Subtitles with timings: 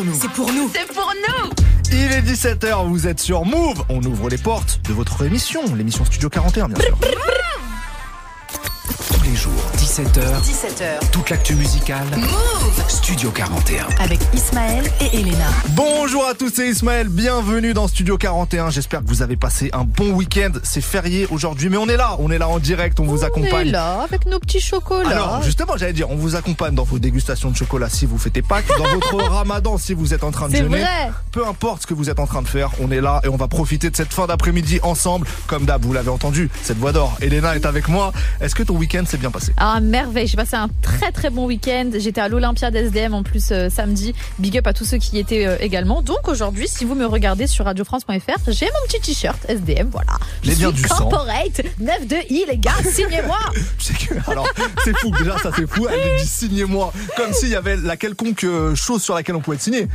[0.00, 0.18] pour nous.
[0.20, 0.70] C'est pour nous.
[0.72, 1.50] C'est pour nous.
[1.92, 3.84] Il est 17h, vous êtes sur Move.
[3.88, 6.96] On ouvre les portes de votre émission, l'émission Studio 41 bien sûr.
[9.90, 11.10] 17h, 17h.
[11.10, 12.06] toute l'actu musicale.
[12.16, 13.86] Move Studio 41.
[13.98, 15.46] avec Ismaël et Elena.
[15.70, 18.70] Bonjour à tous, c'est Ismaël, bienvenue dans Studio 41.
[18.70, 20.52] J'espère que vous avez passé un bon week-end.
[20.62, 23.22] C'est férié aujourd'hui, mais on est là, on est là en direct, on vous On
[23.22, 23.70] est accompagne.
[23.72, 25.08] là avec nos petits chocolats.
[25.10, 28.42] Alors justement, j'allais dire, on vous accompagne dans vos dégustations de chocolat si vous fêtez
[28.42, 30.82] Pâques, dans votre ramadan si vous êtes en train de c'est jeûner.
[30.82, 31.10] vrai.
[31.32, 33.36] Peu importe ce que vous êtes en train de faire, on est là et on
[33.36, 35.26] va profiter de cette fin d'après-midi ensemble.
[35.48, 37.16] Comme d'hab, vous l'avez entendu, cette voix d'or.
[37.20, 38.12] Elena est avec moi.
[38.40, 39.52] Est-ce que ton week-end s'est bien passé?
[39.56, 41.90] Ah merveille, j'ai passé un très très bon week-end.
[41.96, 44.14] J'étais à l'Olympia d'SDM en plus euh, samedi.
[44.38, 46.02] Big up à tous ceux qui y étaient euh, également.
[46.02, 50.12] Donc aujourd'hui, si vous me regardez sur radiofrance.fr, j'ai mon petit t-shirt SDM, voilà.
[50.42, 53.38] Je suis du corporate, 9 de I les gars, signez-moi.
[53.78, 54.46] Je sais que- alors,
[54.84, 55.10] c'est fou.
[55.18, 55.86] Déjà, ça c'est fou.
[55.88, 56.92] Elle dit signez-moi.
[57.16, 59.88] Comme s'il y avait la quelconque euh, chose sur laquelle on pouvait te signer.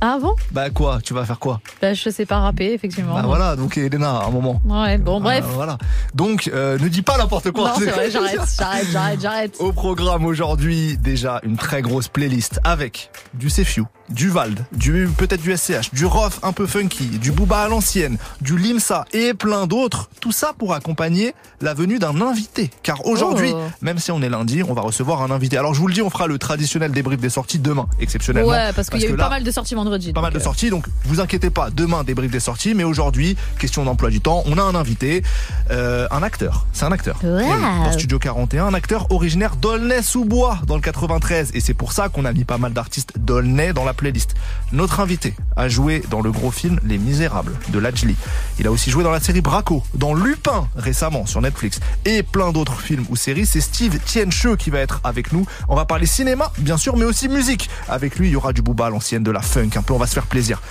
[0.00, 0.34] Ah bon?
[0.52, 1.00] Bah quoi?
[1.02, 1.60] Tu vas faire quoi?
[1.82, 3.14] Bah, Je sais pas rapper, effectivement.
[3.14, 3.56] Bah voilà.
[3.56, 4.60] Donc Elena, à un moment.
[4.64, 5.44] Ouais, bon bref.
[5.46, 5.78] Ah, voilà.
[6.14, 7.70] Donc, ne dis pas n'importe quoi.
[7.70, 9.20] non, c'est vrai, j'arrête, j'arrête, j'arrête,
[9.58, 15.40] Au programme aujourd'hui, déjà une très grosse playlist avec du Sefiu, du Vald, du peut-être
[15.42, 19.66] du SCH, du Rof un peu funky, du Booba à l'ancienne, du Limsa et plein
[19.66, 20.08] d'autres.
[20.20, 22.70] Tout ça pour accompagner la venue d'un invité.
[22.82, 23.60] Car aujourd'hui, Oh.
[23.82, 25.56] même si on est lundi, on va recevoir un invité.
[25.58, 28.50] Alors je vous le dis, on fera le traditionnel débrief des sorties demain, exceptionnellement.
[28.50, 30.12] Ouais, parce qu'il y a eu là, pas mal de sorties vendredi.
[30.12, 33.36] pas mal de euh, sorties, donc vous inquiétez pas, demain débrief des sorties, mais aujourd'hui,
[33.58, 35.22] question d'emploi du temps, on a un invité,
[35.70, 37.18] euh, un acteur, c'est un acteur.
[37.22, 37.38] Wow.
[37.40, 41.92] Eh oui, Dans Studio 41, un acteur originaire d'Aulnay-sous-Bois dans le 93, et c'est pour
[41.92, 44.34] ça qu'on a mis pas mal d'artistes d'Aulnay dans la playlist.
[44.72, 48.16] Notre invité a joué dans le gros film Les Misérables de Lajli.
[48.58, 52.52] Il a aussi joué dans la série Braco, dans Lupin récemment sur Netflix, et plein
[52.52, 53.44] d'autres films ou séries.
[53.44, 55.44] C'est Steve Tiencheux qui va être avec nous.
[55.68, 57.68] On va parler cinéma, bien sûr, mais aussi musique.
[57.88, 59.98] Avec lui, il y aura du booba à l'ancienne, de la funk, un peu, on
[59.98, 60.62] va se faire plaisir.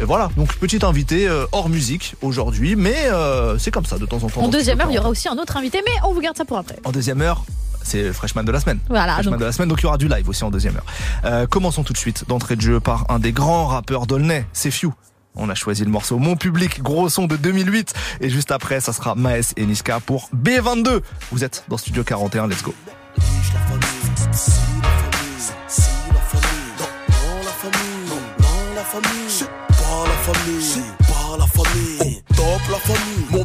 [0.00, 4.06] Et voilà, donc petit invité euh, hors musique aujourd'hui, mais euh, c'est comme ça de
[4.06, 4.42] temps en temps.
[4.42, 5.00] En deuxième heure, il y 40.
[5.04, 6.76] aura aussi un autre invité, mais on vous garde ça pour après.
[6.84, 7.44] En deuxième heure,
[7.88, 8.78] c'est le freshman de la semaine.
[8.88, 10.76] Voilà, Freshman donc de la semaine, donc il y aura du live aussi en deuxième
[10.76, 10.86] heure.
[11.24, 14.70] Euh, commençons tout de suite d'entrée de jeu par un des grands rappeurs d'Aulnay, c'est
[14.70, 14.92] Few.
[15.40, 17.94] On a choisi le morceau Mon Public, gros son de 2008.
[18.20, 21.00] Et juste après, ça sera Maes et Niska pour B22.
[21.30, 22.74] Vous êtes dans Studio 41, let's go.
[32.36, 33.37] Top la famille,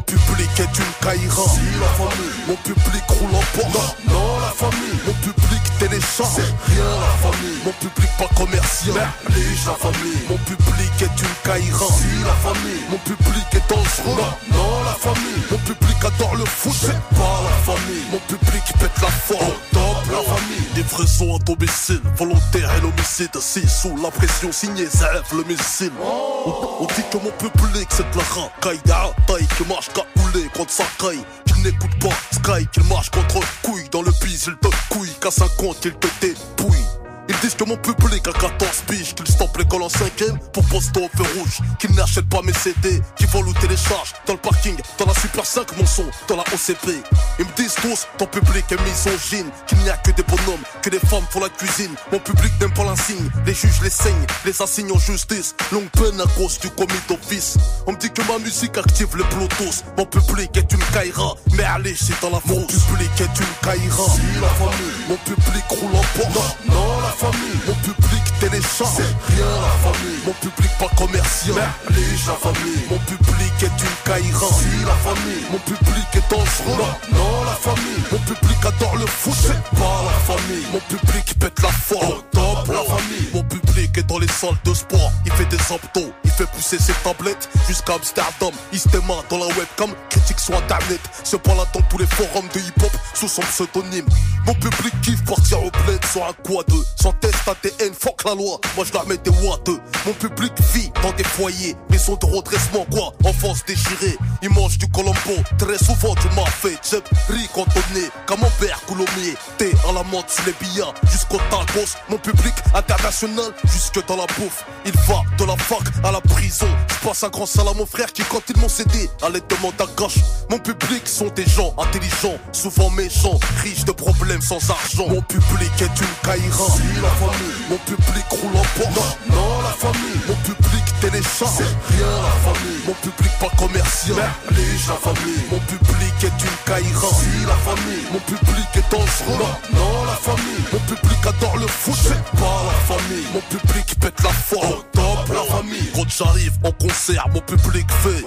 [0.54, 1.44] public est une caïra.
[1.50, 3.96] Si la famille, mon public roule en Porsche.
[4.08, 5.53] Non, non la famille, mon public
[5.88, 6.30] télécharge.
[6.36, 8.96] C'est rien la famille, mon public pas commercial.
[8.96, 11.86] La famille, mon public est une caïra.
[11.86, 14.18] Si la famille, mon public est dangereux.
[14.52, 16.74] Non, non la famille, mon public adore le foot.
[16.74, 19.54] C'est pas la famille, mon public pète la forme.
[19.72, 23.36] Top la famille, livraison à domicile, volontaire et l'homicide.
[23.40, 25.92] Si sous la pression signée, Zef le missile.
[26.02, 28.82] On, on dit que mon public c'est de la racaille,
[29.28, 31.24] taille qui marche cagoulé contre sa caille.
[31.46, 33.88] Qui n'écoute pas Sky, qu'il marche contre couille.
[33.92, 37.03] Dans le bise, il te couille, qu'à 50, il te dépouille.
[37.30, 41.00] Ils disent que mon public a 14 piges, qu'ils stoppent l'école en cinquième pour poster
[41.00, 44.76] au feu rouge, qu'ils n'achètent pas mes CD, qu'ils volent ou téléchargent dans le parking,
[44.98, 47.02] dans la Super 5 mon son, dans la OCP.
[47.40, 50.90] Ils me disent tous, ton public est misogyne, qu'il n'y a que des bonhommes, que
[50.90, 51.94] des femmes font la cuisine.
[52.12, 55.56] Mon public n'aime pas l'insigne, les juges les saignent, les assignent en justice.
[55.72, 57.58] Longue peine à cause du commis d'office.
[57.88, 59.84] On me dit que ma musique active les bluetooth.
[59.98, 64.04] Mon public est une caïra, mais allez, c'est dans la Mon public est une caïra.
[64.04, 66.56] Si la famille, mon public roule en Porsche.
[66.68, 68.24] Non, non, la famille, mon public
[68.62, 69.02] C'est
[69.34, 71.56] rien la famille, mon public pas commercial.
[71.56, 74.48] Merlige la famille, mon public est une caïra.
[74.48, 76.78] Si la famille, mon public est dangereux.
[76.78, 79.34] Non, non, la famille, mon public adore le foot.
[79.42, 82.22] C'est pas la famille, mon public pète la forme.
[82.32, 85.12] Top la famille, mon public est dans les salles de sport.
[85.26, 88.54] Il fait des abdos, il fait pousser ses tablettes jusqu'à Amsterdam.
[88.72, 91.02] Il se démarre dans la webcam, critique sur internet.
[91.24, 94.06] Se prend là dans tous les forums de hip-hop sous son pseudonyme.
[94.46, 96.68] Mon public kiffe partir au bled sur un quad.
[97.02, 98.43] Sans test ADN, fuck la loi.
[98.76, 99.70] Moi je la mets des watts.
[100.06, 103.14] Mon public vit dans des foyers, maison de redressement, quoi?
[103.24, 105.36] Enfance déchirée, il mange du colombo.
[105.58, 109.36] Très souvent du mafé, Jeb, riz cantonné, camembert, coulommier.
[109.58, 111.96] Thé à la menthe sur les billards, jusqu'au tacos.
[112.10, 114.66] Mon public international, jusque dans la bouffe.
[114.86, 116.68] Il va de la fac à la prison.
[116.90, 119.76] Je passe un grand salam à mon frère qui, quand ils m'ont cédé, allait demander
[119.80, 120.20] à gauche.
[120.50, 125.08] Mon public sont des gens intelligents, souvent méchants, riches de problèmes sans argent.
[125.08, 126.68] Mon public est une caïra.
[127.02, 131.52] La famille, mon public Non, non, la famille, mon public télécharge.
[131.58, 134.16] C'est rien la famille, mon public pas commercial.
[134.50, 137.08] Merlige la famille, mon public est une caïra.
[137.14, 139.38] Si la famille, mon public est dangereux.
[139.38, 141.96] Non, non, la famille, mon public adore le foot.
[142.02, 144.84] C'est pas la famille, mon public pète la forme.
[144.94, 148.26] Top la famille, quand j'arrive en concert, mon public fait.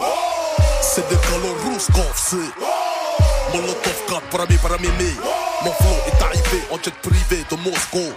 [0.82, 2.52] C'est des galons rousses qu'on fait.
[3.52, 5.12] Molotov 4 para mi, para mimi.
[5.64, 8.12] Mon flow est arrivé en jet privé de Moscou.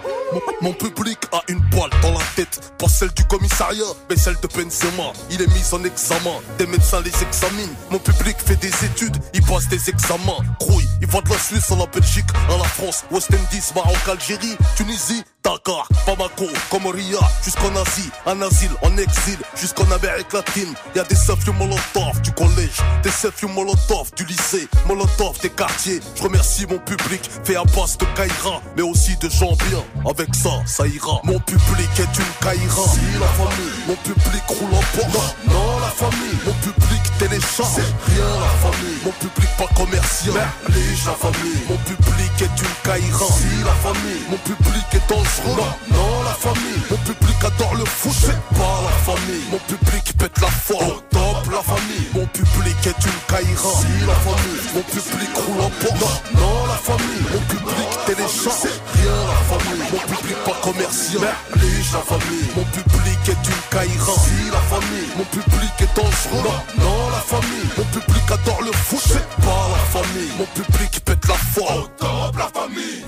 [0.60, 2.72] Mon, public a une poêle dans la tête.
[2.78, 5.12] Pas celle du commissariat, mais celle de Benzema.
[5.30, 7.74] Il est mis en examen, des médecins les examinent.
[7.90, 10.38] Mon public fait des études, il passe des examens.
[10.60, 13.98] Crouille, il va de la Suisse à la Belgique, à la France, West Indies, Maroc,
[14.08, 20.74] Algérie, Tunisie, Dakar, Bamako, Comoria, jusqu'en Asie, en asile, en exil, jusqu'en Amérique latine.
[20.94, 26.00] Y a des selfies Molotov du collège, des selfies Molotov du lycée, Molotov des quartiers.
[26.14, 29.82] Je remercie mon public, fait à base de Kaira, mais aussi de gens bien.
[30.08, 31.20] Avec ça, ça ira.
[31.24, 32.82] Mon public est une Kaira.
[32.94, 35.34] Si la famille, mon public roule en Porsche.
[35.48, 37.68] Non, la famille, mon public télécharge.
[37.76, 40.34] C'est rien la famille, mon public pas commercial.
[40.34, 43.26] Merlige la famille, mon public est une Kaira.
[43.26, 45.62] Si la famille, mon public est dangereux.
[45.90, 48.12] Non, la famille, mon public adore le foot.
[48.20, 51.00] C'est pas la famille, mon public pète la forme.
[51.10, 53.72] Top la famille, mon public est une Kaira.
[53.80, 56.22] Si la famille, mon public roule en Porsche.
[56.34, 58.56] Non, la famille, mon public télécharge.
[58.62, 61.20] C'est rien la famille, mon public pas commercial.
[61.20, 64.12] Merlige la famille, mon public est une Kaira.
[64.12, 66.42] Si la famille, mon public est dangereux.
[66.44, 69.00] Non, non, la famille, mon public adore le foot.
[69.04, 71.88] C'est pas la famille, mon public pète la forme.
[71.98, 73.04] Top la famille.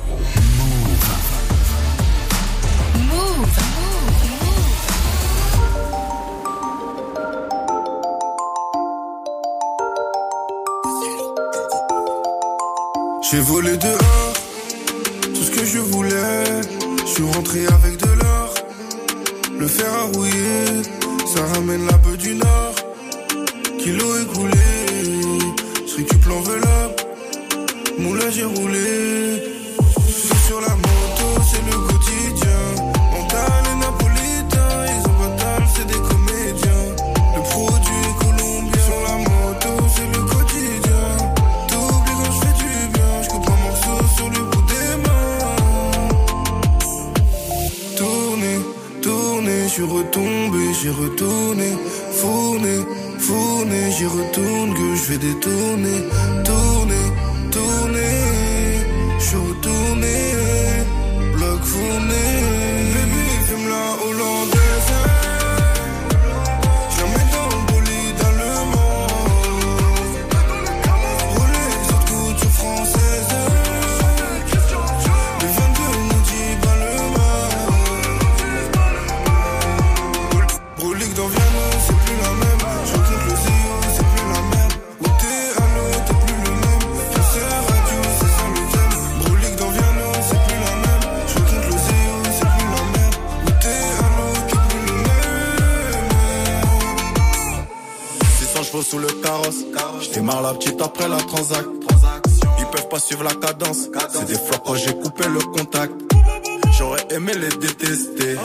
[13.32, 14.34] J'ai volé dehors
[15.34, 16.61] tout ce que je voulais.
[16.99, 18.55] Je suis rentré avec de l'or.
[19.58, 20.82] Le fer à rouiller,
[21.26, 22.75] ça ramène la beuh du nord.
[23.79, 25.32] Kilo écoulé,
[25.87, 27.00] je récup l'enveloppe.
[27.99, 29.51] Moulin j'ai roulé.
[49.82, 51.70] Suis retombé, j'ai retourné.
[52.12, 52.76] Fourné,
[53.19, 55.99] fourné, j'y retourne que je vais détourner.
[56.44, 57.01] Tourner,
[100.23, 101.65] démarre la petite après la transac.
[102.59, 103.89] Ils peuvent pas suivre la cadence.
[104.13, 105.93] C'est des flops quand j'ai coupé le contact.
[106.79, 108.37] J'aurais aimé les détester.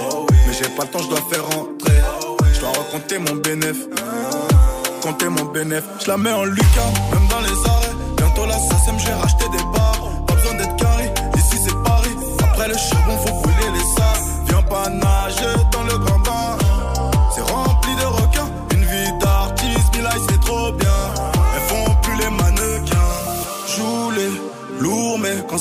[0.47, 2.01] Mais j'ai pas le temps, je dois faire rentrer.
[2.53, 3.77] Je dois raconter mon bénéf.
[5.01, 5.83] Compter mon bénéf.
[6.03, 6.91] Je la mets en Lucas,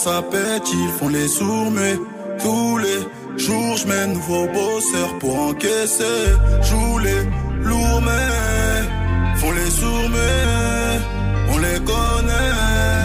[0.06, 1.94] ça pète, ils font les sourds, mais
[2.40, 3.00] tous les
[3.44, 6.22] jours, je mets nouveau bosseur pour encaisser.
[6.68, 7.22] Joue les
[7.68, 10.38] lourds, mais font les sourds, mais
[11.52, 12.52] on les connaît.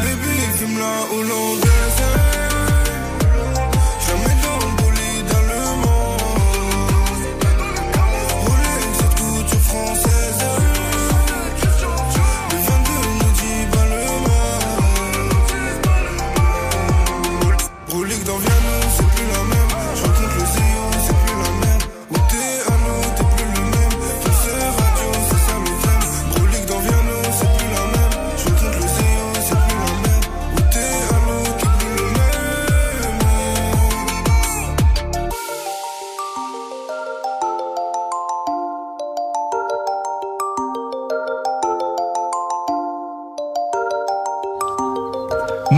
[0.03, 2.20] Baby, fume la hollandaise.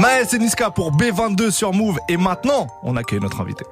[0.04, 1.98] Maël et Niska pour B22 sur Move.
[2.10, 3.64] Et maintenant, on accueille notre invité.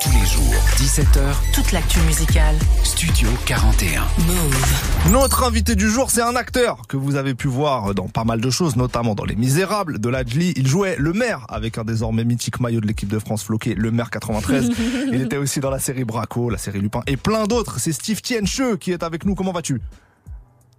[0.00, 2.54] Tous les jours, 17h, Toute l'actu musicale.
[2.84, 4.02] Studio 41.
[4.24, 5.10] Move.
[5.10, 8.40] Notre invité du jour, c'est un acteur que vous avez pu voir dans pas mal
[8.40, 10.52] de choses, notamment dans Les Misérables de Ladjli.
[10.54, 13.90] Il jouait le maire avec un désormais mythique maillot de l'équipe de France floqué, le
[13.90, 14.70] maire 93.
[15.12, 17.80] Il était aussi dans la série Braco, la série Lupin et plein d'autres.
[17.80, 19.34] C'est Steve Tiencheux qui est avec nous.
[19.34, 19.80] Comment vas-tu?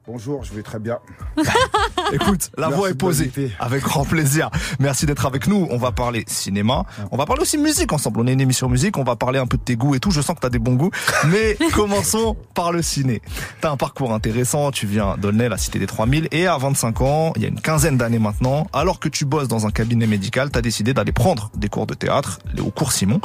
[0.08, 0.98] Bonjour, je vais très bien.
[2.12, 3.31] Écoute, la Merci voix est posée.
[3.60, 4.50] Avec grand plaisir.
[4.79, 5.67] Merci d'être avec nous.
[5.70, 6.86] On va parler cinéma.
[7.12, 8.20] On va parler aussi musique ensemble.
[8.22, 8.98] On est une émission musique.
[8.98, 10.10] On va parler un peu de tes goûts et tout.
[10.10, 10.89] Je sens que t'as des bons goûts.
[11.27, 13.22] Mais commençons par le ciné.
[13.62, 14.72] T'as un parcours intéressant.
[14.72, 16.29] Tu viens d'Aulnay, la cité des 3000.
[16.31, 19.48] Et à 25 ans, il y a une quinzaine d'années maintenant, alors que tu bosses
[19.48, 23.22] dans un cabinet médical, t'as décidé d'aller prendre des cours de théâtre au cours Simon.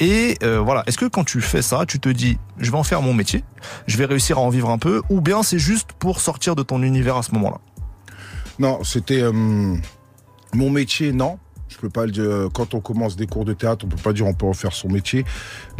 [0.00, 0.84] Et euh, voilà.
[0.86, 3.44] Est-ce que quand tu fais ça, tu te dis, je vais en faire mon métier,
[3.86, 6.62] je vais réussir à en vivre un peu, ou bien c'est juste pour sortir de
[6.62, 7.58] ton univers à ce moment-là
[8.58, 11.38] Non, c'était euh, mon métier, non.
[11.68, 12.48] Je peux pas le.
[12.50, 14.72] Quand on commence des cours de théâtre, on peut pas dire on peut en faire
[14.72, 15.24] son métier,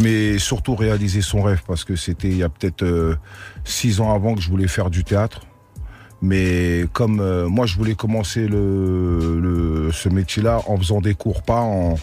[0.01, 3.15] mais surtout réaliser son rêve parce que c'était il y a peut-être euh,
[3.65, 5.43] six ans avant que je voulais faire du théâtre.
[6.21, 11.43] Mais comme euh, moi, je voulais commencer le, le- ce métier-là en faisant des cours,
[11.43, 11.95] pas en,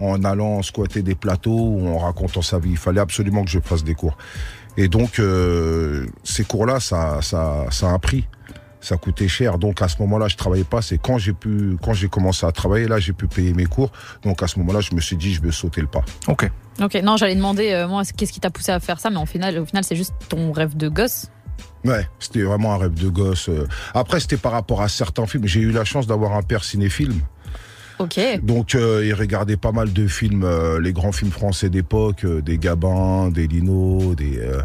[0.00, 2.70] en allant squatter des plateaux ou en racontant sa vie.
[2.72, 4.16] Il fallait absolument que je fasse des cours.
[4.80, 8.24] Et donc, euh, ces cours-là, ça, ça, ça a un prix.
[8.80, 9.58] Ça coûtait cher.
[9.58, 10.80] Donc, à ce moment-là, je travaillais pas.
[10.80, 13.92] C'est quand j'ai pu, quand j'ai commencé à travailler, là, j'ai pu payer mes cours.
[14.22, 16.02] Donc, à ce moment-là, je me suis dit, je vais sauter le pas.
[16.28, 16.50] Ok.
[16.80, 19.26] Ok, non, j'allais demander, euh, moi, qu'est-ce qui t'a poussé à faire ça, mais au
[19.26, 21.26] final, au final c'est juste ton rêve de gosse.
[21.84, 23.50] Ouais, c'était vraiment un rêve de gosse.
[23.50, 23.68] euh.
[23.92, 25.46] Après, c'était par rapport à certains films.
[25.46, 27.12] J'ai eu la chance d'avoir un père cinéphile.
[28.00, 28.18] Ok.
[28.42, 32.40] Donc, euh, il regardait pas mal de films, euh, les grands films français d'époque, euh,
[32.40, 34.62] des Gabin, des Lino, des, euh,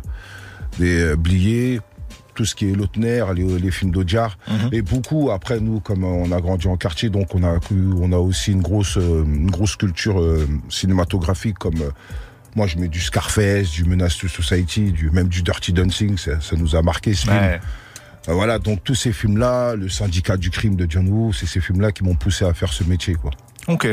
[0.80, 1.82] des euh, Blier,
[2.34, 4.38] tout ce qui est Lautner, les, les films d'Audiard.
[4.48, 4.70] Mhm.
[4.72, 7.60] Et beaucoup, après, nous, comme on a grandi en quartier, donc on a,
[8.00, 11.92] on a aussi une grosse, une grosse culture euh, cinématographique, comme euh,
[12.56, 16.40] moi, je mets du Scarface, du Menace to Society, du, même du Dirty Dancing, ça,
[16.40, 17.60] ça nous a marqué ce film.
[18.28, 21.62] Euh, voilà, donc tous ces films-là, le syndicat du crime de John Woo, c'est ces
[21.62, 23.32] films-là qui m'ont poussé à faire ce métier, quoi.
[23.68, 23.88] Ok.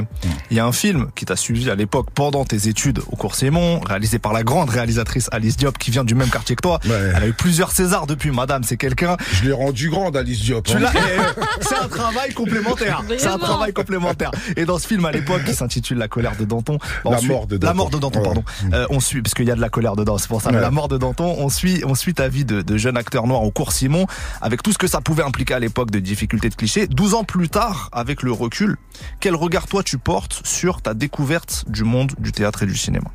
[0.51, 3.35] Il y a un film qui t'a suivi à l'époque pendant tes études au cours
[3.35, 6.79] Simon, réalisé par la grande réalisatrice Alice Diop qui vient du même quartier que toi.
[6.85, 7.13] Ouais.
[7.17, 9.17] Elle a eu plusieurs Césars depuis, madame, c'est quelqu'un.
[9.33, 10.67] Je l'ai rendu grande, Alice Diop.
[10.67, 10.81] Tu hein.
[10.81, 13.03] l'as- eh, C'est un travail complémentaire.
[13.19, 14.31] C'est un travail complémentaire.
[14.57, 17.29] Et dans ce film à l'époque qui s'intitule La colère de Danton, on La suit-
[17.29, 17.75] mort de La Danton.
[17.77, 18.25] mort de Danton, Ouais.
[18.27, 18.45] pardon.
[18.75, 20.51] Euh, on suit parce qu'il y a de la colère dedans, c'est pour ça.
[20.51, 20.61] Ouais.
[20.61, 23.43] La mort de Danton, on suit, on suit ta vie de, de jeune acteur noir
[23.43, 24.07] au cours Simon,
[24.43, 26.87] avec tout ce que ça pouvait impliquer à l'époque de difficultés de clichés.
[26.89, 28.77] 12 ans plus tard, avec le recul,
[29.21, 33.11] quel regard toi tu portes sur ta découverte du monde du théâtre et du cinéma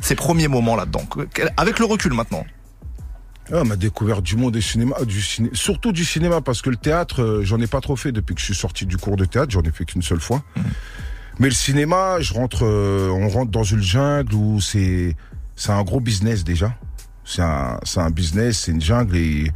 [0.00, 1.02] Ces premiers moments là-dedans,
[1.56, 2.44] avec le recul maintenant.
[3.52, 6.76] Ah, ma découverte du monde du cinéma, du ciné, surtout du cinéma, parce que le
[6.76, 9.24] théâtre, euh, j'en ai pas trop fait depuis que je suis sorti du cours de
[9.24, 10.44] théâtre, j'en ai fait qu'une seule fois.
[11.40, 15.16] Mais le cinéma, je rentre, euh, on rentre dans une jungle où c'est,
[15.56, 16.72] c'est un gros business déjà.
[17.24, 19.50] C'est un, c'est un business, c'est une jungle et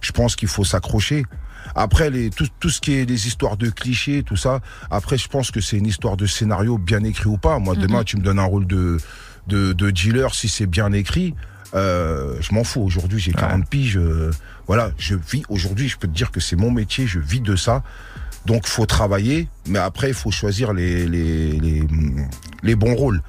[0.00, 1.24] je pense qu'il faut s'accrocher.
[1.74, 4.60] Après, les, tout, tout ce qui est les histoires de clichés, tout ça,
[4.90, 7.58] après, je pense que c'est une histoire de scénario bien écrit ou pas.
[7.58, 8.98] Moi, demain, tu me donnes un rôle de,
[9.46, 11.34] de, de dealer si c'est bien écrit.
[11.74, 12.80] Euh, je m'en fous.
[12.82, 13.96] Aujourd'hui, j'ai 40 piges.
[13.96, 14.30] euh,
[14.66, 15.42] voilà, je vis.
[15.48, 17.06] Aujourd'hui, je peux te dire que c'est mon métier.
[17.06, 17.82] Je vis de ça.
[18.46, 19.48] Donc, faut travailler.
[19.68, 21.82] Mais après, il faut choisir les, les, les,
[22.62, 23.22] les bons rôles.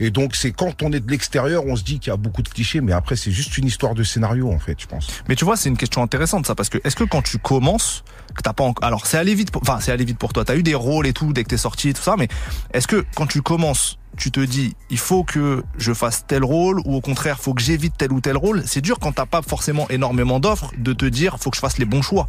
[0.00, 2.42] Et donc, c'est quand on est de l'extérieur, on se dit qu'il y a beaucoup
[2.42, 2.80] de clichés.
[2.80, 5.06] Mais après, c'est juste une histoire de scénario, en fait, je pense.
[5.28, 8.04] Mais tu vois, c'est une question intéressante ça, parce que est-ce que quand tu commences,
[8.34, 10.44] que t'as pas, en- alors c'est allé vite, pour- enfin c'est allé vite pour toi.
[10.44, 12.28] T'as eu des rôles et tout dès que t'es sorti, et tout ça, mais
[12.72, 16.80] est-ce que quand tu commences, tu te dis, il faut que je fasse tel rôle,
[16.84, 18.62] ou au contraire, faut que j'évite tel ou tel rôle.
[18.66, 21.78] C'est dur quand t'as pas forcément énormément d'offres de te dire, faut que je fasse
[21.78, 22.28] les bons choix.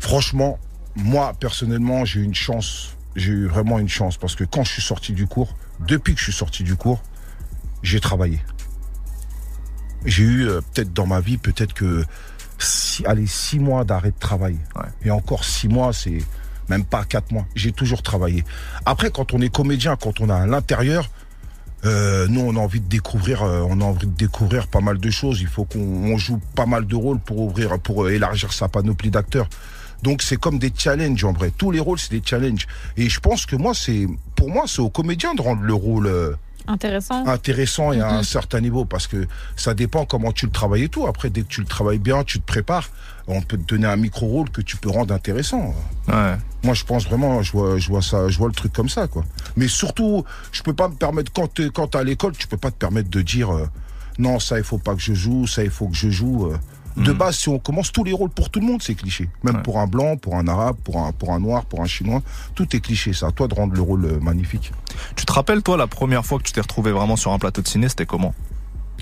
[0.00, 0.58] Franchement,
[0.96, 2.96] moi, personnellement, j'ai eu une chance.
[3.16, 6.18] J'ai eu vraiment une chance parce que quand je suis sorti du cours, depuis que
[6.18, 7.02] je suis sorti du cours,
[7.82, 8.40] j'ai travaillé.
[10.04, 12.04] J'ai eu euh, peut-être dans ma vie, peut-être que
[12.58, 14.58] six, allez, six mois d'arrêt de travail.
[14.76, 14.88] Ouais.
[15.04, 16.22] Et encore six mois, c'est
[16.68, 17.46] même pas quatre mois.
[17.54, 18.44] J'ai toujours travaillé.
[18.86, 21.10] Après, quand on est comédien, quand on est à l'intérieur,
[21.84, 24.98] euh, nous, on a envie de découvrir, euh, on a envie de découvrir pas mal
[24.98, 25.40] de choses.
[25.42, 28.68] Il faut qu'on on joue pas mal de rôles pour ouvrir, pour euh, élargir sa
[28.68, 29.48] panoplie d'acteurs.
[30.04, 31.50] Donc c'est comme des challenges en vrai.
[31.56, 32.66] Tous les rôles c'est des challenges.
[32.96, 34.06] Et je pense que moi c'est,
[34.36, 36.34] pour moi c'est au comédien de rendre le rôle euh,
[36.66, 37.26] Intéressant.
[37.26, 40.88] intéressant et à un certain niveau parce que ça dépend comment tu le travailles et
[40.88, 41.06] tout.
[41.06, 42.88] Après dès que tu le travailles bien, tu te prépares,
[43.26, 45.74] on peut te donner un micro rôle que tu peux rendre intéressant.
[46.08, 46.36] Ouais.
[46.62, 49.06] Moi, je pense vraiment, je vois, je vois ça, je vois le truc comme ça,
[49.08, 49.24] quoi.
[49.56, 52.56] Mais surtout, je peux pas me permettre quand t'es, quand t'es à l'école, tu peux
[52.56, 53.68] pas te permettre de dire euh,
[54.18, 56.46] non, ça il faut pas que je joue, ça il faut que je joue.
[56.50, 56.56] euh.
[56.96, 57.16] De Mm.
[57.16, 59.28] base, si on commence tous les rôles pour tout le monde, c'est cliché.
[59.42, 59.62] Même Ouais.
[59.62, 62.22] pour un blanc, pour un arabe, pour un, pour un noir, pour un chinois,
[62.54, 63.12] tout est cliché.
[63.12, 64.72] C'est à toi de rendre le rôle euh, magnifique.
[65.16, 67.62] Tu te rappelles, toi, la première fois que tu t'es retrouvé vraiment sur un plateau
[67.62, 68.32] de ciné, c'était comment?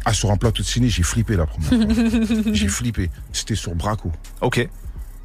[0.07, 2.43] Ah, sur un plateau de ciné, j'ai flippé la première fois.
[2.55, 3.11] j'ai flippé.
[3.33, 4.11] C'était sur Braco.
[4.41, 4.69] Ok.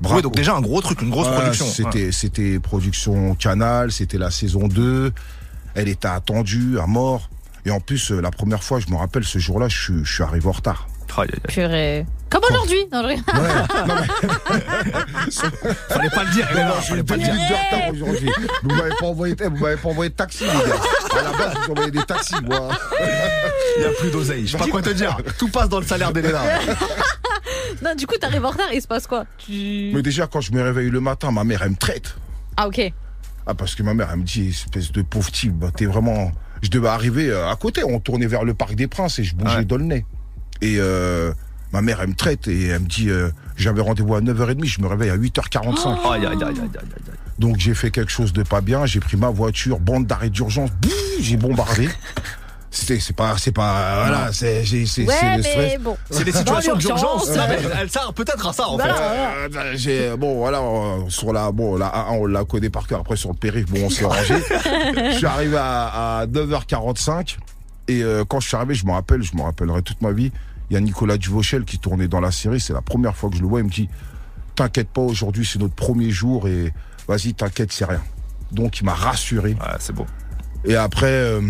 [0.02, 0.18] Braco.
[0.18, 1.66] Oui, donc déjà un gros truc, une grosse Ouais, production.
[1.66, 5.14] C'était, c'était production Canal, c'était la saison 2.
[5.74, 7.30] Elle était attendue à mort.
[7.66, 10.48] Et en plus, euh, la première fois, je me rappelle, ce jour-là, je suis arrivé
[10.48, 10.88] en retard.
[11.18, 11.30] Aïe.
[11.48, 12.06] Purée.
[12.30, 12.78] Comme aujourd'hui.
[12.92, 13.16] Non, je- Ouais,
[13.88, 15.32] non, mais
[15.90, 17.34] Fallait pas le dire, Elena, j'ai fallait pas le dire.
[17.34, 18.30] minutes de retard aujourd'hui.
[18.64, 21.20] Vous m'avez pas envoyé, eh, vous m'avez pas envoyé de taxi, les gars.
[21.20, 22.70] À la base, vous envoyez des taxis, moi.
[23.78, 24.46] Il y a plus d'oseille.
[24.46, 25.18] Je sais pas quoi te dire.
[25.40, 26.42] Tout passe dans le salaire d'Elena.
[27.82, 29.26] non, du coup, t'arrives en retard et il se passe quoi?
[29.38, 29.92] Tu...
[29.94, 32.16] Mais déjà, quand je me réveille le matin, ma mère, elle me traite.
[32.58, 32.92] Ah, ok.
[33.48, 36.32] Ah, parce que ma mère, elle me dit, espèce de pauvre type, bah, t'es vraiment.
[36.62, 39.36] Je devais arriver euh, à côté, on tournait vers le Parc des Princes et je
[39.36, 39.66] bougeais Ouais.
[39.66, 40.06] d'Aulnay.
[40.62, 41.32] Et euh,
[41.74, 44.82] ma mère, elle me traite et elle me dit, euh, j'avais rendez-vous à 9h30, je
[44.82, 45.88] me réveille à 8h45.
[45.88, 47.14] Aïe, aïe, aïe, aïe, aïe, aïe, aïe.
[47.40, 50.70] Donc j'ai fait quelque chose de pas bien, j'ai pris ma voiture, bande d'arrêt d'urgence,
[51.20, 51.88] j'ai bombardé.
[52.70, 55.80] C'était, c'est pas, c'est pas, voilà, c'est, c'est, c'est Ouais, le stress.
[55.80, 55.98] bon.
[56.12, 57.30] C'est des situations d'urgence.
[57.80, 58.84] Elle sert peut-être à ça, en fait.
[58.84, 59.32] Voilà.
[59.56, 63.00] Euh, j'ai bon voilà euh, sur la bon la A1 on la connaît par cœur
[63.00, 64.36] après sur le périph bon on s'est rangé
[65.12, 67.38] je suis arrivé à, à 9h45
[67.88, 70.32] et euh, quand je suis arrivé je me rappelle je me rappellerai toute ma vie
[70.70, 73.36] il y a Nicolas Duvauchel qui tournait dans la série c'est la première fois que
[73.38, 73.90] je le vois il me dit
[74.56, 76.74] t'inquiète pas aujourd'hui c'est notre premier jour et
[77.08, 78.02] vas-y t'inquiète c'est rien
[78.52, 80.06] donc il m'a rassuré Ouais, c'est beau.
[80.66, 81.42] et après, euh,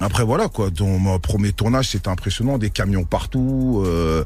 [0.00, 0.70] après voilà quoi.
[0.70, 3.82] Dans mon premier tournage, c'était impressionnant, des camions partout.
[3.84, 4.24] euh,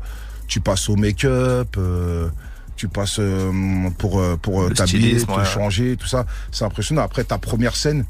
[0.48, 2.28] tu passes au make-up, euh,
[2.76, 5.44] tu passes euh, pour pour Le t'habiller, te ouais.
[5.46, 6.26] changer, tout ça.
[6.52, 7.02] C'est impressionnant.
[7.02, 8.04] Après ta première scène,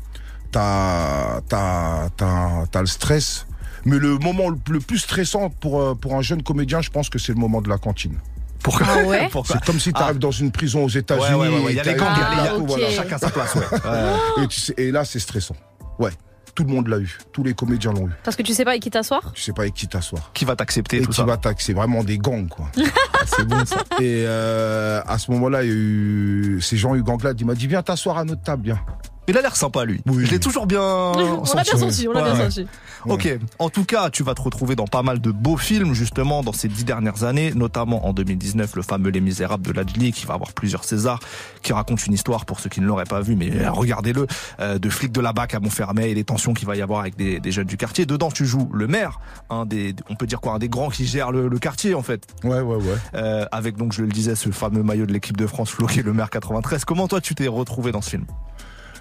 [0.51, 3.47] t'as t'as t'as t'as le stress.
[3.87, 7.19] Mais le moment le plus stressant pour euh, pour un jeune comédien, je pense que
[7.19, 8.19] c'est le moment de la cantine.
[8.63, 11.35] Pourquoi Ah ouais Pourquoi C'est comme si tu arrives dans une prison aux États-Unis.
[11.41, 11.71] ouais, ouais, ouais.
[11.73, 12.67] Il y a les gangs, il y a les- il y a- Ah, ok.
[12.67, 12.91] voilà.
[12.91, 13.63] Chacun sa place, ouais.
[13.73, 14.45] Ouais.
[14.45, 15.57] Et, tu sais- et là, c'est stressant.
[15.99, 16.11] Ouais.
[16.57, 17.19] Tout le monde l'a eu.
[17.33, 18.13] Tous les comédiens l'ont eu.
[18.25, 20.31] Parce que tu sais pas avec qui t'asseoir Tu sais pas avec qui t'asseoir.
[20.33, 22.67] Qui va t'accepter, tout qui ça va C'est vraiment des gangs, quoi.
[23.27, 23.77] C'est bon, ça.
[24.01, 27.39] et euh, à ce moment-là, il y a eu ces gens eu Ganglade.
[27.41, 28.81] Il m'a dit Viens t'asseoir à notre table, viens.
[29.29, 30.01] Il a l'air sympa, lui.
[30.07, 30.25] Oui.
[30.25, 32.51] Je l'ai toujours bien On l'a bien senti, on l'a Ouais, bien ouais.
[32.51, 32.67] senti.
[33.09, 33.39] Ok.
[33.59, 36.53] En tout cas, tu vas te retrouver dans pas mal de beaux films, justement, dans
[36.53, 40.35] ces dix dernières années, notamment en 2019, le fameux Les Misérables de Lajli, qui va
[40.35, 41.21] avoir plusieurs Césars,
[41.63, 44.27] qui raconte une histoire, pour ceux qui ne l'auraient pas vu, mais euh, regardez-le,
[44.61, 47.01] euh, de flics de la BAC à Montfermeil et les tensions qu'il va y avoir
[47.01, 48.07] avec des, des jeunes du quartier.
[48.07, 51.07] Dedans, tu joues le maire, un des, on peut dire quoi, un des grands qui
[51.07, 52.27] gère le, le quartier, en fait.
[52.45, 52.83] Ouais, ouais, ouais.
[53.15, 56.13] Euh, avec, donc, je le disais, ce fameux maillot de l'équipe de France floqué, le
[56.13, 56.85] maire 93.
[56.85, 58.25] Comment toi, tu t'es retrouvé dans ce film?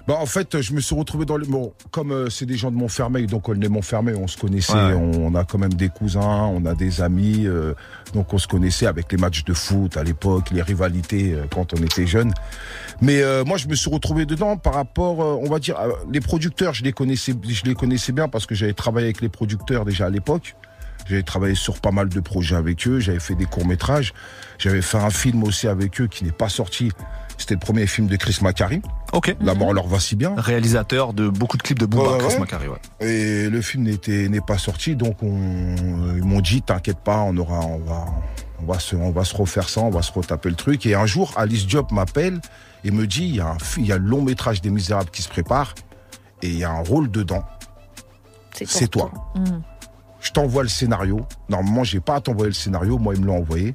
[0.06, 1.46] Bah, en fait, je me suis retrouvé dans le.
[1.46, 4.72] Bon, comme euh, c'est des gens de Montfermeil, donc on est Montfermeil, on se connaissait,
[4.72, 4.92] Ouais.
[4.94, 6.20] on, a quand même des cousins,
[6.52, 7.74] on a des amis, euh,
[8.14, 11.74] donc on se connaissait avec les matchs de foot à l'époque, les rivalités euh, quand
[11.74, 12.32] on était jeune.
[13.00, 15.90] Mais euh, moi, je me suis retrouvé dedans par rapport, euh, on va dire, euh,
[16.12, 19.28] les producteurs, je les connaissais, je les connaissais bien parce que j'avais travaillé avec les
[19.28, 20.54] producteurs déjà à l'époque.
[21.08, 24.12] J'avais travaillé sur pas mal de projets avec eux, j'avais fait des courts-métrages,
[24.58, 26.90] j'avais fait un film aussi avec eux qui n'est pas sorti.
[27.38, 29.34] C'était le premier film de Chris Macari, Ok.
[29.40, 30.34] La mort leur va si bien.
[30.36, 32.38] Réalisateur de beaucoup de clips de Booba, Ouais, Chris ouais.
[32.40, 32.78] Macari, ouais.
[33.00, 35.36] Et le film n'était n'est pas sorti, donc on,
[36.16, 38.04] ils m'ont dit t'inquiète pas, on aura, on va,
[38.60, 40.84] on va se, on va se refaire ça, on va se retaper le truc.
[40.86, 42.40] Et un jour, Alice Diop m'appelle
[42.84, 45.10] et me dit il y a un, il y a le long métrage des Misérables
[45.10, 45.74] qui se prépare
[46.42, 47.44] et il y a un rôle dedans.
[48.64, 49.10] C'est toi.
[49.34, 49.44] Mm.
[50.20, 51.20] Je t'envoie le scénario.
[51.48, 52.98] Normalement, j'ai pas à t'envoyer le scénario.
[52.98, 53.74] Moi, ils me l'ont envoyé.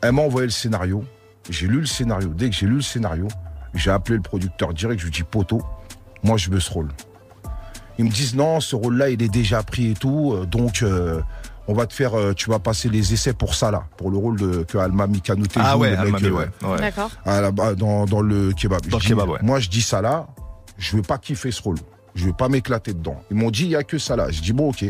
[0.00, 1.04] Elle m'a envoyé le scénario.
[1.50, 2.28] J'ai lu le scénario.
[2.34, 3.28] Dès que j'ai lu le scénario,
[3.74, 5.00] j'ai appelé le producteur direct.
[5.00, 5.62] Je lui dis poteau,
[6.22, 6.88] moi, je veux ce rôle.
[7.98, 10.32] Ils me disent non, ce rôle-là, il est déjà pris et tout.
[10.34, 11.20] euh, Donc, euh,
[11.68, 12.18] on va te faire.
[12.18, 15.06] euh, tu vas passer les essais pour ça là, pour le rôle de, que Alma
[15.06, 16.48] Mikanouté Ah joue, ouais, le mec, Almami, euh, ouais.
[16.68, 16.78] ouais.
[16.80, 17.10] D'accord.
[17.24, 18.80] à la- dans, dans le kebab.
[18.86, 19.38] Dans Je le dis, kebab, ouais.
[19.42, 20.26] Moi, je dis ça là,
[20.78, 21.76] je veux pas kiffer ce rôle.
[22.14, 23.22] Je veux pas m'éclater dedans.
[23.30, 24.30] Ils m'ont dit, il y a que ça là.
[24.30, 24.84] Je dis, bon, ok.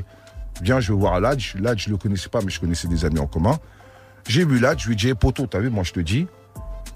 [0.63, 1.55] Viens, je veux voir Ladj.
[1.61, 3.59] Ladj, je le connaissais pas, mais je connaissais des amis en commun.
[4.29, 6.27] J'ai vu Ladj, je lui ai dit, hey, poto, t'as vu, moi, je te dis,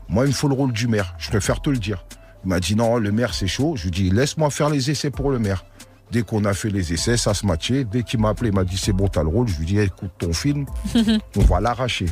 [0.09, 1.15] moi, il me faut le rôle du maire.
[1.19, 2.05] Je préfère te le dire.
[2.45, 3.75] Il m'a dit, non, le maire, c'est chaud.
[3.77, 5.65] Je lui ai dit, laisse-moi faire les essais pour le maire.
[6.13, 7.85] Dès qu'on a fait les essais, ça se matchait.
[7.85, 9.49] Dès qu'il m'a appelé, il m'a dit, c'est bon, t'as le rôle.
[9.49, 10.67] Je lui ai dit, écoute, ton film,
[11.37, 12.07] on va l'arracher.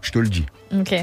[0.00, 0.46] Je te le dis.
[0.74, 0.94] Ok.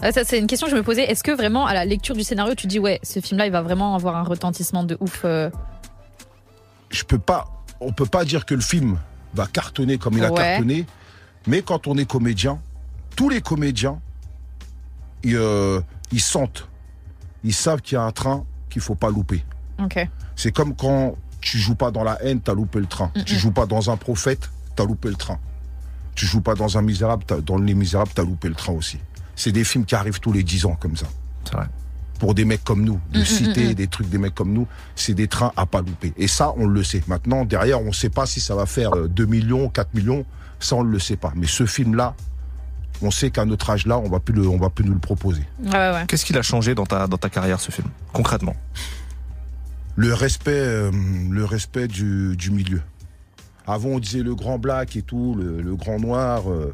[0.00, 1.02] Ça, c'est une question que je me posais.
[1.02, 3.62] Est-ce que vraiment, à la lecture du scénario, tu dis, ouais, ce film-là, il va
[3.62, 5.50] vraiment avoir un retentissement de ouf euh,
[6.90, 7.46] je peux pas,
[7.80, 8.98] on peut pas dire que le film
[9.34, 10.86] va cartonner comme il a cartonné,
[11.46, 12.58] mais quand on est comédien,
[13.16, 14.00] tous les comédiens,
[15.24, 15.80] ils, euh,
[16.12, 16.68] ils sentent,
[17.44, 19.44] ils savent qu'il y a un train qu'il faut pas louper.
[19.82, 20.08] Ok.
[20.36, 23.10] C'est comme quand tu joues pas dans la haine, t'as loupé le train.
[23.16, 23.38] Mm, Tu mm.
[23.38, 25.38] joues pas dans un prophète, t'as loupé le train.
[26.14, 28.98] Tu joues pas dans un misérable, t'as- dans Les Misérables, t'as loupé le train aussi.
[29.36, 31.06] C'est des films qui arrivent tous les 10 ans comme ça.
[31.44, 31.66] C'est vrai.
[32.18, 35.14] Pour des mecs comme nous, Mm, de citer des trucs des mecs comme nous, c'est
[35.14, 36.12] des trains à pas louper.
[36.16, 37.02] Et ça, on le sait.
[37.06, 40.24] Maintenant, derrière, on sait pas si ça va faire euh, 2 millions, 4 millions.
[40.58, 41.32] Ça, on le sait pas.
[41.36, 42.16] Mais ce film-là,
[43.02, 45.42] on sait qu'à notre âge-là, on va plus le, on va plus nous le proposer.
[45.62, 46.04] Ouais, ouais, ouais.
[46.08, 48.54] Qu'est-ce qu'il a changé dans ta, dans ta carrière, ce film Concrètement?
[49.96, 50.92] le respect, euh,
[51.28, 52.80] le respect du, du milieu.
[53.66, 56.48] Avant, on disait le grand black et tout, le, le grand noir.
[56.50, 56.72] euh,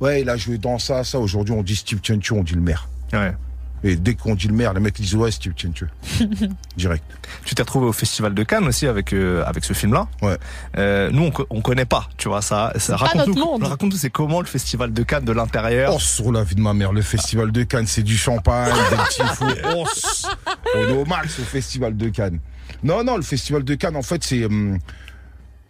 [0.00, 1.18] ouais, il a joué dans ça, ça.
[1.18, 2.88] Aujourd'hui, on dit Steve Chenchu, on dit le maire.
[3.14, 3.34] Ouais.
[3.84, 5.88] Et dès qu'on dit le maire, les mecs disent ouais, Steve Chenchu.
[6.76, 7.04] Direct.
[7.44, 10.06] Tu t'es retrouvé au Festival de Cannes aussi avec, euh, avec ce film-là.
[10.22, 10.36] Ouais.
[10.78, 12.72] Euh, nous, on, on connaît pas, tu vois, ça.
[12.76, 13.64] ça raconte-nous, monde.
[13.64, 16.74] raconte-nous, c'est comment le Festival de Cannes de l'intérieur Oh, sur la vie de ma
[16.74, 19.46] mère, le festival de Cannes, c'est du champagne, des petits fous.
[19.74, 19.84] Oh,
[20.76, 22.38] on est au max au festival de Cannes.
[22.84, 24.44] Non, non, le festival de Cannes, en fait, c'est.
[24.44, 24.78] hum,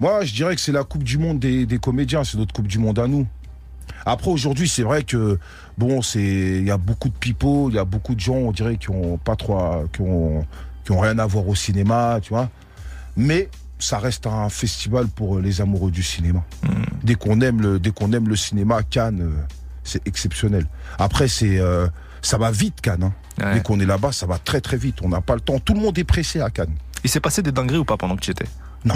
[0.00, 2.66] moi, je dirais que c'est la Coupe du Monde des, des comédiens, c'est notre Coupe
[2.66, 3.26] du Monde à nous.
[4.04, 5.38] Après, aujourd'hui, c'est vrai que,
[5.78, 6.20] bon, c'est.
[6.22, 8.90] Il y a beaucoup de pipeaux, il y a beaucoup de gens, on dirait, qui
[8.90, 9.56] ont pas trop.
[9.58, 10.44] à- qui ont,
[10.84, 12.48] qui ont rien à voir au cinéma, tu vois.
[13.16, 16.42] Mais ça reste un festival pour les amoureux du cinéma.
[17.02, 19.42] Dès qu'on aime le, dès qu'on aime le cinéma, Cannes, euh,
[19.84, 20.66] c'est exceptionnel.
[20.98, 21.88] Après, c'est, euh,
[22.22, 23.02] ça va vite Cannes.
[23.04, 23.12] hein.
[23.42, 23.54] Ouais.
[23.54, 24.98] Dès qu'on est là-bas, ça va très très vite.
[25.02, 25.58] On n'a pas le temps.
[25.58, 26.74] Tout le monde est pressé à Cannes.
[27.04, 28.46] Il s'est passé des dingueries ou pas pendant que tu étais?
[28.84, 28.94] Non.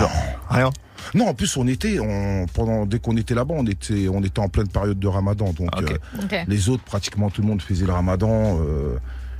[0.48, 0.70] Rien?
[1.14, 4.40] Non, en plus on était, on, pendant, dès qu'on était là-bas, on était, on était
[4.40, 5.52] en pleine période de Ramadan.
[5.52, 5.96] Donc euh,
[6.48, 8.58] les autres, pratiquement tout le monde faisait le Ramadan.
[8.60, 8.96] euh,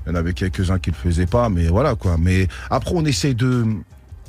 [0.06, 2.16] il y en avait quelques-uns qui le faisaient pas, mais voilà quoi.
[2.16, 3.66] Mais après, on essaye de,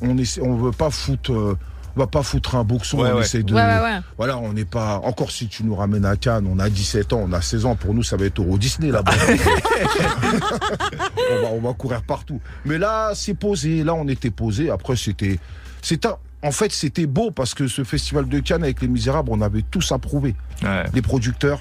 [0.01, 1.55] on essaie, on veut pas foutre, euh,
[1.95, 2.97] on va pas foutre un boxon.
[2.99, 3.21] Ouais, on ouais.
[3.21, 3.99] essaye de, Ouais, ouais, ouais.
[4.17, 4.97] voilà, on n'est pas.
[5.03, 7.75] Encore si tu nous ramènes à Cannes, on a 17 ans, on a 16 ans.
[7.75, 9.11] Pour nous, ça va être Euro Disney là-bas.
[11.31, 12.41] on, va, on va courir partout.
[12.65, 13.83] Mais là, c'est posé.
[13.83, 14.71] Là, on était posé.
[14.71, 15.37] Après, c'était,
[15.83, 16.09] c'était,
[16.43, 19.63] en fait, c'était beau parce que ce festival de Cannes avec les Misérables, on avait
[19.63, 20.35] tous approuvé.
[20.63, 20.83] Ouais.
[20.93, 21.59] Les producteurs,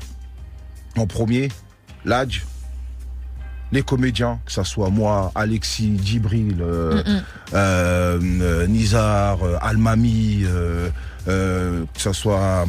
[0.97, 1.49] en premier,
[2.05, 2.45] l'Adj,
[3.73, 7.23] les comédiens, que ça soit moi, Alexis, Djibril, euh, Mm, mm.
[7.55, 10.89] euh, euh, Nizar, euh, Almami, euh,
[11.27, 12.65] euh, que ça soit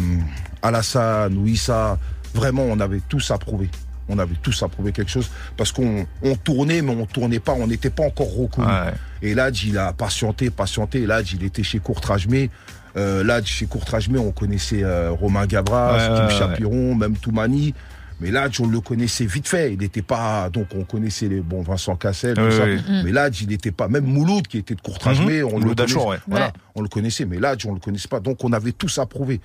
[0.62, 1.98] Alassane ou Issa,
[2.34, 3.70] vraiment, on avait tous approuvé.
[4.10, 7.68] On avait tous approuvé quelque chose parce qu'on on tournait, mais on tournait pas, on
[7.68, 8.70] n'était pas encore reconnus.
[8.70, 8.94] Ouais.
[9.22, 11.06] Et Ladj, il a patienté, patienté.
[11.06, 12.50] Ladj, il était chez Courtrajmé.
[12.96, 16.40] Euh, Ladj, chez Courtrajmé, on connaissait euh, Romain Gabras, Ouais, Kim ouais, ouais.
[16.40, 17.74] Chapiron, même Toumani.
[18.20, 19.74] Mais Ladj, on le connaissait vite fait.
[19.74, 20.50] Il n'était pas.
[20.50, 22.64] Donc, on connaissait les bons Vincent Cassel, tout Oui, ça.
[22.66, 22.80] oui.
[23.04, 23.88] Mais Ladj, il n'était pas.
[23.88, 26.18] Même Mouloud, qui était de Courtrajmé, on le Mouloud ouais.
[26.28, 26.52] Voilà, Ouais.
[26.74, 27.26] on le connaissait.
[27.26, 28.20] Mais Ladj, on le connaissait pas.
[28.20, 29.40] Donc, on avait tous approuvé.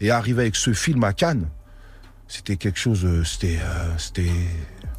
[0.00, 1.46] Et arriver avec ce film à Cannes,
[2.28, 3.04] c'était quelque chose.
[3.04, 3.58] euh, C'était.
[3.62, 4.30] euh, c'était.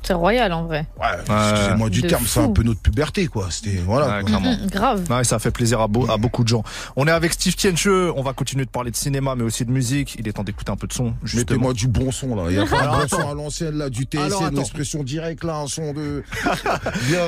[0.05, 0.85] C'est royal en vrai.
[0.99, 1.07] Ouais,
[1.51, 3.47] excusez-moi du De terme, c'est un peu notre puberté, quoi.
[3.49, 3.81] C'était.
[3.85, 4.05] Voilà.
[4.07, 4.23] Ouais, quoi.
[4.29, 4.55] clairement.
[4.71, 5.03] Grave.
[5.09, 6.63] Ouais, ça fait plaisir à, beau- à beaucoup de gens.
[6.95, 9.71] On est avec Steve Tiencheux, on va continuer de parler de cinéma mais aussi de
[9.71, 10.15] musique.
[10.19, 11.13] Il est temps d'écouter un peu de son.
[11.33, 12.43] Mettez-moi du bon son là.
[12.49, 14.49] Il y a pas un bon son à l'ancienne là, du TSC, attends.
[14.51, 16.23] de l'expression directe là, un son de.
[17.07, 17.19] Bien.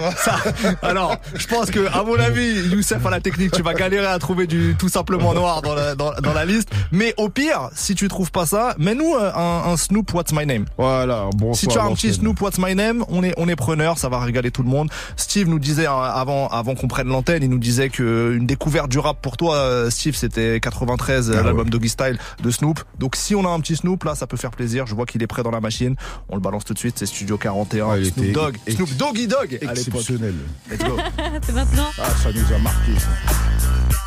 [0.81, 4.19] Alors, je pense que, à mon avis, Youssef à la technique, tu vas galérer à
[4.19, 6.69] trouver du tout simplement noir dans la, dans, dans la liste.
[6.91, 10.45] Mais au pire, si tu trouves pas ça, mets-nous euh, un, un Snoop What's My
[10.45, 10.65] Name.
[10.77, 12.13] Voilà, bon Si tu as un petit.
[12.13, 14.89] Snoop What's My Name, on est on est preneur, ça va régaler tout le monde.
[15.15, 18.89] Steve nous disait hein, avant avant qu'on prenne l'antenne, il nous disait que une découverte
[18.89, 21.69] du rap pour toi, euh, Steve, c'était 93 euh, Ah l'album ouais.
[21.69, 22.79] Doggy Style de Snoop.
[22.99, 24.85] Donc si on a un petit Snoop là, ça peut faire plaisir.
[24.87, 25.95] Je vois qu'il est prêt dans la machine.
[26.29, 26.97] On le balance tout de suite.
[26.97, 27.87] C'est Studio 41.
[27.89, 29.77] Ah, Snoop Dogg, Snoop Doggy Dogg à l'époque.
[29.77, 30.35] Exceptionnel.
[30.69, 30.97] Let's go.
[31.41, 31.87] C'est maintenant.
[31.99, 34.06] Ah, ça nous a marqué ça.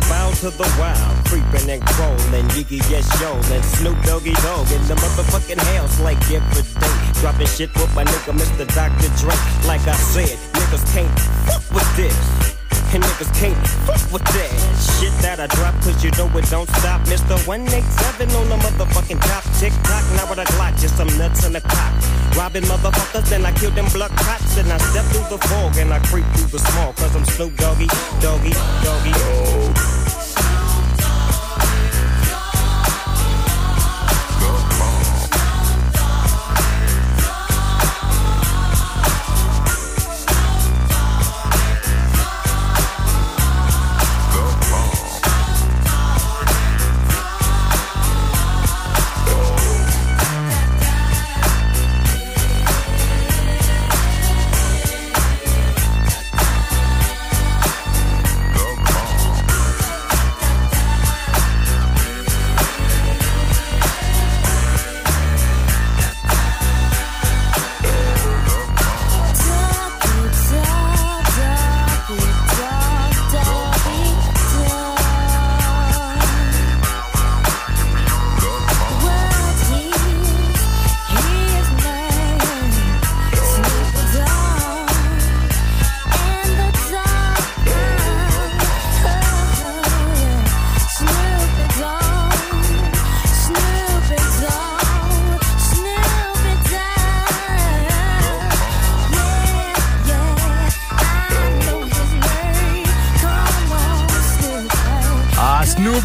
[0.00, 4.70] The bow to the wild, creeping and crawling, Yiggy yes yo, and Snoop Doggy Dog
[4.70, 7.20] in the motherfucking house like every day.
[7.20, 8.66] Dropping shit with my nigga Mr.
[8.74, 9.08] Dr.
[9.16, 9.34] Dre.
[9.66, 12.65] Like I said, niggas can't fuck with this.
[12.94, 16.68] And niggas can't fuck with that shit that I drop, cause you know it don't
[16.80, 17.00] stop.
[17.10, 17.36] Mr.
[17.46, 19.44] 187 on the motherfucking top.
[19.58, 21.92] Tick tock, now with a Glock, just some nuts in the cock.
[22.36, 24.56] Robbing motherfuckers, then I kill them blood cops.
[24.56, 27.56] And I step through the fog and I creep through the small, cause I'm Snoop
[27.56, 27.86] Doggy,
[28.20, 28.52] Doggy,
[28.84, 29.12] Doggy.
[29.14, 29.95] Ah,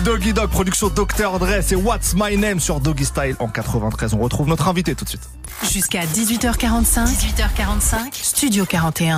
[0.03, 1.37] Doggy Dog, production Dr.
[1.37, 4.15] Dre, c'est What's My Name sur Doggy Style en 93.
[4.15, 5.29] On retrouve notre invité tout de suite.
[5.71, 7.05] Jusqu'à 18h45.
[7.05, 7.95] 18h45.
[8.13, 9.17] Studio 41.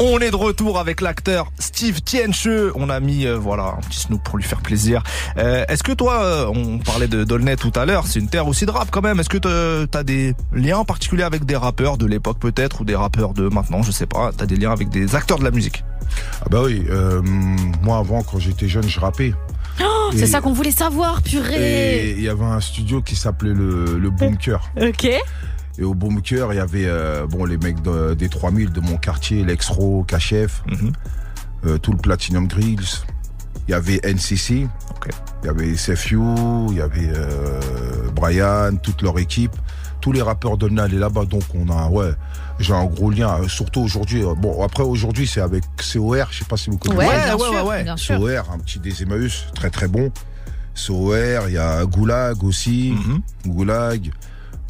[0.00, 2.48] On est de retour avec l'acteur Steve Tienche.
[2.74, 5.02] On a mis euh, voilà un petit Snoop pour lui faire plaisir.
[5.36, 8.46] Euh, Est-ce que toi, euh, on parlait de Dolnay tout à l'heure, c'est une terre
[8.46, 9.20] aussi de rap quand même.
[9.20, 13.34] Est-ce que t'as des liens particuliers avec des rappeurs de l'époque peut-être ou des rappeurs
[13.34, 14.30] de maintenant, je sais pas.
[14.34, 15.84] T'as des liens avec des acteurs de la musique?
[16.42, 17.22] Ah bah oui, euh,
[17.82, 19.32] moi avant quand j'étais jeune je rappais.
[19.80, 22.08] Oh, c'est ça qu'on voulait savoir, purée.
[22.08, 24.60] Et il y avait un studio qui s'appelait le, le Bunker.
[24.80, 25.08] Ok.
[25.78, 28.96] Et au Bunker, il y avait euh, bon les mecs de- des 3000 de mon
[28.98, 30.92] quartier, l'Exro, Kachef, Mhm.
[31.66, 33.04] euh, tout le Platinum Grills.
[33.68, 35.08] Il y avait NCC, Ok.
[35.42, 36.18] il y avait SFU,
[36.70, 37.60] il y avait euh,
[38.14, 39.52] Brian, toute leur équipe.
[40.02, 42.10] Tous les rappeurs de Nal est là-bas, donc on a ouais,
[42.62, 43.38] j'ai un gros lien.
[43.42, 44.22] euh, Surtout aujourd'hui.
[44.24, 46.98] euh, Bon après aujourd'hui c'est avec COR, je sais pas si vous connaissez.
[47.00, 47.82] Ouais, Ouais, bien ouais, sûr, ouais, ouais.
[47.84, 48.18] bien sûr.
[48.18, 50.10] COR, un petit des Emmaüs, très très bon.
[50.86, 53.20] COR, il y a Goulag aussi, Mhm.
[53.46, 54.10] Goulag.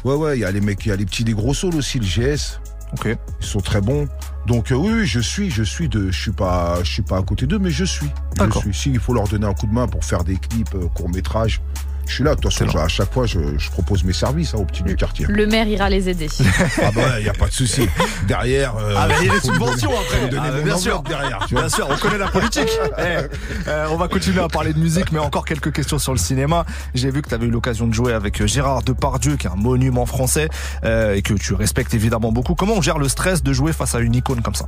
[0.03, 1.75] Ouais, ouais, il y a les mecs, il y a les petits, des gros saules
[1.75, 2.59] aussi, le GS.
[2.93, 3.07] Ok.
[3.41, 4.07] Ils sont très bons.
[4.45, 7.17] Donc euh, oui, oui, je suis, je suis de, je suis pas, je suis pas
[7.17, 8.07] à côté d'eux, mais je suis.
[8.33, 8.61] Je D'accord.
[8.61, 8.73] suis.
[8.73, 11.61] S'il faut leur donner un coup de main pour faire des clips, euh, courts métrages,
[12.07, 12.35] je suis là.
[12.35, 14.95] De toute façon, à chaque fois, je, je propose mes services hein, aux petits du
[14.95, 15.25] quartier.
[15.29, 16.27] Le maire ira les aider.
[16.83, 17.87] ah bah, il y a pas de souci.
[18.27, 18.75] Derrière.
[18.77, 20.27] euh, Ah, mais il y a des subventions après.
[20.29, 21.01] donner Ah, mon bien sûr.
[21.03, 21.45] derrière.
[21.47, 21.63] Tu vois.
[21.63, 22.69] Bien sûr, on connaît la politique.
[22.99, 23.27] Eh,
[23.67, 26.65] euh, on va continuer à parler de musique, mais encore quelques questions sur le cinéma.
[26.93, 29.49] J'ai vu que tu avais eu l'occasion de jouer avec euh, Gérard Depardieu, qui est
[29.49, 30.49] un monument français,
[30.83, 32.55] euh, et que tu respectes évidemment beaucoup.
[32.55, 34.65] Comment on gère le stress de jouer face à une icône comme ça?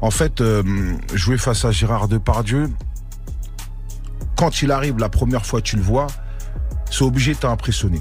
[0.00, 0.62] En fait, euh,
[1.14, 2.70] jouer face à Gérard Depardieu,
[4.36, 6.06] quand il arrive la première fois, tu le vois,
[6.90, 8.00] c'est obligé de t'impressionner.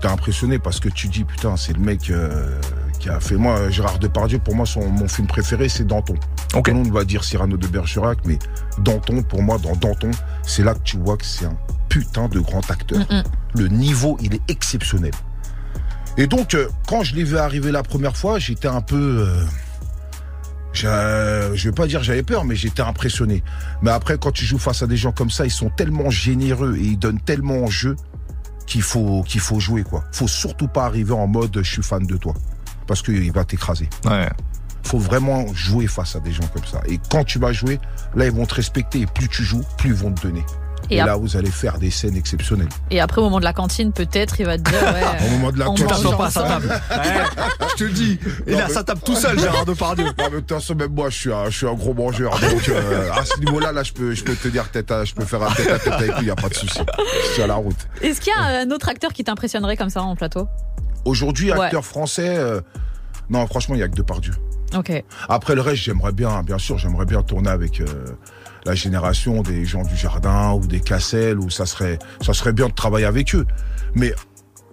[0.00, 2.58] T'es impressionné parce que tu dis, putain, c'est le mec euh,
[2.98, 3.36] qui a fait.
[3.36, 6.14] Moi, Gérard Depardieu, pour moi, son, mon film préféré, c'est Danton.
[6.54, 6.64] Ok.
[6.64, 8.38] Tout le monde va dire Cyrano de Bergerac, mais
[8.78, 10.10] Danton, pour moi, dans Danton,
[10.42, 11.56] c'est là que tu vois que c'est un
[11.88, 13.00] putain de grand acteur.
[13.54, 15.12] Le niveau, il est exceptionnel.
[16.16, 19.26] Et donc, euh, quand je l'ai vu arriver la première fois, j'étais un peu.
[19.28, 19.44] euh,
[20.72, 23.42] je vais pas dire j'avais peur, mais j'étais impressionné.
[23.82, 26.76] Mais après, quand tu joues face à des gens comme ça, ils sont tellement généreux
[26.76, 27.96] et ils donnent tellement en jeu
[28.66, 30.04] qu'il faut qu'il faut jouer quoi.
[30.12, 32.34] Faut surtout pas arriver en mode je suis fan de toi,
[32.86, 33.88] parce qu'il va t'écraser.
[34.04, 34.28] Ouais.
[34.84, 36.80] Faut vraiment jouer face à des gens comme ça.
[36.88, 37.78] Et quand tu vas jouer,
[38.14, 39.00] là ils vont te respecter.
[39.00, 40.44] Et plus tu joues, plus ils vont te donner.
[40.90, 42.68] Et Et, là, vous allez faire des scènes exceptionnelles.
[42.90, 45.26] Et après, au moment de la cantine, peut-être, il va te dire, ouais.
[45.26, 46.68] Au moment de la On cantine, T'assois pas à sa table.
[46.90, 48.18] Ouais, je te le dis.
[48.46, 50.06] Il Non, a sa table tout seul, Gérard Depardieu.
[50.18, 52.32] Ah, mais de toute façon, même moi, je suis un, je suis un gros mangeur.
[52.38, 55.14] Donc, euh, à ce niveau-là, là, je peux, je peux te dire tête à, je
[55.14, 56.80] peux faire un tête à tête avec lui, il n'y a pas de souci.
[57.28, 57.76] Je suis à la route.
[58.02, 60.48] Est-ce qu'il y a un autre acteur qui t'impressionnerait comme ça en plateau?
[61.04, 61.60] Aujourd'hui, Ouais.
[61.64, 62.60] acteur français, euh,
[63.30, 64.34] non, franchement, il n'y a que Depardieu.
[64.76, 64.90] Ok.
[65.28, 67.86] Après le reste, j'aimerais bien, bien sûr, j'aimerais bien tourner avec euh,
[68.64, 72.68] la génération des gens du jardin ou des Cassel, où ça serait, ça serait bien
[72.68, 73.46] de travailler avec eux.
[73.94, 74.14] Mais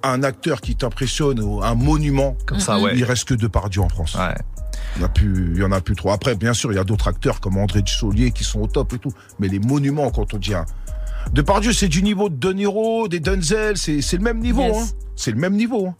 [0.04, 2.94] un acteur qui t'impressionne ou un monument, Comme ça, ouais.
[2.96, 4.16] il reste que Depardieu en France.
[4.16, 4.36] Ouais.
[4.96, 6.12] Il y en a plus, il y en a plus trop.
[6.12, 8.94] Après, bien sûr, il y a d'autres acteurs comme André Dussolier qui sont au top
[8.94, 9.12] et tout.
[9.40, 10.66] Mais les monuments, quand on dit un,
[11.34, 14.78] Depardieu, c'est du niveau de De Niro, des Denzel, c'est, c'est le même niveau, Yes.
[14.78, 14.96] hein.
[15.16, 15.96] C'est le même niveau, hein.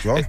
[0.00, 0.20] Tu vois?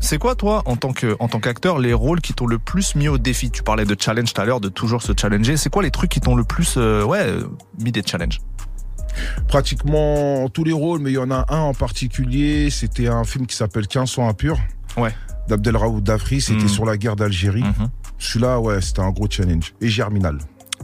[0.00, 2.94] C'est quoi, toi, en tant que en tant qu'acteur, les rôles qui t'ont le plus
[2.94, 3.50] mis au défi?
[3.50, 5.56] Tu parlais de challenge tout à l'heure, de toujours se challenger.
[5.56, 7.44] C'est quoi les trucs qui t'ont le plus, euh, ouais, euh,
[7.80, 8.40] mis des challenges?
[9.48, 12.68] Pratiquement tous les rôles, mais il y en a un en particulier.
[12.70, 14.58] C'était un film qui s'appelle 15 sont impurs.
[14.96, 15.14] Ouais.
[15.48, 16.40] D'Abdelraoud Dafri.
[16.40, 16.68] C'était Mhm.
[16.68, 17.62] sur la guerre d'Algérie.
[17.62, 17.88] Mhm.
[18.18, 19.74] Celui-là, ouais, c'était un gros challenge.
[19.80, 20.38] Et Germinal.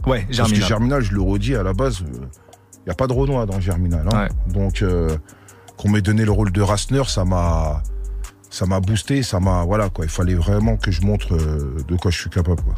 [0.05, 0.61] Ouais, Parce Germinal.
[0.61, 3.59] que Germinal, je le redis à la base, il n'y a pas de Renoir dans
[3.59, 4.07] Germinal.
[4.11, 4.27] hein.
[4.47, 5.15] Donc, euh,
[5.77, 7.81] qu'on m'ait donné le rôle de Rasner, ça m'a,
[8.51, 10.05] ça m'a boosté, ça m'a, voilà quoi.
[10.05, 12.61] Il fallait vraiment que je montre euh, de quoi je suis capable.
[12.61, 12.75] Quoi.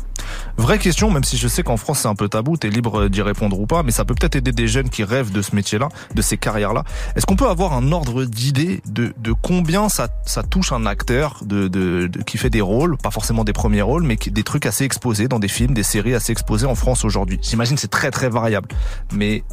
[0.58, 3.22] Vraie question, même si je sais qu'en France c'est un peu tabou, t'es libre d'y
[3.22, 5.90] répondre ou pas, mais ça peut peut-être aider des jeunes qui rêvent de ce métier-là,
[6.14, 6.84] de ces carrières-là.
[7.16, 11.40] Est-ce qu'on peut avoir un ordre d'idée de, de combien ça, ça touche un acteur
[11.44, 14.68] de, de, de- qui fait des rôles, pas forcément des premiers rôles, mais des trucs
[14.68, 17.40] assez exposés dans des films, des séries assez exposées en France aujourd'hui?
[17.42, 18.68] J'imagine c'est très très variable,
[19.12, 19.44] mais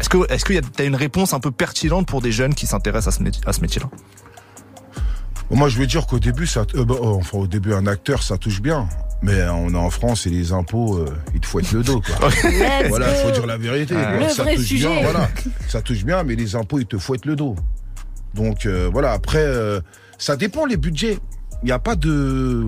[0.00, 3.14] est-ce que est-ce que t'as une réponse un peu pertinente pour des jeunes qui s'intéressent
[3.14, 3.88] à ce, métier-là?
[5.56, 8.22] Moi, je veux dire qu'au début, ça, euh, bah, oh, enfin, au début, un acteur,
[8.22, 8.88] ça touche bien.
[9.22, 12.00] Mais on est en France et les impôts, euh, ils te fouettent le dos.
[12.00, 12.28] Quoi.
[12.88, 13.94] Voilà, faut dire la vérité.
[14.30, 14.88] Ça touche sujet.
[14.88, 15.28] bien, voilà.
[15.66, 17.56] Ça touche bien, mais les impôts, ils te fouettent le dos.
[18.34, 19.80] Donc euh, voilà, après, euh,
[20.18, 21.18] ça dépend les budgets.
[21.62, 22.66] Il n'y a pas de,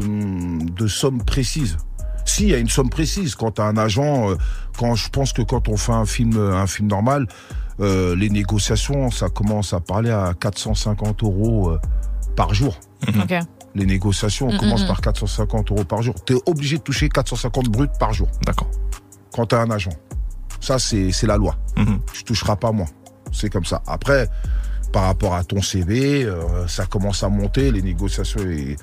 [0.77, 1.77] de somme précise.
[2.25, 3.35] Si, il y a une somme précise.
[3.37, 4.35] Quand tu as un agent, euh,
[4.77, 7.29] quand je pense que quand on fait un film, un film normal,
[7.81, 11.77] euh, les négociations, ça commence à parler à 450 euros
[12.37, 12.79] par jour.
[13.09, 13.35] Ok.
[13.75, 14.89] Les négociations, on Mm, commence mm, mm.
[14.89, 16.15] par 450 euros par jour.
[16.27, 18.69] Tu es obligé de toucher 450 bruts par jour D'accord.
[19.33, 19.93] quand tu as un agent.
[20.61, 21.57] Ça, c'est c'est la loi.
[21.77, 22.01] Mhm.
[22.13, 22.89] Tu toucheras pas moins.
[23.33, 23.81] C'est comme ça.
[23.87, 24.29] Après,
[24.93, 28.77] par rapport à ton CV, euh, ça commence à monter, les négociations et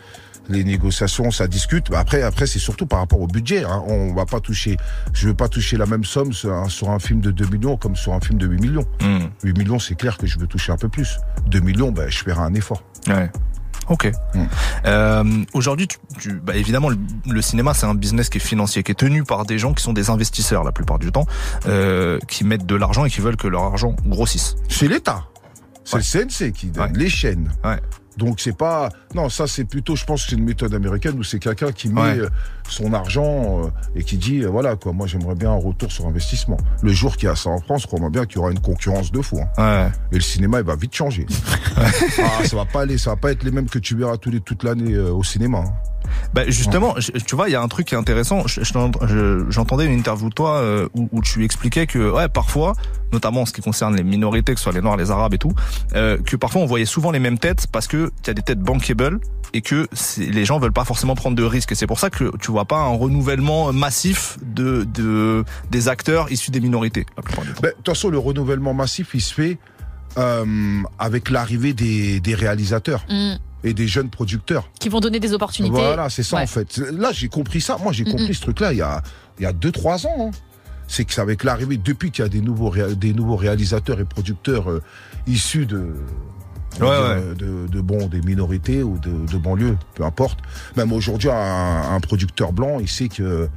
[0.50, 1.90] les négociations, ça discute.
[1.90, 3.64] Mais après, après, c'est surtout par rapport au budget.
[3.64, 3.84] hein.
[3.88, 4.78] On va pas toucher.
[5.14, 7.78] Je veux pas toucher la même somme sur un, sur un film de 2 millions
[7.78, 8.86] comme sur un film de 8 millions.
[9.02, 9.30] Mhm.
[9.44, 11.18] 8 millions, c'est clair que je veux toucher un peu plus.
[11.48, 12.84] 2 millions, ben, je ferai un effort.
[13.08, 13.30] Ouais.
[13.90, 14.12] Ok.
[14.34, 14.40] Mm.
[14.86, 16.98] Euh, Aujourd'hui, tu, tu- bah, évidemment, le,
[17.30, 19.82] le cinéma, c'est un business qui est financier, qui est tenu par des gens qui
[19.82, 21.26] sont des investisseurs la plupart du temps,
[21.68, 24.56] euh, qui mettent de l'argent et qui veulent que leur argent grossisse.
[24.68, 25.24] C'est l'État.
[25.86, 26.02] C'est Ouais.
[26.02, 26.92] le CNC qui donne, Ouais.
[27.00, 27.50] les chaînes.
[27.64, 27.80] Ouais.
[28.18, 31.24] Donc c'est pas non ça c'est plutôt je pense que c'est une méthode américaine où
[31.24, 32.20] c'est quelqu'un qui met Ouais.
[32.20, 32.30] euh,
[32.68, 36.06] son argent euh, et qui dit euh, voilà quoi moi j'aimerais bien un retour sur
[36.08, 36.58] investissement.
[36.82, 39.12] Le jour qu'il y a ça en France, crois-moi bien qu'il y aura une concurrence
[39.12, 39.40] de fou.
[39.58, 39.86] hein.
[39.86, 39.92] Ouais.
[40.12, 41.26] Et le cinéma il va vite changer.
[41.78, 44.32] ah, ça va pas aller, ça va pas être les mêmes que tu verras tous
[44.32, 45.60] les, toute l'année euh, au cinéma.
[45.60, 45.74] hein.
[46.34, 48.46] Bah justement, je- tu vois, il y a un truc qui est intéressant.
[48.48, 52.74] Je je- J'entendais une interview de toi euh, où, où tu expliquais que, ouais, parfois,
[53.14, 55.38] notamment en ce qui concerne les minorités, que ce soit les noirs, les arabes et
[55.38, 55.54] tout,
[55.96, 58.42] euh, que parfois on voyait souvent les mêmes têtes parce que il y a des
[58.42, 59.20] têtes bankable
[59.54, 61.72] et que les gens veulent pas forcément prendre de risques.
[61.72, 66.32] Et c'est pour ça que tu vois pas un renouvellement massif de, de des acteurs
[66.32, 67.62] issus des minorités la plupart du temps.
[67.62, 69.58] Ben, De toute façon le renouvellement massif il se fait
[70.18, 73.36] euh, avec l'arrivée des, des réalisateurs Mm.
[73.64, 74.70] Et des jeunes producteurs.
[74.80, 75.74] Qui vont donner des opportunités.
[75.76, 76.44] Voilà, c'est ça Ouais.
[76.44, 76.78] en fait.
[76.78, 77.78] Là, j'ai compris ça.
[77.82, 79.02] Moi, j'ai compris ce truc-là il y a
[79.40, 80.28] il y a deux trois ans.
[80.28, 80.32] hein.
[80.88, 84.06] C'est que c'est avec l'arrivée, depuis qu'il y a des nouveaux des nouveaux réalisateurs et
[84.06, 84.82] producteurs euh,
[85.28, 85.94] issus de
[86.80, 87.36] Ouais, dire, ouais.
[87.36, 90.40] de, de bon des minorités ou de, de banlieue, peu importe.
[90.76, 93.50] Même aujourd'hui, un, un producteur blanc, il sait que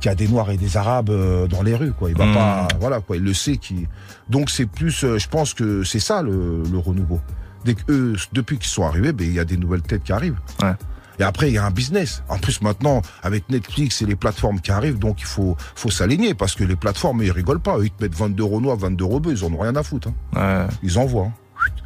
[0.00, 2.10] qu'il y a des noirs et des arabes euh, dans les rues, quoi.
[2.10, 2.34] Il va Mhm.
[2.34, 3.16] pas, voilà, quoi.
[3.16, 3.56] Il le sait.
[3.58, 3.86] Qui
[4.30, 7.20] donc c'est plus, euh, je pense que c'est ça le, le renouveau.
[7.64, 10.12] Dès que eux, depuis qu'ils sont arrivés, ben il y a des nouvelles têtes qui
[10.12, 10.38] arrivent.
[10.62, 10.72] Ouais.
[11.18, 12.22] Et après, il y a un business.
[12.28, 16.34] En plus, maintenant, avec Netflix et les plateformes qui arrivent, donc il faut, faut s'aligner
[16.34, 17.78] parce que les plateformes, ils rigolent pas.
[17.78, 19.82] Eux, Ils te mettent 22 euros noirs, 22 euros bleus, ils en ont rien à
[19.84, 20.08] foutre.
[20.34, 20.66] hein.
[20.66, 20.74] Ouais.
[20.82, 21.26] Ils envoient.
[21.26, 21.32] hein.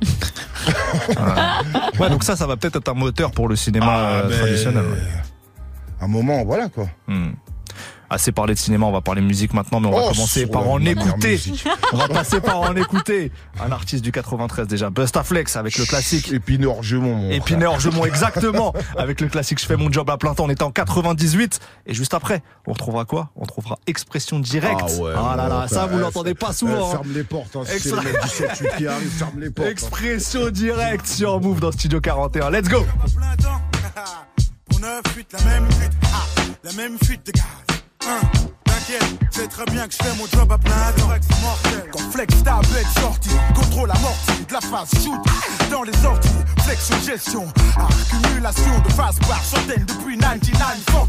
[2.01, 4.85] Ouais, donc ça, ça va peut-être être un moteur pour le cinéma euh, mais- traditionnel.
[4.85, 5.23] ouais.
[6.01, 6.87] Un moment, voilà quoi.
[7.09, 7.31] Hmm.
[8.11, 10.67] Assez parlé de cinéma, on va parler musique maintenant, mais on va Oh, commencer par
[10.67, 11.39] en écouter.
[11.93, 13.31] On va passer par en écouter.
[13.61, 16.33] Un artiste du 93 déjà, Bustaflex avec le classique.
[16.33, 18.73] Épineux Orgemont, mon Épineux Orgemont, exactement.
[18.97, 21.61] Avec le classique Je fais mon job à plein temps, on était en 98.
[21.87, 23.29] Et juste après, on retrouvera quoi?
[23.37, 24.81] On retrouvera Expression Directe.
[24.81, 26.89] Ah ouais, Ah là ouais, là, ça vous ouais, l'entendez pas souvent.
[26.89, 26.93] hein.
[26.93, 27.57] ferme les portes.
[27.57, 29.69] Hein, si c'est Extra- le mec du 7 qui arrive, ferme les portes.
[29.69, 29.71] hein.
[29.73, 32.51] Expression Directe sur Move dans Studio 41.
[32.51, 33.61] Let's go plein temps.
[34.71, 36.25] Pour 9 fuites, la même fuite, ah,
[36.65, 37.45] la même fuite de gaz.
[38.09, 38.23] Hein,
[38.79, 41.09] T'inquiète, c'est très bien que je fais mon job à plein temps.
[41.43, 41.91] mortel.
[41.91, 45.19] Quand flex ta bête sortie, contrôle amorti, de la phase shoot
[45.69, 46.29] dans les sorties.
[46.63, 51.09] Flex gestion, accumulation de phase par centaines depuis 9940.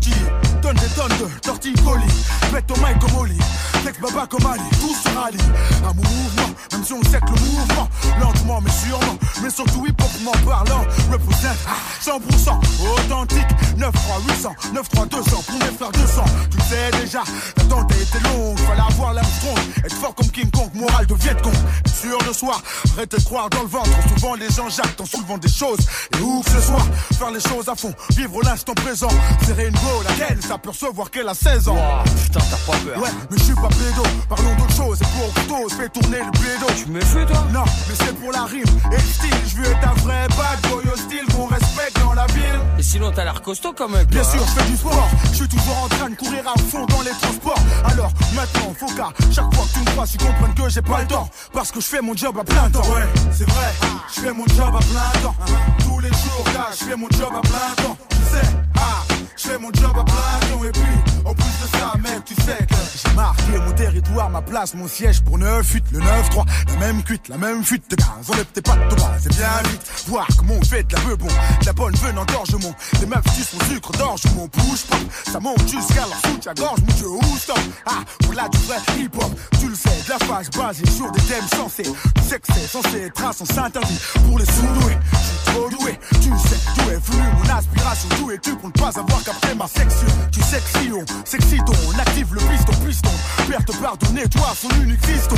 [0.64, 2.06] Donne des tonnes de torticolis,
[2.52, 3.38] mets au mic comme Oli.
[3.84, 5.38] Flex baba comme Ali, tout se rallie.
[5.84, 7.88] Mon mouvement, même si on sait que le mouvement,
[8.20, 11.58] lentement mais sûrement, mais surtout hip hop parlant, représente
[12.04, 12.50] 100%.
[12.82, 13.46] Au authentique.
[13.80, 16.24] 9 3 800, 9 3 200 pour mes frères 200.
[16.52, 17.24] Tu sais déjà,
[17.60, 18.58] l'attente a été longue.
[18.60, 21.54] Fallait avoir l'âme strong, être fort comme King Kong, morale de Viet Cong.
[22.02, 22.62] Sûr de soi,
[22.94, 23.90] arrête de croire dans le ventre.
[24.16, 25.80] Souvent les gens jactent en soulevant des choses.
[26.18, 26.86] Et où que ce soit,
[27.18, 29.10] faire les choses à fond, vivre l'instant présent.
[29.46, 31.78] Serrer une go, laquelle ça peut recevoir qu'elle a 16 ans.
[32.24, 33.02] putain, t'as pas peur.
[33.02, 34.04] Ouais, mais je suis pas pédo.
[34.30, 35.00] Parlons d'autre chose.
[35.02, 36.66] Et pour couteau, fais tourner le pédo.
[36.78, 37.46] Tu me fais toi?
[37.54, 39.30] Non, mais c'est pour la rime et le style.
[39.48, 42.60] Je veux être un vrai bad boy hostile qu'on respecte dans la ville.
[42.78, 44.06] Et sinon, t'as l'air costaud quand même.
[44.06, 44.46] Bien toi, sûr, hein.
[44.56, 45.10] je fais du sport.
[45.32, 47.49] Je suis toujours en train de courir à fond dans les transports.
[47.86, 51.02] Alors maintenant, faut qu'à chaque fois que tu me crois, tu comprennes que j'ai pas
[51.02, 51.30] le temps.
[51.54, 52.82] Parce que je fais mon job à plein temps.
[52.82, 53.72] Ouais, c'est vrai.
[54.16, 55.36] Je fais mon job à plein temps.
[55.80, 57.98] Tous les jours, là, je fais mon job à plein temps.
[58.10, 58.48] Tu sais,
[58.78, 59.04] ah,
[59.40, 60.68] je fais mon job à plein.
[60.68, 60.82] Et puis,
[61.26, 64.88] en plus de ça, mec, tu sais que j'ai marqué mon territoire, ma place, mon
[64.88, 66.46] siège pour 9-8, le 9-3.
[66.68, 68.08] La même cuite, la même fuite de gaz.
[68.30, 69.82] Enlève tes pattes bras, c'est bien vite.
[70.08, 72.76] Voir comment on fait de la bon, de la bonne veine engorgement.
[73.00, 75.32] Les meufs sucent mon sucre d'orge, mon bouge pas.
[75.32, 77.60] Ça monte jusqu'à leur soutien-gorge, mon dieu, où stop?
[77.86, 79.32] Ah, voilà du vrai hip-hop.
[79.60, 81.84] Tu le sais, de la phase basée sur des thèmes sensés.
[81.84, 84.98] Tu sais que c'est censé être un sens interdit pour les sous-doués.
[85.12, 88.10] Je suis trop doué, tu sais d'où est venu mon aspiration?
[88.20, 92.40] D'où es-tu pour ne pas avoir capté ma section Tu que si on active le
[92.40, 93.10] piston, piston.
[93.48, 95.36] Père te pardonner, toi, son unique fiston.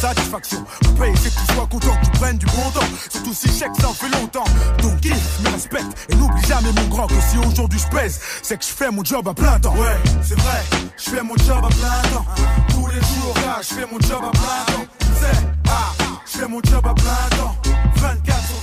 [0.00, 0.64] Satisfaction,
[0.98, 2.86] payer, c'est que tu sois content, tu prennes du bon temps.
[3.10, 4.44] Surtout si chèque, ça en fait longtemps.
[4.82, 8.56] Donc, kiffe, me respecte et n'oublie jamais mon grand que si aujourd'hui je pèse, c'est
[8.56, 9.74] que je fais mon job à plein temps.
[9.74, 10.62] Ouais, c'est vrai,
[10.96, 12.26] je fais mon job à plein temps.
[12.70, 14.86] Tous les jours, je fais mon job à plein temps.
[15.20, 15.92] Sais, ah,
[16.26, 17.56] je fais mon job à plein temps.
[17.96, 18.53] 24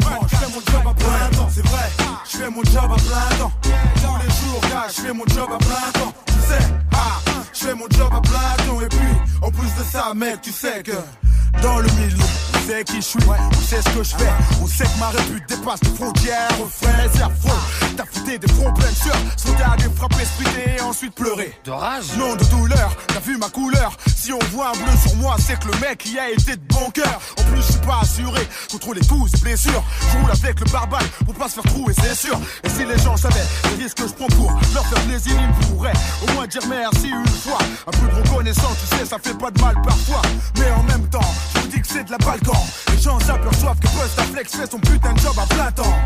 [0.00, 1.48] sur 24, mon grand, je fais mon job à plein temps.
[1.50, 1.88] C'est vrai,
[2.30, 3.52] je fais mon job à plein temps.
[3.62, 6.14] Tous les jours, je fais mon job à plein temps.
[6.26, 7.20] Tu sais, ah,
[7.52, 8.80] je fais mon job à plein temps.
[8.80, 9.08] Et puis,
[9.42, 10.92] en plus de ça, mec, tu sais que
[11.62, 12.16] dans le milieu,
[12.54, 14.32] on sait qui je suis, on sait ce que je fais.
[14.62, 16.48] On sait que ma répute dépasse les frontières.
[16.58, 17.58] Refrain, c'est affreux.
[17.96, 21.58] T'as fouté des fronts pleins de sueur, sauté à des frappes spritées et ensuite pleurer.
[21.64, 22.04] De rage.
[22.18, 23.96] Non de douleur, t'as vu ma couleur.
[24.16, 26.62] Si on voit un bleu sur moi, c'est que le mec y a été de
[26.68, 27.20] bon cœur.
[27.38, 29.82] En plus je suis pas assuré contre les coups et blessures.
[30.12, 32.38] Je roule avec le barbare pour pas se faire trouer c'est sûr.
[32.64, 35.66] Et si les gens savaient les risques que je prends pour leur faire plaisir Ils
[35.66, 35.92] pourraient
[36.22, 37.58] au moins dire merci une fois.
[37.86, 40.22] Un peu de reconnaissance tu sais ça fait pas de mal parfois.
[40.58, 43.78] Mais en même temps je vous dis que c'est de la balkan Les gens s'aperçoivent
[43.80, 45.96] que Flex fait son putain de job à plein temps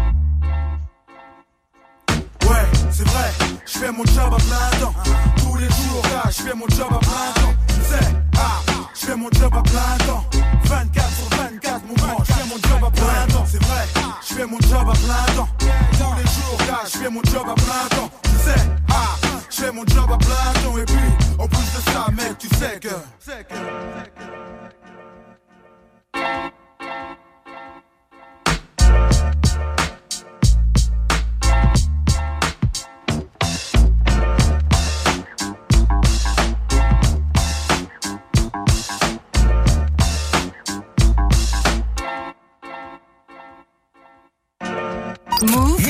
[2.49, 3.31] Ouais, c'est vrai,
[3.67, 4.95] je fais mon job à plein temps.
[5.37, 7.55] Tous les jours, là, je fais mon job à plein temps.
[7.69, 8.61] Tu sais, ah,
[8.95, 10.25] je fais mon job à plein temps.
[10.65, 13.45] 24 sur 24, mon grand, je fais mon job à plein temps.
[13.47, 13.87] C'est vrai,
[14.27, 15.49] je fais mon job à plein temps.
[15.59, 18.11] Tous les jours, là, je fais mon job à plein temps.
[18.25, 18.61] Tu sais,
[18.91, 19.17] ah,
[19.49, 20.79] je fais mon job à plein temps.
[20.79, 24.50] Et puis, en plus de ça, mec, tu sais que.
[45.43, 45.81] Move.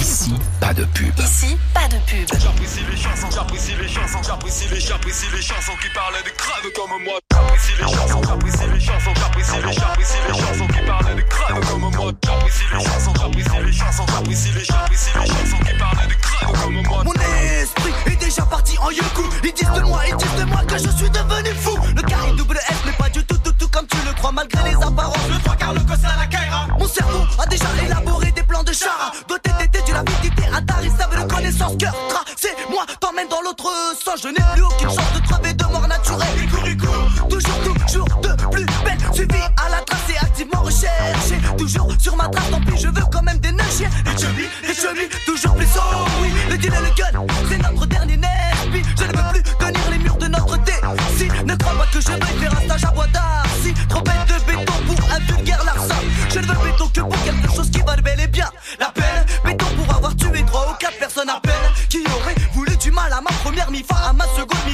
[0.00, 1.16] Ici, pas de pub.
[1.20, 2.26] Ici, pas de pub.
[2.40, 6.72] J'apprécie les chansons, j'apprécie les chansons, j'apprécie les, j'apprécie les chansons qui parlent des crânes
[6.74, 7.18] comme moi.
[7.32, 9.14] J'apprécie les chansons, j'apprécie les chansons,
[9.50, 12.12] j'apprécie les, j'apprécie les chansons qui parlent des crânes comme moi.
[12.24, 17.04] J'apprécie les chansons, j'apprécie les chansons, j'apprécie les, j'apprécie les chansons qui parlent comme moi.
[17.04, 19.22] Mon esprit est déjà parti en yoku.
[19.44, 21.76] Ils disent de moi, ils disent de moi que je suis devenu fou.
[21.94, 24.70] Le carré double S mais pas du tout tout tout comme tu le crois Malgré
[24.70, 26.66] les apparences, le trois quarts le gosse à la caïra.
[26.78, 29.12] Mon cerveau a déjà élaboré des plans de chara.
[29.28, 33.70] Doté d'été d'une avidité intarissable de connaissances Cœur tracé, moi t'emmène dans l'autre
[34.04, 34.20] sens.
[34.22, 36.09] Je n'ai plus aucune chance de crever de mort naturelle
[41.60, 43.90] Toujours sur ma trace, tant pis je veux quand même des nœuds chiens.
[44.06, 47.84] Les chevilles, les chevilles, toujours plus haut Oui, le deal et le gun, c'est notre
[47.84, 48.56] dernier nerf.
[48.72, 50.58] Je ne veux plus tenir les murs de notre
[51.18, 53.74] si Ne crois pas que je vais faire un stage à bois d'Arcy.
[53.90, 56.00] Trop bête de béton pour un vulgaire larcin
[56.30, 58.50] Je ne veux béton que pour quelque chose qui valent bel et bien.
[58.78, 61.52] La peine, béton pour avoir tué trois ou quatre personnes à peine
[61.90, 64.69] Qui auraient voulu du mal à ma première mi-fa À ma seconde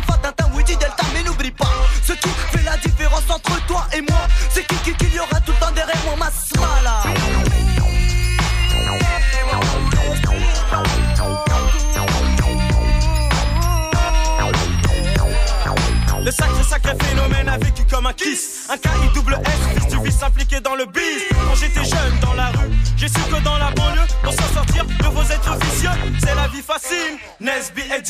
[18.07, 18.69] un kiss.
[18.71, 21.03] Un KI double S, fils du dans le biz.
[21.31, 24.85] Quand j'étais jeune dans la rue, j'ai su que dans la banlieue Pour s'en sortir
[24.85, 25.91] de vos êtres vicieux
[26.21, 28.03] C'est la vie facile, Nesby et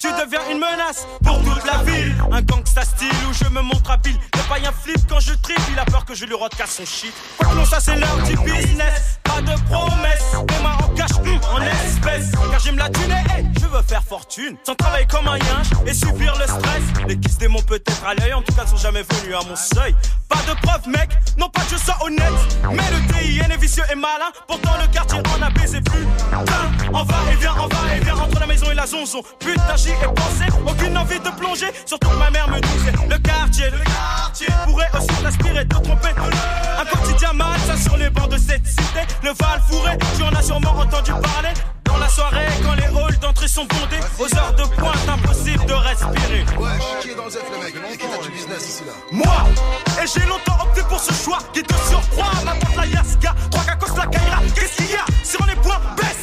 [0.00, 2.14] tu deviens une menace pour toute la ville.
[2.32, 4.16] Un gangsta style où je me montre habile.
[4.34, 7.12] Le païen flip quand je tripe, il a peur que je lui casse son shit.
[7.54, 10.34] Non, ça c'est leur petit business, pas de promesses.
[10.48, 10.90] Mes mains en
[11.54, 12.32] en espèces.
[12.50, 14.56] Car j'aime la thune et je veux faire fortune.
[14.64, 17.06] Sans travailler comme un yinche et subir le stress.
[17.06, 19.56] Les kisses démons peut-être à l'œil, en tout cas, ne sont jamais venus à mon
[19.56, 19.94] seuil.
[20.30, 22.22] Pas de preuve, mec, non pas que je sois honnête,
[22.70, 24.30] mais le DIN est vicieux et malin.
[24.46, 26.06] Pourtant le quartier en a baisé plus.
[26.30, 29.22] Putain, on va et vient, on va et vient entre la maison et la zonzon.
[29.40, 31.66] Putain, j'y ai pensé, aucune envie de plonger.
[31.84, 36.14] Surtout que ma mère me disait le quartier, le quartier pourrait aussi t'inspirer de tromper.
[36.80, 39.00] Un quotidien malsain sur les bancs de cette cité.
[39.24, 41.50] Le Val fourré, tu en as sûrement entendu parler.
[41.90, 45.72] Dans la soirée, quand les halls d'entrée sont bondés, aux heures de pointe, impossible de
[45.72, 46.44] respirer.
[47.00, 47.98] Qui est dans le le mec.
[47.98, 48.92] Qui est du business ici là.
[49.10, 49.48] Moi
[50.00, 53.64] Et j'ai longtemps opté pour ce choix qui te surcroît Ma tante la Yaska, trois
[53.64, 56.19] cacos la Kaira Qu'est-ce qu'il y a Sur les points, baisse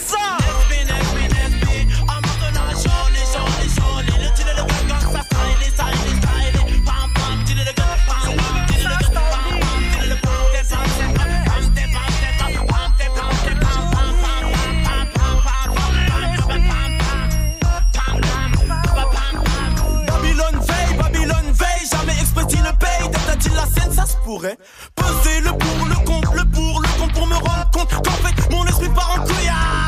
[24.23, 24.57] pourrait.
[24.95, 28.51] Peser le pour, le contre, le pour, le contre pour me rendre compte qu'en fait
[28.51, 29.86] mon esprit part en.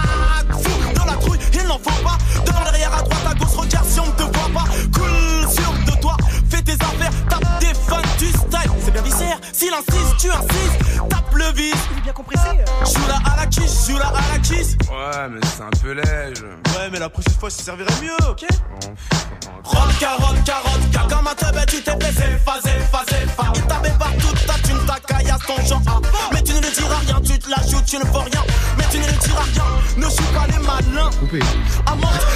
[9.70, 11.74] S'il insiste, tu insistes, tape le vis.
[11.92, 12.48] Il est bien compressé.
[12.86, 14.78] Joue la à la kiss, joue la à la kiss.
[14.90, 16.46] Ouais, mais c'est un peu léger.
[16.76, 18.46] Ouais, mais la prochaine fois, ça servirait mieux, ok?
[19.64, 23.52] Rock, carotte, carotte, car comme un teubé, tu t'es blessé, phasé, phasé, phasé.
[23.56, 25.82] Il t'avait partout, ta thune, ta caillasse, ton genre.
[25.88, 26.30] ah.
[26.34, 28.44] Mais ne diras rien, tu te la joues, tu ne fais rien.
[28.78, 29.64] Mais tu ne le diras rien,
[29.98, 31.10] ne joue pas les malins.
[31.20, 31.40] Coupé.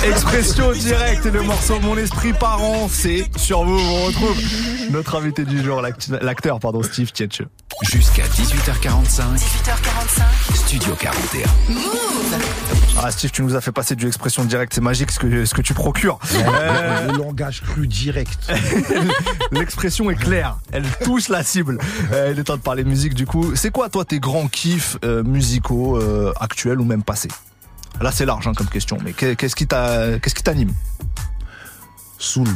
[0.08, 4.38] Expression directe et le morceau Mon esprit parent, c'est sur vous, on retrouve
[4.92, 7.42] notre invité du jour, l'act- l'acteur pardon Steve Tietche.
[7.84, 9.22] Jusqu'à 18h45.
[9.36, 10.56] 18h45.
[10.56, 11.48] Studio 41.
[13.02, 15.54] Ah Steve, tu nous as fait passer du expression directe, c'est magique ce que, ce
[15.54, 16.20] que tu procures.
[16.36, 18.38] Euh, Le langage cru direct.
[19.52, 21.80] L'expression est claire, elle touche la cible.
[22.12, 23.56] Euh, il est temps de parler musique du coup.
[23.56, 27.30] C'est quoi toi tes grands kiffs euh, musicaux euh, actuels ou même passés
[28.00, 30.72] Là c'est large hein, comme question, mais qu'est- qu'est-ce qui t'a- qu'est-ce qui t'anime?
[32.20, 32.48] Soul,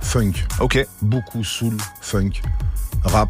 [0.00, 0.32] funk.
[0.60, 0.86] Ok.
[1.02, 2.30] Beaucoup soul, funk,
[3.04, 3.28] rap.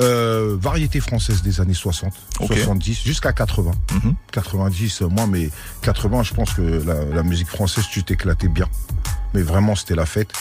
[0.00, 2.48] Euh, variété française des années 60, Ok.
[2.54, 3.70] 70, jusqu'à 80.
[4.32, 5.50] 90, euh, moi, mais
[5.82, 8.66] 80, je pense que la, la musique française, tu t'éclatais bien.
[9.34, 10.32] Mais vraiment, c'était la fête.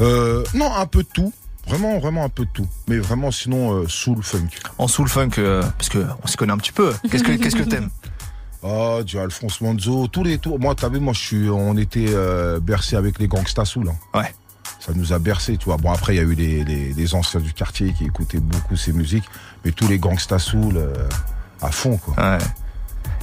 [0.00, 1.32] Non, un peu de tout.
[1.68, 2.66] Vraiment, vraiment un peu de tout.
[2.88, 4.48] Mais vraiment, sinon, euh, soul, funk.
[4.78, 6.92] En soul funk, euh, parce que on s'y connaît un petit peu.
[7.10, 7.90] Qu'est-ce que qu'est-ce que t'aimes
[8.62, 10.58] Ah, du Alphonse Manzo, tous les tours.
[10.58, 13.88] Moi, t'as vu, moi, je suis, on était euh, bercé avec les gangsta soul.
[13.90, 14.18] hein.
[14.18, 14.34] Ouais.
[14.80, 15.76] Ça nous a bercé, tu vois.
[15.76, 18.76] Bon, après, il y a eu les, les, les anciens du quartier qui écoutaient beaucoup
[18.76, 19.24] ces musiques,
[19.64, 20.92] mais tous les gangsta soul euh,
[21.62, 22.14] à fond, quoi.
[22.22, 22.38] Ouais.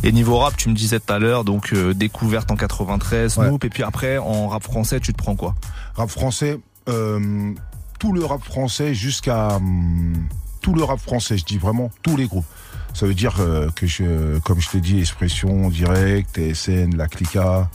[0.04, 3.48] Et niveau rap, tu me disais tout à l'heure, donc euh, découverte en 93, Ouais.
[3.48, 5.54] Snoop, et puis après en rap français, tu te prends quoi?
[5.96, 7.54] Rap français, euh,
[8.02, 10.28] tout le rap français jusqu'à hum,
[10.60, 12.48] tout le rap français, je dis vraiment tous les groupes.
[12.96, 17.70] Ça veut dire euh, que je, comme je t'ai dit, Expression Direct, TSN, La Clica,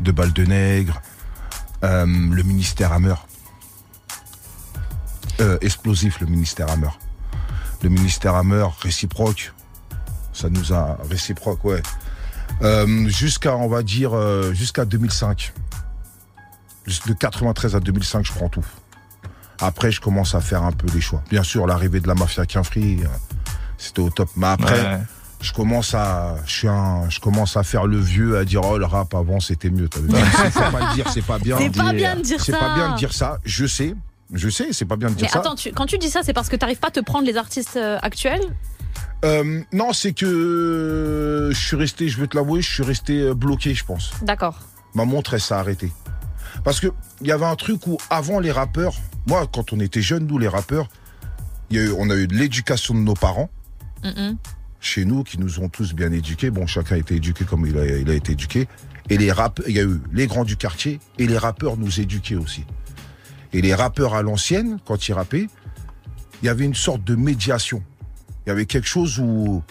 [0.00, 1.00] De Balles de Nègre,
[1.84, 3.14] euh, le ministère Hammer.
[5.40, 6.90] Euh, explosif, le ministère Hammer.
[7.84, 9.52] Le ministère Hammer, réciproque.
[10.32, 11.82] Ça nous a réciproque, ouais.
[12.62, 15.52] Euh, jusqu'à, on va dire, euh, jusqu'à 2005.
[17.06, 18.66] De 93 à 2005, je prends tout.
[19.60, 21.22] Après, je commence à faire un peu des choix.
[21.30, 23.06] Bien sûr, l'arrivée de la mafia Quinfree, euh,
[23.78, 24.30] c'était au top.
[24.36, 24.98] Mais après, Ouais.
[25.40, 28.78] je commence à, je suis un, je commence à faire le vieux, à dire oh
[28.78, 29.88] le rap avant c'était mieux.
[29.88, 31.58] T'as vu Faut pas le dire, c'est pas bien.
[31.58, 32.58] C'est pas bien de dire C'est ça.
[32.58, 33.38] pas bien de dire ça.
[33.44, 33.94] Je sais,
[34.32, 35.40] je sais, c'est pas bien de dire Mais ça.
[35.40, 37.36] attends, tu- quand tu dis ça, c'est parce que t'arrives pas à te prendre les
[37.36, 38.42] artistes euh, actuels?
[39.24, 43.74] Euh, non, c'est que je suis resté, je vais te l'avouer, je suis resté bloqué,
[43.74, 44.12] je pense.
[44.22, 44.58] D'accord.
[44.94, 45.92] Ma montre, elle s'est arrêtée.
[46.64, 46.88] Parce que
[47.20, 48.94] il y avait un truc où avant les rappeurs,
[49.26, 50.88] moi quand on était jeunes, nous les rappeurs,
[51.70, 53.50] y a eu- on a eu de l'éducation de nos parents
[54.80, 56.50] chez nous qui nous ont tous bien éduqués.
[56.50, 58.66] Bon, chacun a été éduqué comme il a, il a été éduqué.
[59.08, 59.32] Et les
[59.66, 62.64] il y a eu les grands du quartier et les rappeurs nous éduquaient aussi.
[63.52, 65.48] Et les rappeurs à l'ancienne, quand ils rappaient,
[66.42, 67.82] il y avait une sorte de médiation.
[68.46, 69.62] Il y avait quelque chose où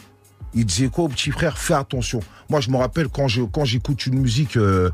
[0.53, 2.19] ils disaient quoi au petit frère, fais attention.
[2.49, 4.89] Moi, je me rappelle quand je quand j'écoute une musique, euh,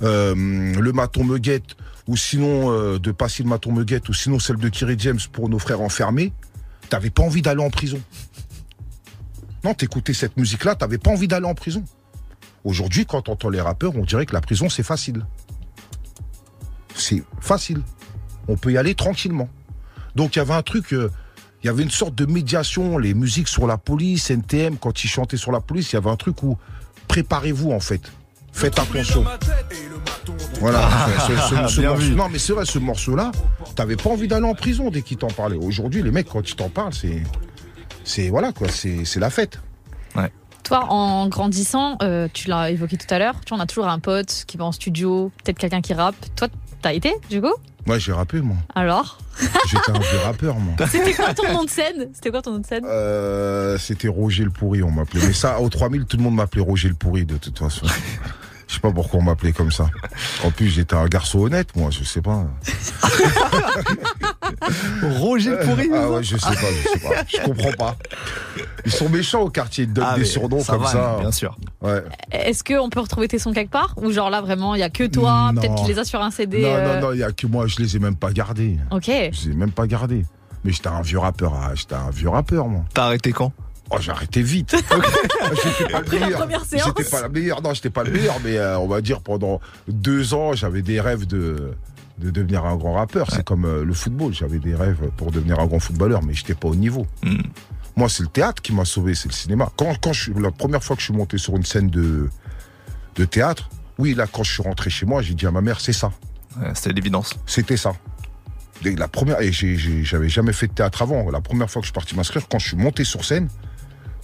[0.00, 1.76] le maton me guette,
[2.06, 5.20] ou sinon euh, de passer le maton me guette, ou sinon celle de Kerry James
[5.32, 6.32] pour nos frères enfermés,
[6.88, 8.00] t'avais pas envie d'aller en prison.
[9.64, 11.84] Non, t'écoutais cette musique-là, t'avais pas envie d'aller en prison.
[12.64, 15.24] Aujourd'hui, quand t'entends les rappeurs, on dirait que la prison, c'est facile.
[16.94, 17.82] C'est facile.
[18.48, 19.48] On peut y aller tranquillement.
[20.14, 21.10] Donc, il y avait un truc, euh,
[21.62, 25.08] il y avait une sorte de médiation, les musiques sur la police, NTM, quand ils
[25.08, 26.58] chantaient sur la police, il y avait un truc où
[27.08, 28.12] préparez-vous, en fait.
[28.54, 29.24] Faites attention.
[30.60, 30.80] Voilà.
[30.90, 33.32] Ah, Ce- ce- ce bien morceau- non, mais c'est vrai, ce morceau-là,
[33.74, 35.56] t'avais pas envie d'aller en prison dès qu'ils t'en parlaient.
[35.56, 37.22] Aujourd'hui, les mecs, quand ils t'en parlent, c'est.
[38.04, 38.28] C'est.
[38.28, 38.68] Voilà, quoi.
[38.68, 39.58] C'est c'est la fête.
[40.62, 43.98] Toi, en grandissant, euh, tu l'as évoqué tout à l'heure, tu on a toujours un
[43.98, 46.16] pote qui va en studio, peut-être quelqu'un qui rappe.
[46.36, 46.48] Toi,
[46.84, 47.54] t'as été, du coup
[47.86, 48.56] Moi, j'ai rappé, moi.
[48.74, 49.16] Alors
[49.70, 50.74] J'étais un vieux rappeur, moi.
[50.90, 54.44] C'était quoi ton nom de scène C'était quoi ton nom de scène Euh, C'était Roger
[54.44, 55.26] le pourri, on m'appelait.
[55.26, 57.86] Mais ça, au 3000, tout le monde m'appelait Roger le pourri, de toute façon.
[58.74, 59.86] Je sais pas pourquoi on m'appelait comme ça.
[60.42, 62.44] En plus, j'étais un garçon honnête, moi, je sais pas.
[65.20, 67.14] Roger pourri Ah ouais, je sais pas, je sais pas.
[67.28, 67.96] Je comprends pas.
[68.84, 71.16] Ils sont méchants au quartier, ils te donnent Ah, des surnoms ça comme va, ça.
[71.20, 71.56] bien sûr.
[71.82, 72.02] Ouais.
[72.32, 74.90] Est-ce qu'on peut retrouver tes sons quelque part Ou genre là, vraiment, il y a
[74.90, 75.60] que toi Non.
[75.60, 77.46] Peut-être qu'il les a sur un CD Non, euh, non, non, il y a que
[77.46, 78.76] moi, je les ai même pas gardés.
[78.90, 79.04] Ok.
[79.06, 80.24] Je les ai même pas gardés.
[80.64, 82.80] Mais j'étais un vieux rappeur, ah, j'étais un vieux rappeur, moi.
[82.92, 83.52] T'as arrêté quand?
[83.90, 84.74] Oh, j'ai arrêté vite.
[85.64, 86.64] j'étais pas le Après la meilleur.
[86.72, 87.62] J'étais pas le meilleur.
[87.62, 91.00] Non, j'étais pas le meilleur, mais euh, on va dire pendant deux ans, j'avais des
[91.00, 91.74] rêves de
[92.18, 93.28] de devenir un grand rappeur.
[93.30, 94.32] C'est comme euh, le football.
[94.32, 97.06] J'avais des rêves pour devenir un grand footballeur, mais j'étais pas au niveau.
[97.22, 97.42] Hmm.
[97.96, 99.70] Moi, c'est le théâtre qui m'a sauvé, c'est le cinéma.
[99.76, 102.28] Quand, quand je, la première fois que je suis monté sur une scène de,
[103.16, 103.68] de théâtre,
[103.98, 106.12] oui, là, quand je suis rentré chez moi, j'ai dit à ma mère, c'est ça.
[106.60, 107.34] Ouais, C'était l'évidence.
[107.46, 107.92] C'était ça.
[108.82, 111.30] La première, et j'avais jamais fait de théâtre avant.
[111.30, 113.48] La première fois que je suis parti m'inscrire, quand je suis monté sur scène,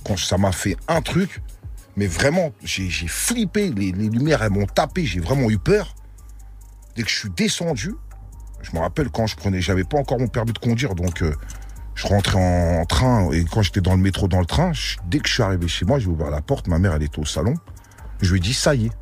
[0.04, 1.42] quand ça m'a fait un truc,
[1.96, 3.70] mais vraiment, j'ai flippé.
[3.70, 5.04] Les, les lumières, elles m'ont tapé.
[5.04, 5.94] J'ai vraiment eu peur.
[6.96, 7.94] Dès que je suis descendu,
[8.62, 11.34] je me rappelle quand je prenais, j'avais pas encore mon permis de conduire, donc euh,
[11.94, 12.38] je rentrais
[12.78, 15.34] en, train et quand j'étais dans le métro dans le train, je- dès que je
[15.34, 16.66] suis arrivé chez moi, j'ai ouvert la porte.
[16.68, 17.54] Ma mère, elle était au salon.
[18.20, 18.92] Je lui ai dit, ça y est,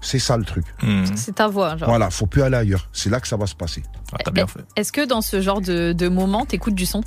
[0.00, 0.64] c'est ça le truc.
[0.82, 1.04] Hmm.
[1.16, 1.88] C'est ta voix, genre.
[1.88, 2.88] Voilà, faut plus aller ailleurs.
[2.92, 3.82] C'est là que ça va se passer.
[4.12, 4.60] Ah, t'as bien fait.
[4.76, 7.02] Est-ce que dans ce genre de, de moment, t'écoutes du son?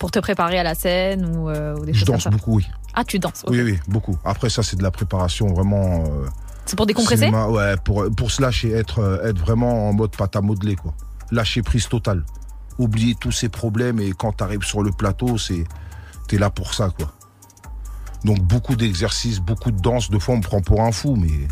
[0.00, 2.30] Pour te préparer à la scène ou, euh, ou des Je choses comme danse ça
[2.30, 2.66] beaucoup, oui.
[2.94, 3.44] Ah, tu danses.
[3.46, 3.50] ok.
[3.52, 4.18] Oui, oui, beaucoup.
[4.24, 6.04] Après, ça, c'est de la préparation vraiment.
[6.08, 6.26] euh,
[6.64, 10.16] C'est pour décompresser cinéma, Ouais, pour, pour se lâcher, être, euh, être vraiment en mode
[10.16, 10.94] pâte à modeler, quoi.
[11.30, 12.24] Lâcher prise totale.
[12.78, 15.64] Oublier tous ces problèmes et quand t'arrives sur le plateau, c'est.
[16.28, 17.12] T'es là pour ça, quoi.
[18.24, 20.10] Donc, beaucoup d'exercices, beaucoup de danse.
[20.10, 21.46] Deux fois, on me prend pour un fou, mais.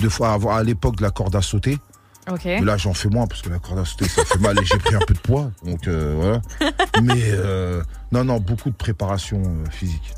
[0.00, 1.78] Deux fois, à l'époque de la corde à sauter.
[2.26, 4.78] Là, j'en fais moins parce que la corde à sauter, ça fait mal et j'ai
[4.78, 5.50] pris un peu de poids.
[5.64, 6.40] Donc, euh, voilà.
[7.02, 10.12] Mais, euh, non, non, beaucoup de préparation euh, physique.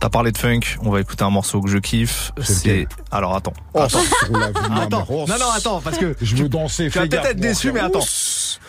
[0.00, 2.32] T'as parlé de funk, on va écouter un morceau que je kiffe.
[2.42, 3.54] C'est Alors attends.
[3.72, 5.06] Oh, attends.
[5.08, 6.14] Oh, Non, non, attends, parce que.
[6.20, 8.04] Je veux danser, Tu vas peut-être déçu, mais attends.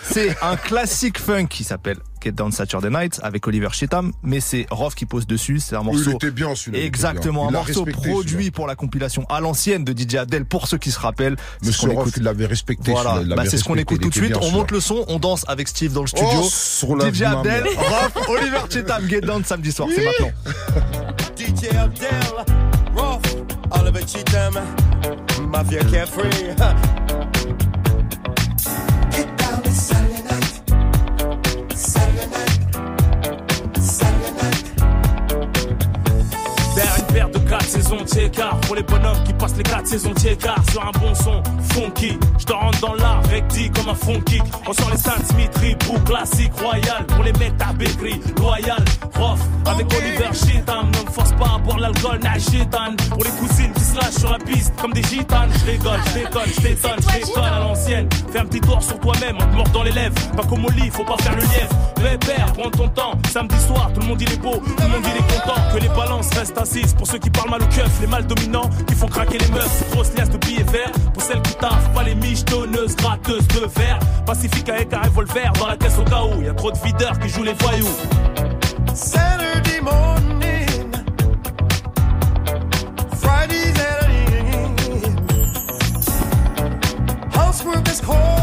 [0.04, 4.66] C'est un classique funk qui s'appelle Get Down Saturday Night avec Oliver Chetam, mais c'est
[4.72, 5.60] Rof qui pose dessus.
[5.60, 6.12] C'est un Il morceau.
[6.12, 6.80] était bien celui-là.
[6.80, 7.60] il Exactement, bien.
[7.60, 10.90] un Il morceau produit pour la compilation à l'ancienne de DJ Abdel pour ceux qui
[10.90, 11.36] se rappellent.
[11.64, 12.14] Monsieur qu'on Roth, écoute.
[12.18, 12.92] il l'avait respecté.
[12.92, 14.36] Voilà, il Bah, c'est ce qu'on écoute il tout de suite.
[14.42, 16.28] On monte le son, on danse avec Steve dans le studio.
[16.44, 17.64] Oh, sur la vie DJ mère.
[17.78, 20.32] Rof, Oliver Chetam, Get Down samedi soir, c'est maintenant.
[21.38, 22.10] DJ Abdel,
[22.96, 23.38] Roth,
[23.70, 24.60] Oliver Cheatham,
[25.48, 26.56] Mafia Carefree.
[37.86, 38.60] Saisons d'écart.
[38.62, 40.62] Pour les bonhommes qui passent les 4 saisons d'écart.
[40.72, 41.42] Sur un bon son
[41.74, 42.18] funky.
[42.40, 44.44] Je te rentre dans l'art recti comme un kick.
[44.68, 47.06] On sort les Stan Smith, Reebok, classique, royal.
[47.08, 48.84] Pour les mecs t'as bécri, loyal,
[49.16, 53.30] rough Avec Oliver Cheatham Ne me force pas à boire l'alcool, nage gitane Pour les
[53.32, 56.62] cousines qui se lâchent sur la piste Comme des gitanes, je rigole, je déconne, je
[56.62, 57.44] t'étonne, je déconne.
[57.44, 60.16] À l'ancienne Fais un petit tour sur toi-même, on te mord dans les lèvres.
[60.36, 61.76] Pas comme au lit, faut pas faire le lièvre.
[61.96, 65.04] Pépère, prends ton temps, samedi soir Tout le monde il est beau, tout le monde
[65.04, 66.94] il est content Que les balances restent assises.
[66.94, 67.68] Pour ceux qui parlent mal au
[68.02, 70.92] les mal dominants Qui font craquer les meufs, grosse liasse de billets verts.
[71.14, 75.68] Pour celles qui taffent, pas les michetonneuses Gratteuses de verre, pacifique avec un revolver Dans
[75.68, 77.88] la caisse au cas où, y a trop de videurs qui jouent les voyous.
[78.94, 80.92] Saturday morning,
[83.18, 84.76] Friday evening.
[87.34, 88.35] Housework is calling,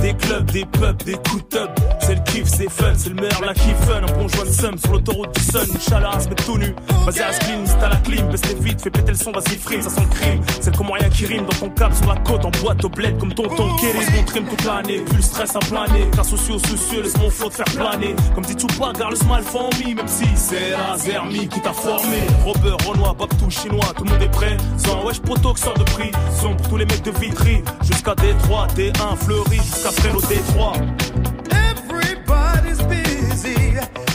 [0.00, 1.70] Des clubs, des pubs, des coups de.
[2.00, 4.02] C'est le kiff, c'est fun, c'est le meilleur, la kiff fun.
[4.02, 5.66] Un bon joint de somme sur l'autoroute du sun.
[5.74, 6.74] Inch'Allah, se met tout nu.
[7.06, 9.56] Vas-y, à clean, c'est à la clim, baisse les vite, fais péter le son, vas-y,
[9.56, 10.40] frime, ça sent le crime.
[10.60, 13.18] C'est comme rien qui rime dans ton cap sur la côte, en boîte au bled,
[13.18, 14.04] comme tonton Kerry.
[14.14, 16.08] Mon trim toute l'année, plus le stress à planer.
[16.14, 18.14] Car sociaux, soucieux, laisse mon flot te faire planer.
[18.34, 21.72] Comme dit Tupac, garde le smile for me, même si c'est la Zermi qui t'a
[21.72, 22.18] formé.
[22.44, 24.56] Robert, Renoir, Babtou, Chinois, tout le monde est prêt.
[24.76, 26.10] Sans wesh, qui sort de prix.
[26.40, 27.62] Son pour tous les mecs de Vitry.
[27.82, 30.72] Jusqu'à Détroit, D1, Fleury, jusqu'à Fresno, Détroit.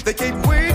[0.04, 0.73] They gave wait.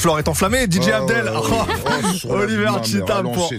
[0.00, 1.26] Floor est enflammé, DJ Abdel.
[1.26, 3.52] ouais, ouais, ouais, Oliver Chitam pour.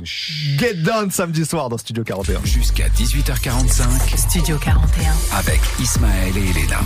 [0.58, 2.40] Get Down samedi soir dans Studio 41.
[2.44, 4.18] Jusqu'à 18h45.
[4.18, 5.14] Studio 41.
[5.38, 6.80] Avec Ismaël et Elena.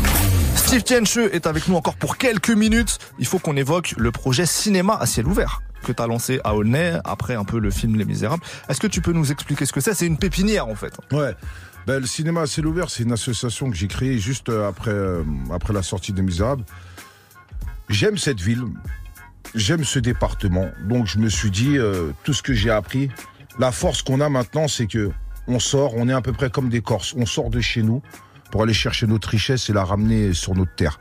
[0.57, 2.99] Steve Tiencheux est avec nous encore pour quelques minutes.
[3.17, 6.53] Il faut qu'on évoque le projet cinéma à ciel ouvert que tu as lancé à
[6.53, 8.43] Aulnay après un peu le film Les Misérables.
[8.67, 9.93] Est-ce que tu peux nous expliquer ce que c'est?
[9.93, 10.97] C'est une pépinière en fait.
[11.13, 11.33] Ouais.
[11.87, 14.91] Ben, le cinéma à ciel ouvert, c'est une association que j'ai créée juste euh, après,
[14.91, 16.65] euh, après la sortie des Misérables.
[17.87, 18.63] J'aime cette ville,
[19.55, 20.69] j'aime ce département.
[20.83, 23.09] Donc je me suis dit, euh, tout ce que j'ai appris,
[23.57, 25.11] la force qu'on a maintenant, c'est que
[25.47, 27.13] on sort, on est à peu près comme des Corses.
[27.17, 28.01] On sort de chez nous
[28.51, 30.99] pour aller chercher notre richesse et la ramener sur notre terre.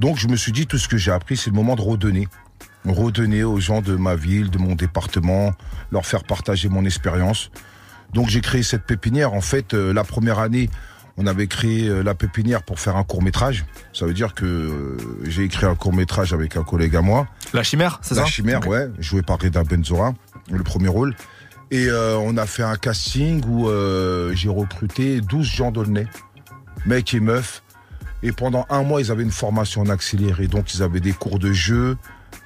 [0.00, 2.28] Donc je me suis dit, tout ce que j'ai appris, c'est le moment de redonner.
[2.84, 5.52] Redonner aux gens de ma ville, de mon département,
[5.90, 7.50] leur faire partager mon expérience.
[8.12, 9.32] Donc j'ai créé cette pépinière.
[9.32, 10.70] En fait, euh, la première année,
[11.16, 13.64] on avait créé euh, la pépinière pour faire un court métrage.
[13.92, 17.26] Ça veut dire que euh, j'ai écrit un court métrage avec un collègue à moi.
[17.52, 20.14] La chimère, c'est ça La chimère, ouais, joué par Reda Benzora,
[20.50, 21.14] le premier rôle.
[21.70, 26.06] Et euh, on a fait un casting où euh, j'ai recruté 12 gens d'Aulnay,
[26.86, 27.62] mecs et meufs.
[28.22, 30.46] Et pendant un mois, ils avaient une formation en accéléré.
[30.46, 31.96] Donc, ils avaient des cours de jeu,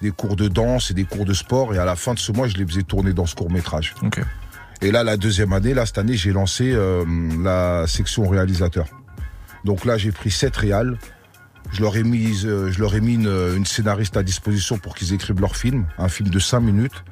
[0.03, 1.75] des cours de danse et des cours de sport.
[1.75, 3.95] Et à la fin de ce mois, je les faisais tourner dans ce court métrage.
[4.81, 7.05] Et là, la deuxième année, là, cette année, j'ai lancé euh,
[7.43, 8.87] la section réalisateur.
[9.65, 10.99] Donc là, j'ai pris sept réals.
[11.73, 13.27] Je leur ai mis, euh, je leur ai mis une,
[13.57, 17.05] une scénariste à disposition pour qu'ils écrivent leur film, un film de cinq minutes.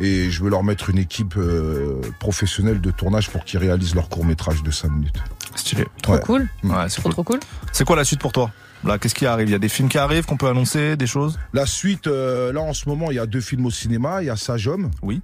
[0.00, 4.08] Et je veux leur mettre une équipe euh, professionnelle de tournage pour qu'ils réalisent leur
[4.08, 5.16] court métrage de cinq minutes.
[5.54, 5.86] Stylé.
[6.02, 6.48] Trop cool.
[6.64, 7.12] Ouais, c'est Trop, cool.
[7.12, 7.40] trop cool.
[7.72, 8.50] C'est quoi la suite pour toi?
[8.82, 9.48] Là, qu'est-ce qui arrive?
[9.48, 11.38] Il y a des films qui arrivent qu'on peut annoncer, des choses?
[11.52, 14.20] La suite, euh, là, en ce moment, il y a deux films au cinéma.
[14.20, 14.90] Il y a Sage Homme.
[15.00, 15.22] Oui.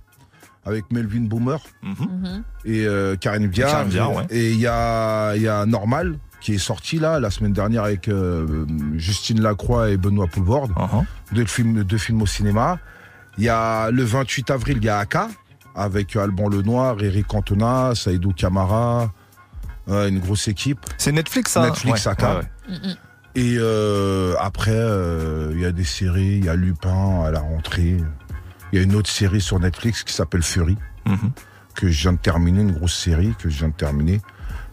[0.65, 1.59] Avec Melvin Boomer.
[1.83, 2.43] Mhm.
[2.65, 3.17] et euh,
[3.51, 3.87] Viard.
[4.15, 4.27] Ouais.
[4.31, 7.85] Et il y a, il y a Normal qui est sorti là la semaine dernière
[7.85, 8.65] avec euh,
[8.97, 10.73] Justine Lacroix et Benoît Poulvorde.
[10.73, 11.05] Uh-huh.
[11.33, 12.79] deux, films, deux films au cinéma.
[13.39, 15.29] Il y a le 28 avril, il y a Aka
[15.75, 19.13] avec Alban Lenoir, Eric Cantona, Saïdou Camara,
[19.89, 20.81] euh, une grosse équipe.
[20.99, 22.39] C'est Netflix ça Netflix Ouais, Aka.
[22.39, 22.77] ouais, ouais.
[23.37, 27.41] Et euh, après, euh, il y a des séries, il y a Lupin à la
[27.41, 27.97] rentrée.
[28.73, 31.31] Il y a une autre série sur Netflix qui s'appelle Fury, Mhm.
[31.75, 34.21] que je viens de terminer, une grosse série que je viens de terminer.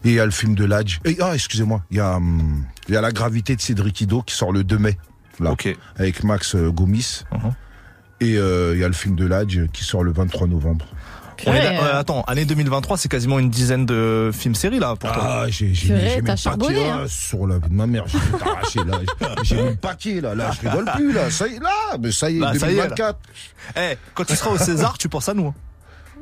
[0.04, 1.00] Et il y a le film de l'Adj.
[1.04, 4.22] Et Ah, excusez-moi, il y, a, hum, il y a La gravité de Cédric Ido
[4.22, 4.98] qui sort le 2 mai,
[5.40, 5.50] là,
[5.96, 7.24] avec Max euh, Gomis.
[7.32, 7.52] Uh-huh.
[8.20, 10.86] Et euh, il y a le film de l'Adj qui sort le 23 novembre.
[11.46, 15.12] On est là- ouais, attends, année 2023, c'est quasiment une dizaine de films-séries là pour
[15.12, 15.22] toi.
[15.22, 16.98] Ah, j'ai j'ai Purée, mis, t'as charbonné, paquet hein.
[17.02, 18.04] là, sur la vie de ma mère.
[18.06, 18.98] J'ai tout arraché là.
[19.42, 20.34] J'ai- mis le paquet là.
[20.34, 21.30] Là, je rigole plus là.
[21.30, 22.86] Ça y est, là, mais ça y est, Là, ça y est, là.
[22.88, 23.18] 2024.
[23.76, 25.46] Eh, quand tu seras au César, tu penses à nous.
[25.48, 25.54] hein.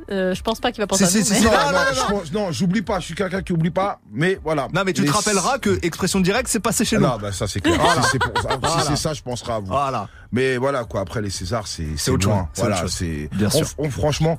[0.08, 1.24] Euh, je pense pas qu'il va penser Si, à si, nous.
[1.24, 2.20] si, mais- si, Non, non, non, non, je non.
[2.20, 3.00] pense- non, j'oublie pas.
[3.00, 3.98] Je suis quelqu'un qui oublie pas.
[4.12, 4.68] Mais voilà.
[4.72, 7.06] Non, mais tu Les- te rappelleras que Expression Directe, c'est passé chez Ah nous.
[7.08, 7.76] Non, bah ça c'est clair.
[7.80, 8.02] Voilà.
[8.02, 8.82] Si c'est pour ça, si Voilà.
[8.86, 9.66] c'est ça, je penserai à vous.
[9.66, 10.06] Voilà.
[10.30, 11.00] Mais voilà quoi.
[11.00, 12.36] Après les Césars, c'est c'est autre loin.
[12.42, 12.92] chose, c'est Voilà, chose.
[12.92, 13.28] c'est.
[13.32, 13.66] Bien on- sûr.
[13.78, 14.38] on- franchement,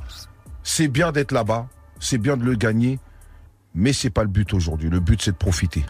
[0.67, 1.69] c'est bien d'être là-bas.
[1.99, 2.99] C'est bien de le gagner.
[3.73, 4.89] Mais c'est pas le but aujourd'hui.
[4.89, 5.85] Le but c'est de profiter.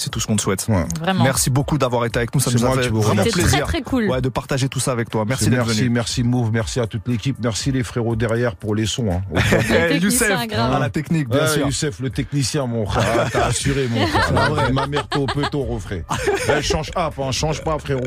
[0.00, 0.66] C'est tout ce qu'on te souhaite.
[1.00, 1.24] Vraiment.
[1.24, 2.40] Merci beaucoup d'avoir été avec nous.
[2.40, 3.42] Ça C'est nous a fait vraiment plaisir.
[3.48, 4.08] très, très cool.
[4.08, 5.24] Ouais, de partager tout ça avec toi.
[5.26, 5.90] Merci d'être merci, venu.
[5.90, 9.10] merci Move, merci à toute l'équipe, merci les frérots derrière pour les sons.
[9.10, 9.20] Hein.
[9.70, 11.66] Eh, technicien, Youssef, à la technique, bien Ouais, sûr.
[11.66, 13.04] Youssef, le technicien, mon frère.
[13.18, 14.72] Ah, T'as assuré, mon frère.
[14.72, 16.04] Ma mère tôt, peu tôt, refrais.
[16.48, 18.00] Elle change pas, hein, change pas, frérot.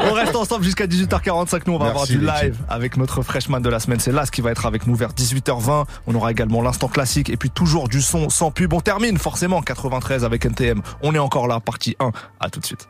[0.00, 1.62] On reste ensemble jusqu'à 18h45.
[1.66, 4.00] Nous, on va avoir du live avec notre freshman de la semaine.
[4.00, 5.84] C'est Las qui va être avec nous vers 18h20.
[6.06, 8.72] On aura également l'instant classique et puis toujours du son sans pub.
[8.72, 10.82] On termine forcément 93 avec NTM.
[11.02, 12.10] On est encore là, partie 1.
[12.40, 12.88] À tout de suite.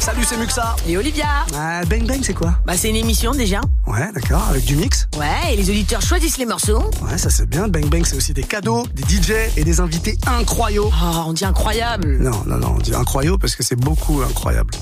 [0.00, 0.74] Salut, c'est Muxa.
[0.88, 1.26] Et Olivia.
[1.54, 3.60] Ah, bang Bang, c'est quoi Bah, c'est une émission déjà.
[3.86, 5.06] Ouais, d'accord, avec du mix.
[5.18, 6.82] Ouais, et les auditeurs choisissent les morceaux.
[7.02, 7.68] Ouais, ça c'est bien.
[7.68, 10.86] Bang Bang, c'est aussi des cadeaux, des DJ et des invités incroyables.
[10.88, 12.16] Oh, ah, on dit incroyable.
[12.18, 14.72] Non, non, non, on dit incroyable parce que c'est beaucoup incroyable.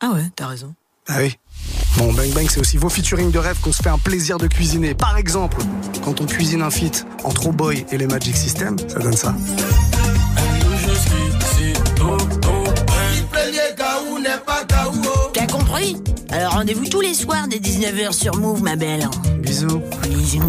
[0.00, 0.74] Ah ouais, t'as raison.
[1.08, 1.36] Ah oui.
[1.96, 4.46] Bon, Bang Bang, c'est aussi vos featuring de rêve qu'on se fait un plaisir de
[4.46, 4.94] cuisiner.
[4.94, 5.58] Par exemple,
[6.04, 9.34] quand on cuisine un feat entre O-Boy et les Magic System, ça donne ça.
[15.32, 15.96] T'as compris?
[16.30, 19.08] Alors rendez-vous tous les soirs dès 19h sur Move, ma belle.
[19.40, 19.82] Bisous.
[20.02, 20.48] Bisous.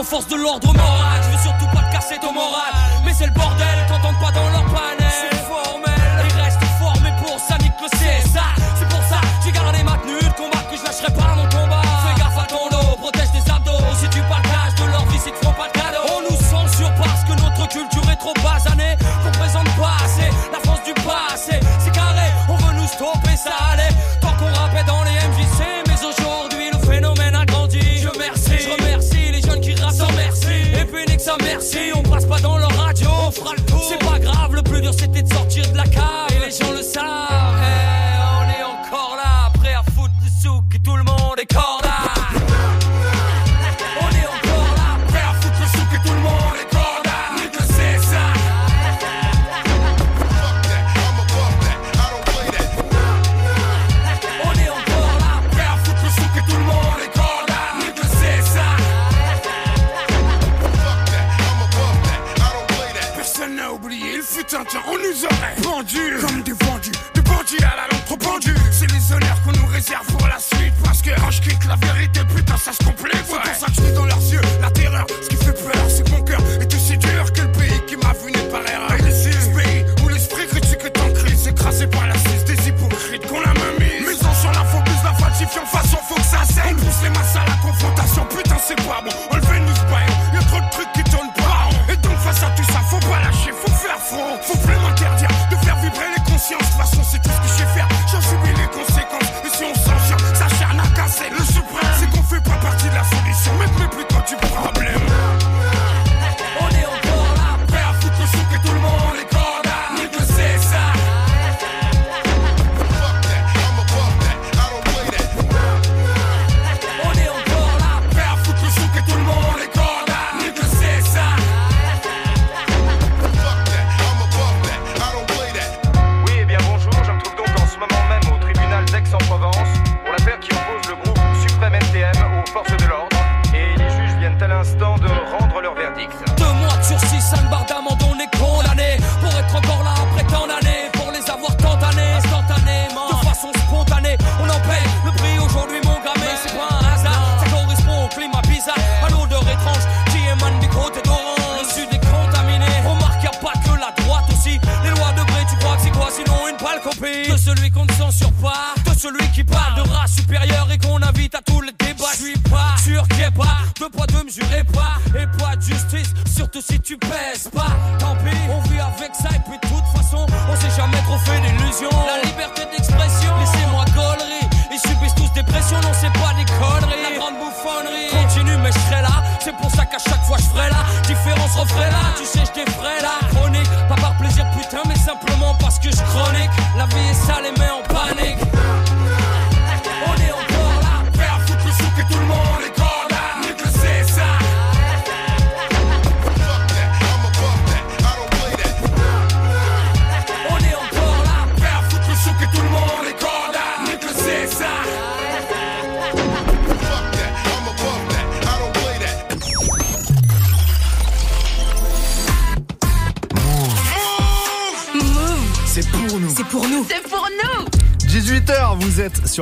[0.00, 1.20] en force de l'ordre moral.
[1.22, 2.72] Je veux surtout pas te casser ton moral,
[3.04, 3.59] mais c'est le bordel.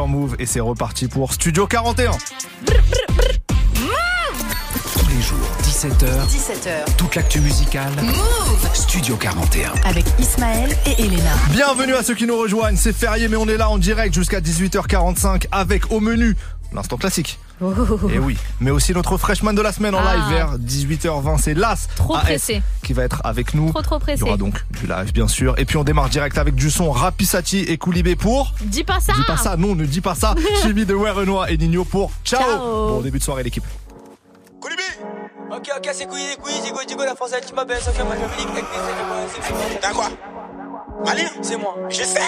[0.07, 2.13] Move et c'est reparti pour Studio 41.
[4.93, 6.07] Tous les jours, 17h.
[6.29, 6.97] 17h.
[6.97, 7.93] Toute l'actu musicale.
[8.03, 9.73] Move Studio 41.
[9.85, 11.33] Avec Ismaël et Elena.
[11.51, 12.77] Bienvenue à ceux qui nous rejoignent.
[12.77, 16.37] C'est férié, mais on est là en direct jusqu'à 18h45 avec au menu
[16.73, 17.39] l'instant classique
[18.61, 20.15] mais aussi notre freshman de la semaine en Ah.
[20.17, 22.63] live vers 18h20, c'est Las Trop AS pressé.
[22.83, 23.71] qui va être avec nous.
[23.71, 24.23] Trop, trop pressé.
[24.23, 25.55] Il y aura donc du live bien sûr.
[25.59, 28.55] Et puis on démarre direct avec du son Rapisati et Koulibé pour...
[28.63, 30.35] Dis pas ça Dis pas ça, non, ne dis pas ça.
[30.63, 32.41] Chimie de Renoir et Nino pour Ciao.
[32.41, 32.89] Ciao.
[32.89, 33.65] Bon début de soirée l'équipe.
[35.51, 38.55] Ok, ok, c'est couilles, couilles, Digo, Digo, la française, tu m'appelles, Sophia, moi je me
[38.55, 40.09] dis que T'as quoi
[41.05, 41.75] Mali C'est moi.
[41.89, 42.21] Je sais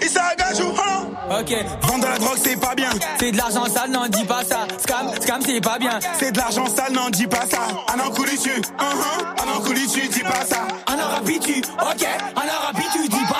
[0.00, 1.06] Issa Agajou, hein
[1.40, 1.52] Ok.
[1.82, 2.90] Vendre de la drogue, c'est pas bien.
[3.18, 4.66] C'est de l'argent sale, non, dis pas ça.
[4.78, 5.98] Scam, scam, c'est pas bien.
[6.18, 7.60] C'est de l'argent sale, non, dis pas ça.
[7.94, 10.66] Un an couli tu, un an couli tu, dis pas ça.
[10.86, 12.06] Un arabi, tu, ok.
[12.36, 13.37] Un arabi, tu dis pas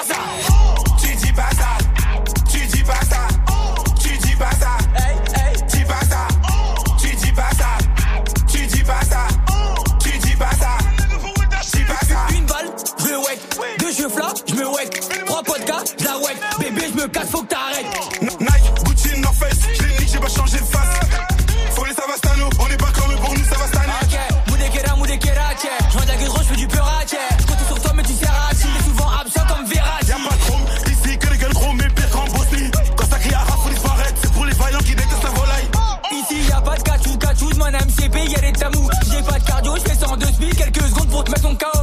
[16.99, 17.87] me casse, faut que t'arrêtes.
[18.41, 21.01] Nike, Gucci, North Face, je l'ai nique, j'ai pas changé de face.
[21.75, 23.93] Faut les Savastano, on est pas comme eux, pour nous ça va stanner.
[24.03, 24.19] Ok,
[24.49, 25.69] Moudekera, Moudekera, tchè.
[25.89, 27.17] Je vois de la gueule, je fais du peur, tchè.
[27.39, 28.81] Je compte sur toi, mais tu sers à chier.
[28.85, 30.09] souvent absent comme Verratti.
[30.09, 32.71] Y'a pas de chrome, ici que les gueules gros, mais pire qu'en Bosnie.
[32.97, 35.69] Quand ça crie à rap, faut disparaître, c'est pour les vaillants qui détestent la volaille.
[36.11, 38.91] Ici y a pas de cachou, cachou, mon MCP, y'a des tamous.
[39.11, 41.78] J'ai pas de cardio, je fais 102 speed, quelques secondes pour te mettre ton KO.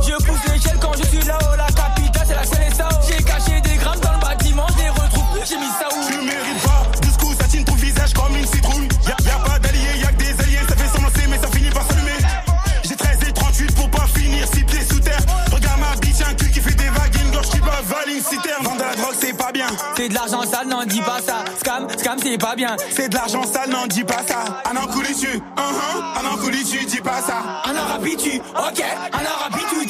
[22.25, 22.75] C'est pas bien.
[22.89, 24.61] C'est de l'argent sale, non, dis pas ça.
[24.65, 27.61] Un an couli tu, un an, an couli tu, dis pas ça.
[27.65, 28.83] Un arabi, tu, ok.
[29.13, 29.85] Un arabi, tu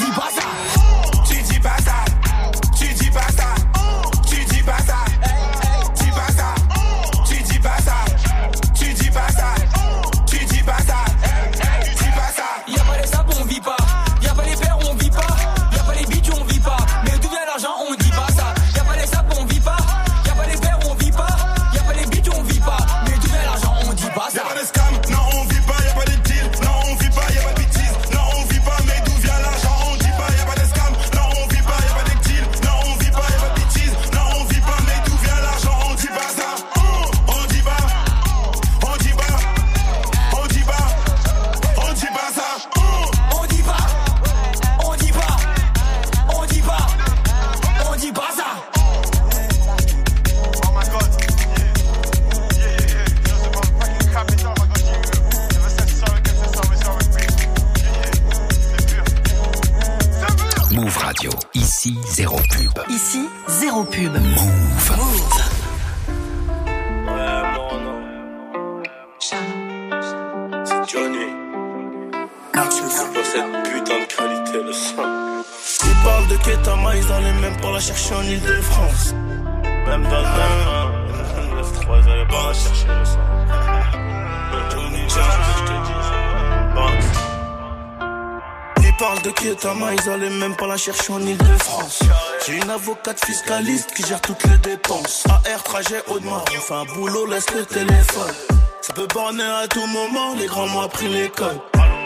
[90.86, 92.00] chercher en Ile-de-France.
[92.46, 95.24] J'ai une avocate fiscaliste qui gère toutes les dépenses.
[95.28, 98.36] AR, trajet, Audemars, on fait un boulot, laisse le téléphone.
[98.82, 101.60] Ça peut borner à tout moment, les grands m'ont appris l'école.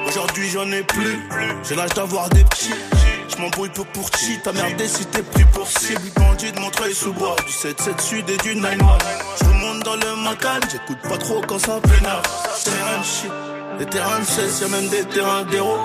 [0.08, 1.20] Aujourd'hui j'en ai plus,
[1.68, 2.74] j'ai l'âge d'avoir des petits.
[3.28, 6.10] Je m'embrouille peu pour chi, ta merde si t'es pris pour cible.
[6.16, 8.78] Bandit de Montreuil sous bois, du 7-7 sud et du 9-1.
[9.42, 12.22] Je remonte dans le Macan, j'écoute pas trop quand ça pénale.
[12.64, 13.49] Terrain de shit.
[13.80, 15.78] Les terrains de 16, y'a même des terrains d'héros.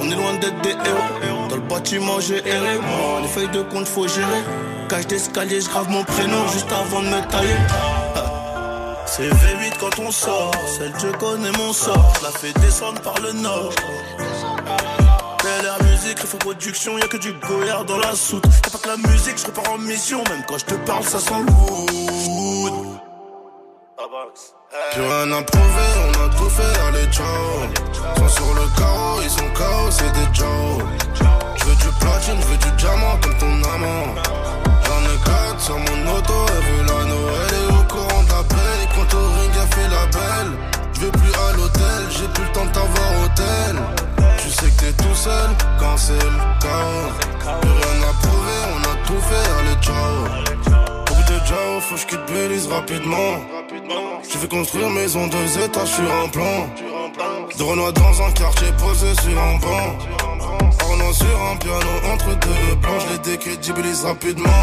[0.00, 1.48] On est loin d'être des héros.
[1.48, 2.78] Dans le bâtiment, j'ai erré.
[3.22, 4.42] Les feuilles de compte, faut gérer.
[4.90, 7.56] Cage d'escalier, je grave mon prénom juste avant de me tailler.
[9.06, 13.18] C'est V8 quand on sort, celle je connais mon sort, je la fais descendre par
[13.20, 13.72] le nord.
[15.64, 18.44] Air musique, refait production, y'a que du goyard dans la soute.
[18.44, 21.18] Y'a pas que la musique, je repars en mission, même quand je te parle, ça
[21.18, 22.07] sent lourd.
[23.98, 27.26] Plus rien à prouver, on a tout fait, allez ciao.
[28.16, 30.84] Sont sur le carreau, ils sont KO, c'est des Joe.
[31.56, 34.14] Je veux du platine, je veux du diamant comme ton amant.
[34.84, 38.88] J'en ai quatre sur mon auto, et vu la Noël est au courant paix.
[38.94, 40.52] Quand au ring, a fait la belle.
[40.94, 43.76] Je vais plus à l'hôtel, j'ai plus le temps de t'avoir hôtel.
[44.38, 47.60] Tu sais que t'es tout seul quand c'est le chaos.
[47.60, 50.87] Plus rien à prouver, on a tout fait, allez ciao.
[51.48, 52.26] Faut que je quitte
[52.70, 53.40] rapidement.
[54.22, 56.68] J'ai fait construire maison deux étages sur un plan.
[57.56, 59.96] De Renoir dans un quartier posé sur un banc.
[60.84, 63.00] Ornant sur un piano entre deux plans.
[63.00, 64.62] Je les décrédibilise rapidement.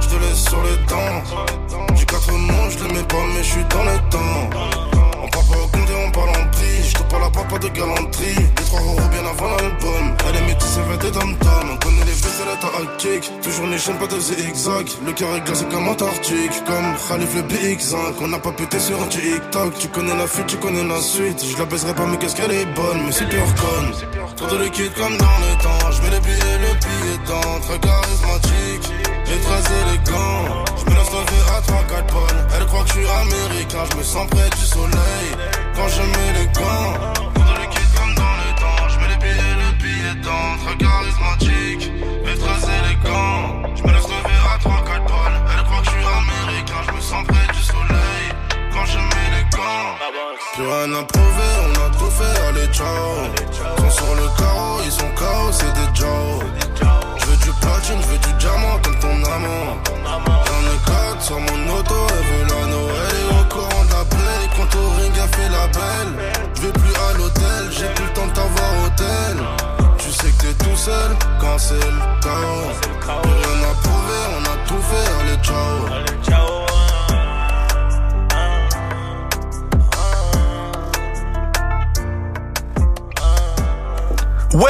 [0.00, 1.94] Je te laisse sur le temps.
[1.94, 4.50] J'ai quatre mots, je les mets pas, mais je suis dans le temps.
[5.22, 5.28] On
[7.58, 8.34] de galanterie.
[8.36, 10.16] Les trois euros bien avant l'album.
[10.28, 11.18] Elle est métisse, elle veut des.
[11.86, 13.30] On la tactique.
[13.42, 14.86] Toujours les chaînes, pas de zigzag.
[15.04, 16.64] Le cœur est glacé comme Antarctique.
[16.66, 17.96] Comme Khalif le BX5.
[18.20, 19.78] On n'a pas pété sur un TikTok.
[19.78, 21.44] Tu connais la fuite, tu connais la suite.
[21.44, 23.02] Je la baiserai pas, mais qu'est-ce qu'elle est bonne?
[23.06, 23.92] Mais c'est pure conne.
[24.36, 25.90] Trop de liquide comme dans le temps.
[25.90, 27.60] Je mets les billets, le billet dans.
[27.60, 28.92] Très charismatique.
[29.30, 30.64] Et très élégant.
[30.78, 32.42] Je me laisse lever à 3-4 bonnes.
[32.56, 33.84] Elle croit que je suis américain.
[33.92, 35.28] Je me sens près du soleil.
[35.74, 36.77] Quand je mets les gants.
[52.68, 53.78] Allez ciao.
[53.78, 56.44] Sont sur le carreau, ils sont KO, c'est des Joe.
[57.18, 59.76] Je veux du platine, je veux du diamant comme ton amant.
[59.94, 63.16] J'en ai quatre sur mon auto, elle veut la Noël.
[63.20, 66.32] Et au courant d'appel, quand au ring a fait la belle.
[66.54, 69.36] Je vais plus à l'hôtel, j'ai plus le temps de t'avoir hôtel.
[69.98, 72.07] Tu sais que t'es tout seul quand c'est le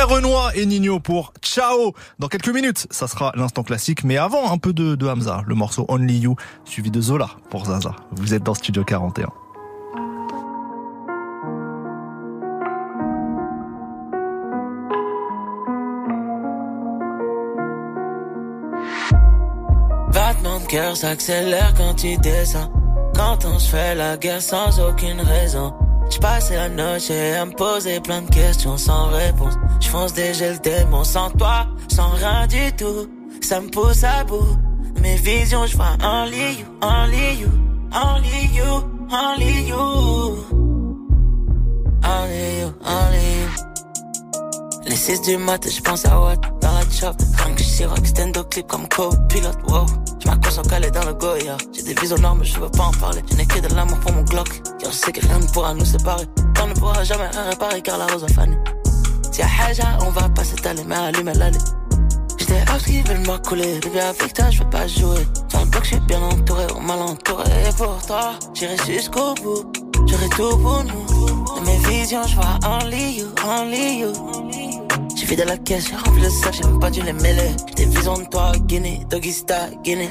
[0.08, 1.92] Renoir et Nino pour Ciao.
[2.18, 5.84] Dans quelques minutes, ça sera l'instant classique, mais avant un peu de, Hamza, le morceau
[5.88, 7.94] Only You, suivi de Zola pour Zaza.
[8.12, 9.28] Vous êtes dans Studio 41.
[20.14, 20.96] Battement de cœur
[21.76, 22.70] quand.
[23.14, 25.74] Quand on se fait la guerre sans aucune raison.
[26.10, 29.54] Je passais la noche à me poser plein de questions sans réponse.
[29.80, 33.08] Je fonce déjà le démon sans toi, sans rien du tout.
[33.40, 34.56] Ça me pousse à bout.
[35.00, 37.48] Mes visions, je vois only you, only you,
[37.92, 40.58] only you, only you.
[42.04, 43.67] Only you, only you.
[44.88, 47.14] Les 6 du mat, je pense à what dans la chop.
[47.58, 49.84] Je siroque, stand clip comme co-pilote, wow.
[50.18, 51.58] Je m'accroche en calé dans le Goya.
[51.74, 53.22] J'ai des visions noires, mais je veux pas en parler.
[53.30, 54.48] Je n'ai que de l'amour pour mon Glock.
[54.78, 56.24] Car je sais que rien ne pourra nous séparer.
[56.62, 58.56] On ne pourra jamais rien réparer car la rose faner.
[59.30, 61.58] Si y'a Haja, on va pas s'étaler, mais allume l'allée.
[62.38, 63.80] J'étais out qui veulent m'accouler.
[63.80, 65.26] Bébé, avec toi, je veux pas jouer.
[65.52, 67.44] Dans le bloc, je suis bien entouré, on mal entouré.
[67.68, 69.87] Et pour toi, j'irai jusqu'au bout.
[70.08, 71.44] J'aurai tout pour nous.
[71.44, 74.12] Dans mes visions, je vois only you, only you.
[75.16, 77.50] J'ai fait de la caisse, j'ai rempli le sac, j'ai même pas dû les mêler.
[77.68, 80.10] J'ai des visions de toi, Guinée, Doggy Star, Guinée.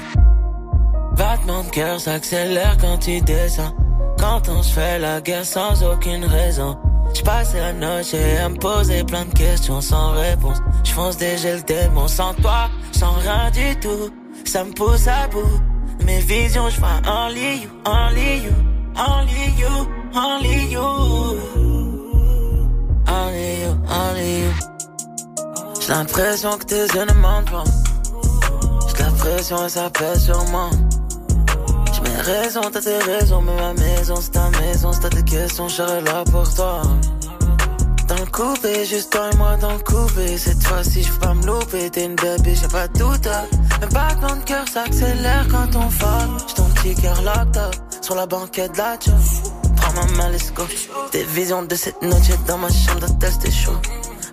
[1.16, 3.74] Battement de cœur s'accélère quand tu descends.
[4.20, 6.78] Quand on se fait la guerre sans aucune raison.
[7.14, 10.58] Je passais la noche à me poser plein de questions sans réponse.
[10.84, 14.12] Je fonce déjà le démon sans toi, sans rien du tout.
[14.46, 15.60] Ça me pousse à bout.
[16.06, 18.52] Mes visions, je vois only you, only you,
[18.98, 19.74] only you,
[20.16, 20.88] only you.
[23.08, 24.54] Only you, only you.
[25.80, 27.64] J'ai l'impression que tes yeux ne mentent pas.
[28.88, 30.70] J'ai l'impression et ça pèse sur moi.
[31.94, 34.92] J'ai mes raisons, t'as tes raisons, mais ma maison c'est ta maison.
[35.02, 36.82] T'as des questions, je là pour toi.
[38.08, 40.38] Dans le coupé, juste toi et moi dans le coupé.
[40.38, 41.90] Cette fois-ci, je pas me louper.
[41.90, 43.28] T'es une baby, j'ai pas de doute.
[43.28, 45.90] Un battement de cœur s'accélère quand on.
[45.90, 46.64] J'ai
[46.96, 48.98] cœur locked up sur la banquette de la.
[49.76, 50.64] Prends ma main, let's go.
[51.12, 53.78] Des visions de cette noche dans ma chambre d'hôtel, c'était chaud.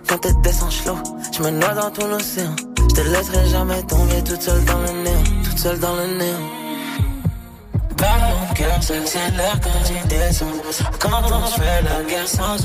[0.07, 0.97] Quand t'es descend slow,
[1.31, 2.55] je me noie dans ton océan.
[2.77, 6.64] Je te laisserai jamais tomber toute seule dans le néant, toute seule dans le néant.
[7.97, 10.45] Battement de cœur s'accélère quand tu descends.
[10.99, 12.55] Quand on fait la guerre sans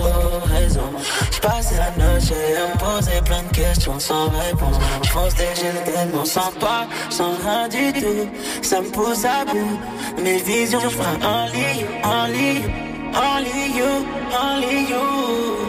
[0.46, 0.90] raison.
[1.32, 4.76] Je passais la noche à me poser plein de questions sans réponse.
[5.02, 8.28] Je déjà le démon sans toi, sans rien du tout.
[8.62, 9.78] Ça me pousse à bout.
[10.22, 12.70] Mes visions, je vois only you, only you,
[13.14, 15.59] only you, only you.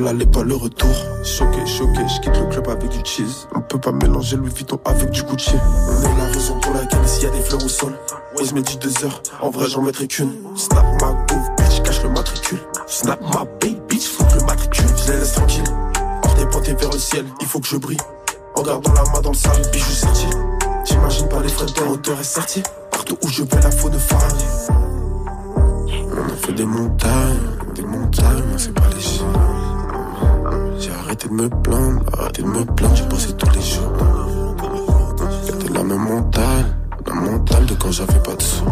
[0.00, 0.90] Fera l'aller pas le retour.
[1.24, 3.46] Choqué, choqué, je quitte le club avec du cheese.
[3.54, 5.54] On peut pas mélanger Louis Vuitton avec du Gucci.
[5.54, 7.92] On est la raison pour laquelle s'il y a des fleurs au sol.
[8.36, 10.32] Ouais, je mets dit deux heures, en vrai j'en mettrai qu'une.
[10.56, 12.58] Snap ma bouffe, bitch, cache le matricule.
[12.86, 14.86] Snap ma baby, bitch, faut le matricule.
[15.06, 15.64] Je les laisse tranquilles.
[16.24, 17.98] Hors des pointé vers le ciel, il faut que je brille.
[18.56, 20.26] En gardant la main dans le sable, bijou sorti.
[20.84, 22.62] J'imagine pas les frais de hauteur et sorti.
[22.90, 24.36] Partout où je vais, la faune de farine.
[26.12, 27.38] On a fait des montagnes,
[27.74, 29.20] des montagnes, c'est pas léger.
[31.10, 33.90] Arrêté de me plaindre, arrêté de me plaindre, j'ai bossé tous les jours.
[35.44, 38.64] C'était la même mentale, la mentale de quand j'avais pas de sous.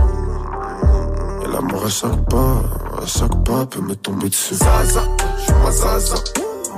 [1.44, 2.62] Et la mort à chaque pas,
[3.02, 4.54] à chaque pas peut me tomber dessus.
[4.54, 5.02] Zaza,
[5.36, 6.14] j'suis ma zaza,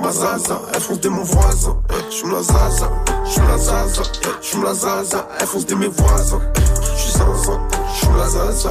[0.03, 1.77] ma zaza, elle fonce des mon voisin.
[1.91, 2.91] Eh, J'suis la zaza,
[3.27, 6.41] j'suis la zaza, eh, j'suis la zaza, elle fonce des mes voisins.
[6.57, 6.61] Eh,
[6.97, 7.53] J'suis zaza,
[7.95, 8.69] j'suis la zaza,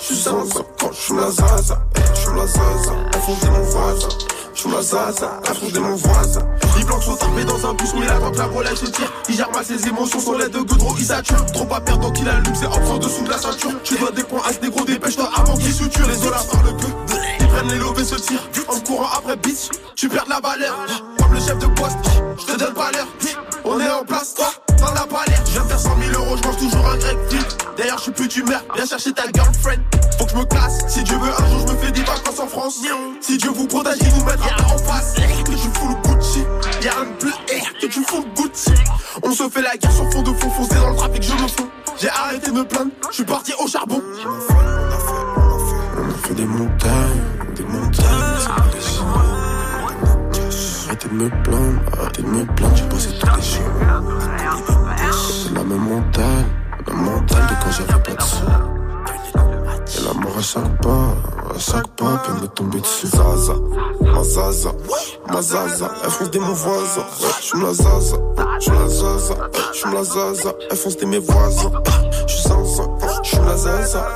[0.00, 1.78] j'suis zaza, quand j'suis la zaza,
[2.12, 4.08] j'suis la zaza, elle fonce des mon voisin.
[4.64, 5.40] J'suis la zaza,
[5.72, 6.40] des mon voisin.
[6.78, 9.36] Les blancs sont armés dans un bus, mais là quand la relève se tire, il
[9.36, 11.44] gère mal ses émotions sur l'aide de Godreau, il sature.
[11.52, 13.72] Trop pas perdre donc il allume, c'est en dessous de la ceinture.
[13.82, 16.06] Tu dois des points à ce négro, dépêche-toi avant qu'il suture.
[16.08, 16.94] Les olas par le queue,
[17.40, 18.48] ils prennent les lobés se tirent.
[18.68, 20.78] En courant après bitch, tu perds la valeur.
[21.18, 21.98] Comme le chef de poste,
[22.38, 23.08] je te donne pas l'heure.
[23.66, 24.46] On est en place, toi,
[24.76, 25.42] dans la palette.
[25.46, 27.16] Je viens de faire 100 000 euros, je mange toujours un grec.
[27.76, 29.82] D'ailleurs, je suis plus d'humeur, viens chercher ta girlfriend.
[30.18, 32.38] Faut que je me classe, si Dieu veut, un jour je me fais des vacances
[32.38, 32.80] en France.
[33.20, 35.14] Si Dieu vous protège, il vous mettra pas en face.
[35.14, 36.44] Que tu fous le Gucci,
[36.82, 38.72] y'a un bleu air, que tu fous le Gucci.
[39.22, 41.48] On se fait la guerre sur fond de fond, foncé dans le trafic, je me
[41.48, 41.68] fous.
[42.00, 44.00] J'ai arrêté de me plaindre, je suis parti au charbon.
[45.96, 47.23] On a fait des montagnes,
[51.14, 53.64] me plaindre, arrêtez de me plaindre, j'ai bossé tous les jours.
[55.12, 56.46] C'est la même mentale,
[56.86, 58.44] la mentale de quand j'avais pas de sous.
[59.96, 61.14] Et la mort à chaque pas,
[61.54, 63.06] à chaque pas peut me tomber dessus.
[63.06, 63.54] Zaza,
[64.00, 64.70] ma zaza,
[65.30, 67.04] ma zaza, elle fonce des mon voisin.
[67.40, 68.16] J'suis la zaza,
[68.58, 69.34] j'suis la zaza,
[69.72, 71.70] j'suis la zaza, elle fonce des mes voisins.
[72.26, 72.82] J'suis zaza,
[73.22, 74.06] j'suis la zaza.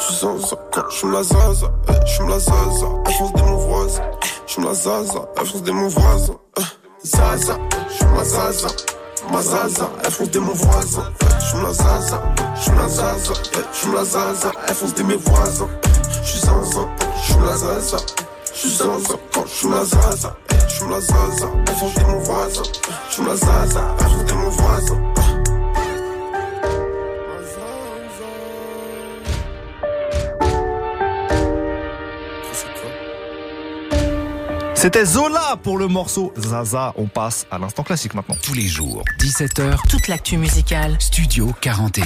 [0.00, 0.56] J'suis zaza,
[0.88, 1.70] j'suis la zaza,
[2.06, 4.02] j'suis la zaza, elle fonce des mon voisin.
[4.50, 6.34] J'suis la zaza, elle fonce des mon voisin.
[7.04, 7.56] Zaza,
[7.88, 8.66] j'suis la zaza.
[9.30, 11.04] Ma zaza, elle fonce des mon voisin.
[11.38, 12.22] J'suis la zaza,
[12.56, 13.32] j'suis la zaza,
[13.72, 15.68] j'suis la zaza, elle fonce des mes voisins.
[16.24, 16.80] J'suis zaza,
[17.22, 17.96] j'suis la zaza,
[18.52, 20.36] j'suis zaza, quand j'suis la zaza,
[20.66, 22.62] j'suis la zaza, elle fonce des mon voisin.
[23.08, 25.19] J'suis la zaza, elle fonce des mon voisin.
[34.80, 36.94] C'était Zola pour le morceau Zaza.
[36.96, 38.36] On passe à l'instant classique maintenant.
[38.42, 40.96] Tous les jours, 17h, Toute l'actu musicale.
[40.98, 42.04] Studio 41.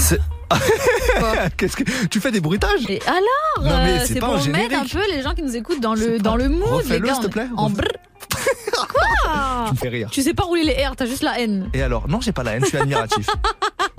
[0.00, 0.18] C'est-
[1.56, 2.80] Qu'est-ce que tu fais des bruitages?
[2.88, 4.92] Et alors Non, mais euh, c'est C'est pas pour un mettre un générique.
[4.92, 6.64] peu les gens qui nous écoutent dans le, dans le mood.
[6.68, 7.46] Refais-le, les gars, s'il te on- plaît.
[7.56, 7.88] En Refais- brr.
[8.92, 10.08] Quoi Tu me fais rire.
[10.10, 11.70] Tu sais pas rouler les R, t'as juste la N.
[11.72, 12.08] Et alors?
[12.08, 13.26] Non, j'ai pas la haine, je suis admiratif.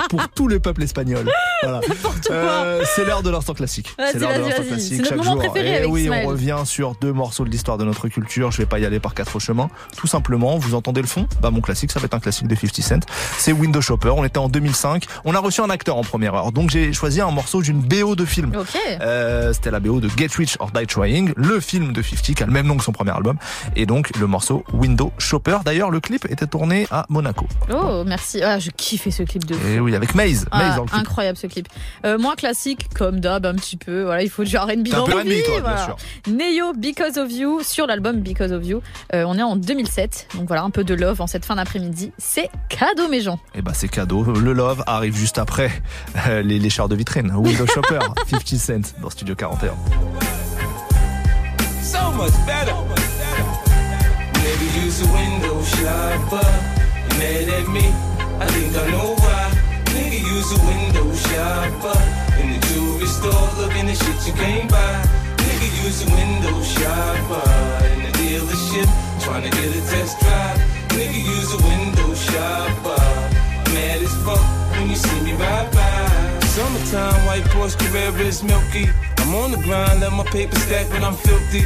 [0.09, 1.29] Pour tout le peuple espagnol.
[1.63, 1.81] Voilà.
[2.29, 3.95] Euh, c'est l'heure de l'instant classique.
[4.11, 5.37] C'est l'heure de l'instant classique chaque jour.
[5.37, 6.25] préféré Et avec oui, Ismaël.
[6.25, 8.51] on revient sur deux morceaux de l'histoire de notre culture.
[8.51, 9.69] Je vais pas y aller par quatre chemins.
[9.95, 11.27] Tout simplement, vous entendez le fond?
[11.41, 12.99] Bah mon classique, ça va être un classique de 50 Cent.
[13.37, 14.09] C'est Window Shopper.
[14.09, 15.05] On était en 2005.
[15.25, 16.51] On a reçu un acteur en première heure.
[16.51, 18.51] Donc j'ai choisi un morceau d'une BO de film.
[18.57, 18.77] Ok.
[19.01, 22.43] Euh, C'était la BO de Get Rich or Die Trying, le film de 50 qui
[22.43, 23.37] a le même nom que son premier album.
[23.75, 25.59] Et donc le morceau Window Shopper.
[25.63, 27.47] D'ailleurs, le clip était tourné à Monaco.
[27.71, 28.41] Oh, merci.
[28.43, 29.55] Ah, je kiffais ce clip de.
[29.69, 30.45] Et oui, avec Maze.
[30.51, 30.99] Ah, Maze dans le clip.
[31.01, 31.67] incroyable ce clip.
[32.05, 34.03] Euh, moins classique, comme d'hab, un petit peu.
[34.03, 35.41] Voilà, il faut du R&B dans la vie.
[35.61, 35.95] voilà.
[36.27, 38.81] Neo Because of You sur l'album Because of You.
[39.13, 42.11] Euh, on est en 2007, donc voilà un peu de love en cette fin d'après-midi.
[42.17, 43.39] C'est cadeau mes gens.
[43.55, 44.23] Et bah c'est cadeau.
[44.23, 45.71] Le Love arrive juste après
[46.27, 47.31] euh, les, les chars de vitrine.
[47.35, 47.99] Window Shopper,
[48.29, 49.73] 50 Cent dans Studio 41.
[51.81, 52.75] so much better.
[54.43, 56.47] Maybe use a window shopper.
[57.11, 57.85] You mad at me?
[58.39, 59.56] I think I know why.
[59.97, 61.97] Nigga use a window shopper.
[62.39, 65.01] In the jewelry store looking at shit you can't buy.
[65.41, 67.45] Nigga use a window shopper.
[67.93, 68.89] In the dealership
[69.25, 70.57] trying to get a test drive.
[70.93, 73.03] Nigga use a window shopper.
[73.73, 74.45] Mad as fuck
[74.77, 76.39] when you see me ride by.
[76.55, 78.85] Summertime, white Porsche Carrera is milky.
[79.17, 81.65] I'm on the grind, let my paper stack when I'm filthy.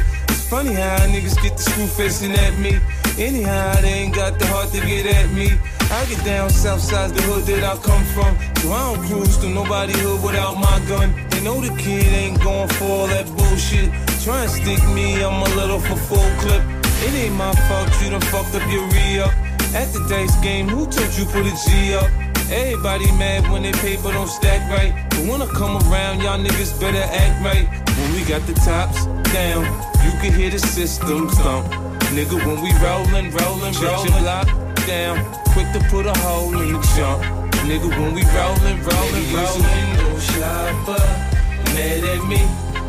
[0.52, 2.78] Funny how niggas get the screw facing at me.
[3.16, 5.48] Anyhow, they ain't got the heart to get at me.
[5.90, 8.36] I get down south side, the hood that I come from.
[8.60, 11.16] So I don't cruise through nobody hood without my gun.
[11.30, 13.88] They know the kid ain't going for all that bullshit.
[14.20, 16.62] Try and stick me, I'm a little for full clip.
[17.00, 19.32] It ain't my fault you done fucked up your re-up.
[19.72, 22.31] At the dice game, who told you put a G up?
[22.52, 24.92] Everybody mad when they paper don't stack right.
[25.08, 27.64] But when I come around, y'all niggas better act right.
[27.96, 29.64] When we got the tops down,
[30.04, 31.66] you can hear the system thump.
[32.12, 34.46] Nigga, when we rollin', rollin', rollin', block
[34.86, 35.24] down.
[35.56, 37.24] Quick to put a hole in the jump.
[37.64, 39.64] Nigga, when we rollin', rollin', rollin'.
[39.72, 41.04] window shopper.
[41.72, 42.42] Mad at me,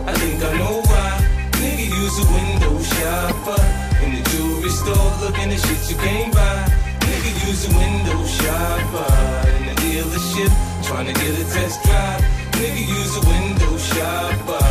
[0.04, 1.24] I think I know why.
[1.64, 3.62] Nigga, use a window shopper.
[4.04, 6.93] In the jewelry store, looking at shit you can't buy.
[7.48, 9.12] Use a window shopper.
[9.58, 10.52] In the dealership,
[10.84, 12.22] trying to get a test drive.
[12.58, 14.66] Nigga use a window shopper.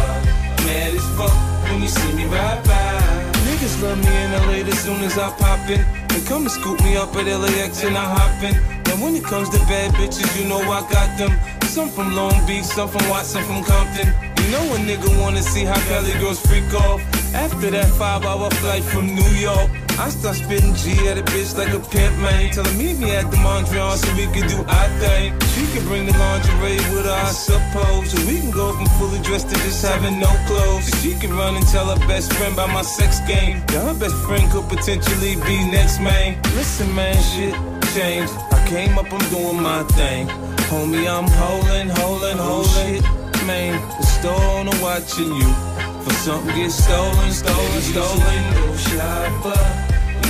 [0.65, 1.37] Mad as fuck
[1.69, 3.33] when you see me ride by.
[3.47, 5.85] Niggas love me in LA as soon as I pop in.
[6.09, 8.57] They come to scoop me up at LAX and I hop in.
[8.91, 11.33] And when it comes to bad bitches, you know I got them.
[11.69, 14.09] Some from Long Beach, some from Watson, from Compton.
[14.43, 17.01] You know a nigga wanna see how Cali girls freak off.
[17.35, 21.57] After that five hour flight from New York, I start spitting G at a bitch
[21.57, 22.51] like a pimp, man.
[22.53, 25.33] Tell her meet me at the Mondrian so we can do our thing.
[25.55, 28.11] She can bring the lingerie with her, I suppose.
[28.11, 30.89] So we can go from fully dressed to just having no clothes.
[30.89, 33.63] So she can run and tell her best friend about my sex game.
[33.73, 36.41] Yeah, her best friend could potentially be next, man.
[36.55, 37.55] Listen, man, shit
[37.95, 38.33] changed.
[38.53, 40.27] I came up, I'm doing my thing.
[40.69, 42.39] Homie, I'm holding, holding, holding.
[42.39, 45.72] Oh, shit, man, the store owner watching you.
[46.05, 48.43] For something gets stolen, stolen, stolen.
[48.55, 49.63] No shopper,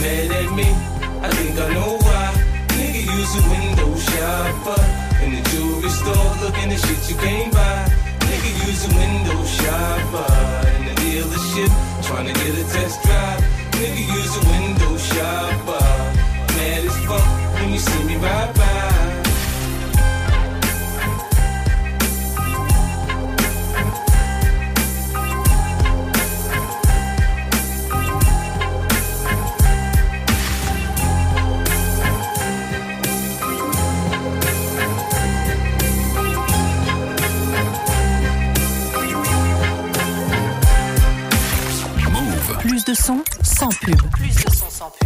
[0.00, 0.68] mad at me.
[1.24, 2.24] I think I know why.
[2.76, 4.82] Nigga use a window shopper.
[5.24, 7.88] In the jewelry store, looking at shit you can't buy.
[8.28, 10.28] Nigga use a window shopper.
[10.76, 11.72] In the dealership,
[12.06, 13.40] trying to get a test drive.
[13.80, 15.84] Nigga use a window shopper.
[16.56, 18.91] Mad as fuck when you see me ride by.
[42.94, 43.68] Son sans.
[43.70, 45.01] Plus de son sans pub.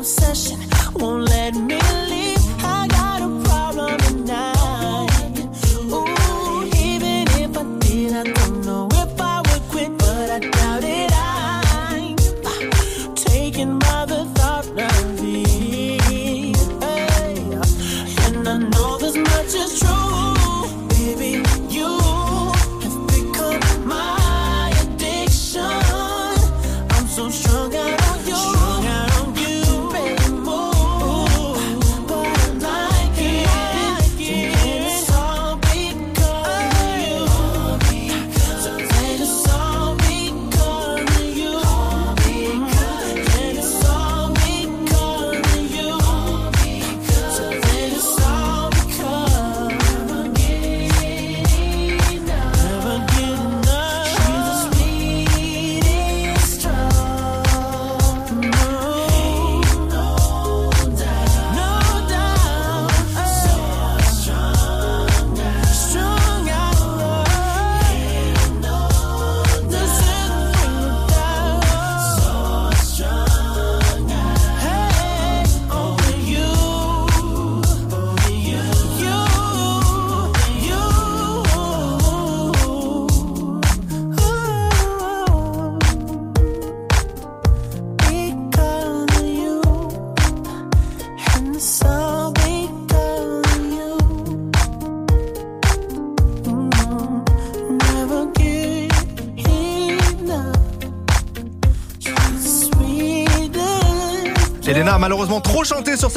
[0.00, 0.58] Obsession.
[0.94, 1.29] Won't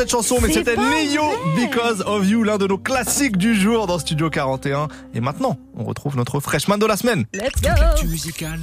[0.04, 1.24] cette chanson, mais c'était Neo
[1.56, 4.90] Because of You, l'un de nos classiques du jour dans Studio 41.
[5.14, 7.24] Et maintenant, on retrouve notre freshman de la semaine.
[7.34, 8.60] Let's go L'actu musicale,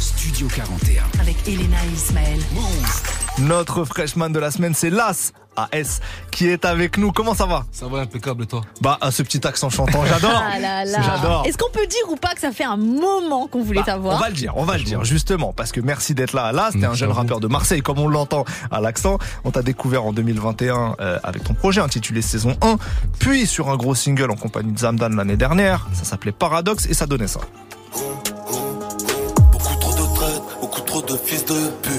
[0.00, 1.04] Studio 41.
[1.20, 2.40] Avec Elena et Ismaël.
[3.38, 6.00] Notre freshman de la semaine, c'est Las AS
[6.40, 7.12] qui est avec nous.
[7.12, 10.42] Comment ça va Ça va impeccable toi Bah, à ce petit accent chantant, j'adore.
[10.62, 10.84] Ah.
[10.86, 11.42] J'adore.
[11.46, 14.16] Est-ce qu'on peut dire ou pas que ça fait un moment qu'on voulait Bah, t'avoir
[14.16, 16.52] On va le dire, on va le dire, justement, parce que merci d'être là.
[16.52, 19.18] Là, c'était un jeune rappeur de Marseille, comme on l'entend à l'accent.
[19.44, 22.76] On t'a découvert en 2021 euh, avec ton projet intitulé Saison 1,
[23.18, 25.88] puis sur un gros single en compagnie de Zamdan l'année dernière.
[25.92, 27.40] Ça s'appelait Paradoxe et ça donnait ça.
[29.52, 31.89] Beaucoup trop de traite, beaucoup trop de fils de pute.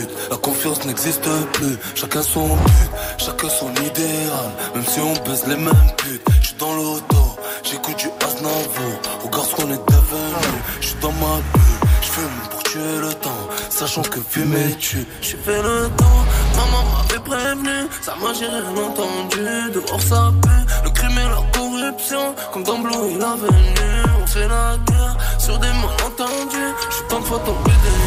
[0.62, 1.76] Confiance n'existe plus.
[1.96, 4.52] Chacun son but, chacun son idéal.
[4.76, 6.22] Même si on baisse les mêmes putes.
[6.40, 9.02] J'suis dans l'auto, j'écoute du Aznavour.
[9.24, 10.58] Regarde ce qu'on est devenu.
[10.80, 13.48] J'suis dans ma bulle, j'fume pour tuer le temps.
[13.72, 15.08] Sachant que fumer tue.
[15.22, 16.26] J'ai fait le temps,
[16.56, 17.88] maman m'avait prévenu.
[18.04, 19.72] Ça m'a j'ai rien entendu.
[19.74, 22.36] Dehors ça pue, le crime et la corruption.
[22.54, 24.04] Comme dans Blue et l'avenue.
[24.22, 26.76] On fait la guerre sur des malentendus.
[26.92, 28.01] J'suis tant de fois tombé des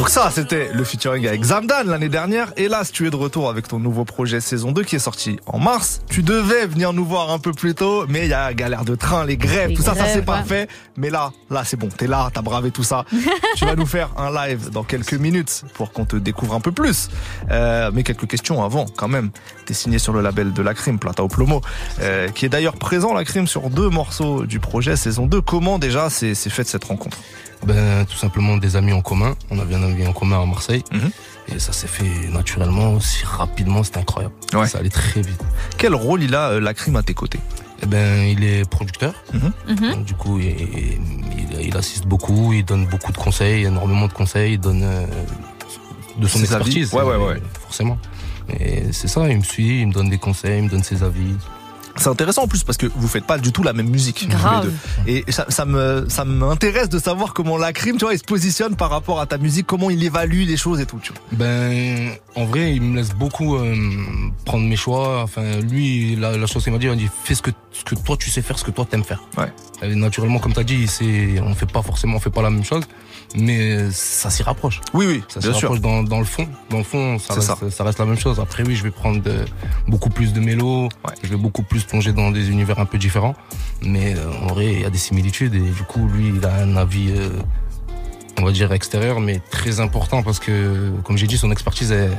[0.00, 2.54] Donc ça, c'était le featuring avec Zamdan l'année dernière.
[2.56, 5.38] Et là, tu es de retour avec ton nouveau projet saison 2 qui est sorti
[5.44, 6.00] en mars.
[6.08, 8.94] Tu devais venir nous voir un peu plus tôt, mais il y a galère de
[8.94, 10.44] train, les grèves, Les tout ça, ça c'est pas ouais.
[10.44, 10.70] fait.
[10.96, 13.04] Mais là, là c'est bon, t'es là, t'as bravé tout ça.
[13.56, 16.72] tu vas nous faire un live dans quelques minutes pour qu'on te découvre un peu
[16.72, 17.10] plus.
[17.50, 19.28] Euh, mais quelques questions avant, quand même.
[19.66, 21.60] T'es signé sur le label de la crime, Plata au Plomo,
[22.00, 25.42] euh, qui est d'ailleurs présent la crime sur deux morceaux du projet saison 2.
[25.42, 27.18] Comment déjà c'est c'est fait cette rencontre?
[27.66, 29.34] Ben tout simplement des amis en commun.
[29.50, 30.82] On avait un ami en commun à Marseille.
[30.92, 31.10] Mhm.
[31.54, 34.34] Et ça s'est fait naturellement, aussi rapidement, c'était incroyable.
[34.54, 34.66] Ouais.
[34.68, 35.40] Ça allait très vite.
[35.78, 37.40] Quel rôle il a euh, la crime à tes côtés?
[37.82, 39.14] Eh ben, il est producteur.
[39.34, 39.90] Mhm.
[39.94, 40.98] Donc, du coup, il, il-
[41.62, 45.06] il assiste beaucoup, il donne beaucoup de conseils, énormément de conseils, il donne euh,
[46.18, 46.78] de son Ses avis.
[46.78, 46.92] expertise.
[46.94, 47.42] Ouais, ouais, ouais.
[47.62, 47.98] Forcément.
[48.58, 51.02] Et c'est ça, il me suit, il me donne des conseils, il me donne ses
[51.02, 51.34] avis.
[51.96, 54.28] C'est intéressant en plus parce que vous faites pas du tout la même musique.
[54.28, 54.70] Grave.
[55.06, 55.26] les deux.
[55.28, 58.24] Et ça, ça me ça m'intéresse de savoir comment la crime, tu vois, il se
[58.24, 60.98] positionne par rapport à ta musique, comment il évalue les choses et tout.
[61.02, 61.20] Tu vois.
[61.32, 63.74] Ben, en vrai, il me laisse beaucoup euh,
[64.44, 65.22] prendre mes choix.
[65.22, 67.84] Enfin, lui, la, la chose qu'il m'a dit, il m'a dit, fais ce que, ce
[67.84, 69.22] que toi tu sais faire, ce que toi t'aimes faire.
[69.36, 69.52] Ouais.
[69.82, 72.64] Et naturellement, comme t'as dit, c'est, on fait pas forcément, on fait pas la même
[72.64, 72.84] chose,
[73.36, 74.80] mais ça s'y rapproche.
[74.94, 75.52] Oui, oui, Ça sûr.
[75.54, 76.48] rapproche dans, dans le fond.
[76.68, 77.84] Dans le fond, ça reste, ça.
[77.84, 78.40] reste la même chose.
[78.40, 79.44] Après, oui, je vais prendre de-
[79.86, 80.88] beaucoup plus de mélos.
[81.22, 83.34] Je vais beaucoup plus plonger dans des univers un peu différents.
[83.82, 85.54] Mais euh, en vrai, il y a des similitudes.
[85.54, 87.30] Et du coup, lui, il a un avis, euh,
[88.40, 92.10] on va dire extérieur, mais très important parce que, comme j'ai dit, son expertise, elle,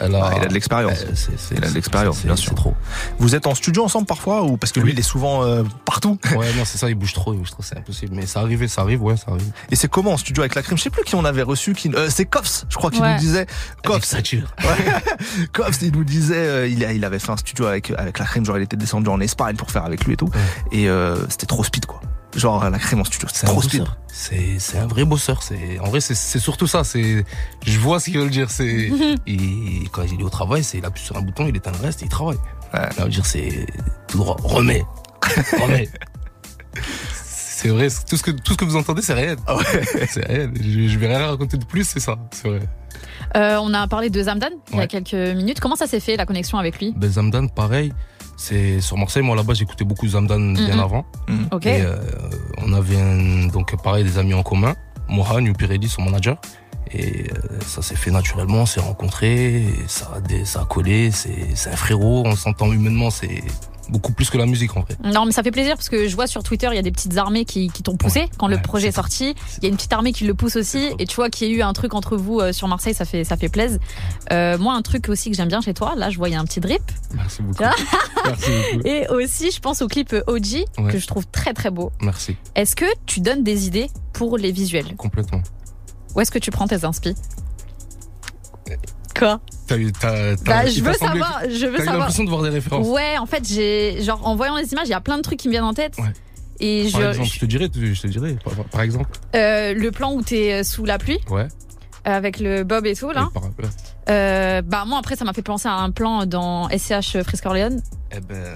[0.00, 0.06] Ah,
[0.36, 1.00] il a de l'expérience.
[1.02, 2.54] euh, Il a de l'expérience, bien sûr.
[2.54, 2.74] trop.
[3.18, 4.92] Vous êtes en studio ensemble parfois ou parce que lui Oui.
[4.94, 6.18] il est souvent euh, partout?
[6.36, 8.14] Ouais, non, c'est ça, il bouge trop, il bouge trop, c'est impossible.
[8.14, 9.50] Mais ça arrive, ça arrive, ouais, ça arrive.
[9.70, 10.76] Et c'est comment en studio avec la crime?
[10.78, 11.72] Je sais plus qui on avait reçu.
[11.74, 11.90] Qui...
[11.94, 13.14] euh, c'est Koffs, je crois qu'il Ouais.
[13.14, 13.46] nous disait.
[13.84, 14.14] Koffs.
[14.16, 15.46] Ouais.
[15.52, 18.24] Koffs, il nous disait, euh, il, a- il avait fait un studio avec avec la
[18.24, 20.30] crime, genre il était descendu en Espagne pour faire avec lui et tout.
[20.72, 22.00] Et euh, c'était trop speed quoi.
[22.34, 23.84] Genre la crime en studio, C'est trop speed.
[24.08, 25.42] C'est, c'est un vrai bosseur.
[25.42, 26.84] C'est, en vrai, c'est, c'est surtout ça.
[26.84, 27.24] C'est,
[27.64, 28.50] je vois ce qu'il veut dire.
[28.50, 28.90] C'est,
[29.26, 31.78] et quand il est au travail, c'est, il appuie sur un bouton, il éteint le
[31.84, 32.38] reste et il travaille.
[32.72, 33.66] Ça veut dire, c'est
[34.08, 34.36] tout droit.
[34.42, 34.84] Remets.
[35.62, 35.88] Remets.
[37.14, 37.88] c'est vrai.
[38.08, 39.38] Tout ce que, tout ce que vous entendez, c'est réel.
[40.08, 40.50] C'est réel.
[40.60, 42.16] Je, je vais rien raconter de plus, c'est ça.
[42.32, 42.60] C'est vrai.
[43.36, 44.86] Euh, on a parlé de Zamdan il y a Ouais.
[44.88, 45.60] quelques minutes.
[45.60, 46.92] Comment ça s'est fait la connexion avec lui?
[46.96, 47.92] Ben, Zamdan, pareil.
[48.36, 49.22] C'est sur Marseille.
[49.22, 51.04] Moi, là-bas, j'écoutais beaucoup Zamdan bien avant.
[51.52, 51.66] Ok.
[51.66, 51.96] Et euh,
[52.64, 54.74] on avait un- donc pareil des amis en commun.
[55.08, 56.36] Mohan, Upirelli, son manager.
[56.92, 61.10] Et euh, ça s'est fait naturellement, on s'est rencontrés, ça a, des- ça a collé,
[61.10, 63.42] c'est c'est un frérot, on s'entend humainement, c'est
[63.88, 64.96] beaucoup plus que la musique en vrai.
[65.04, 66.90] Non, mais ça fait plaisir parce que je vois sur Twitter, il y a des
[66.90, 69.34] petites armées qui, qui t'ont poussé quand le projet est sorti.
[69.58, 70.90] Il y a une petite armée qui le pousse aussi.
[70.98, 73.04] Et tu vois qu'il y a eu un truc entre vous euh, sur Marseille, ça
[73.04, 73.78] fait, ça fait plaisir.
[74.32, 76.34] Euh, moi, un truc aussi que j'aime bien chez toi, là, je vois, il y
[76.34, 76.82] a un petit drip.
[77.14, 77.62] Merci beaucoup.
[78.24, 78.50] Merci.
[78.84, 80.92] Et aussi, je pense au clip OG Ouais.
[80.92, 81.92] que je trouve très très beau.
[82.00, 84.96] Merci, Est-ce que tu donnes des idées pour les visuels?
[84.96, 85.42] Complètement.
[86.14, 87.14] Où est-ce que tu prends tes inspi?
[89.18, 89.40] Quoi?
[89.66, 89.90] T'as eu,
[90.44, 91.96] Bah, je veux savoir, je veux savoir.
[91.98, 92.86] l'impression de voir des références.
[92.86, 95.38] Ouais, en fait, j'ai genre en voyant les images, il y a plein de trucs
[95.38, 95.96] qui me viennent en tête.
[96.60, 99.10] Et Par je, exemple, je te dirais, je te dirais, par, par exemple.
[99.34, 101.48] euh, le plan où t'es sous la pluie Ouais.
[102.04, 103.28] avec le bob et tout là.
[103.30, 103.50] Et par- ouais.
[104.08, 107.76] Euh, bah moi après ça m'a fait penser à un plan dans SCH Frisco Orléans.
[108.12, 108.54] Eh ben,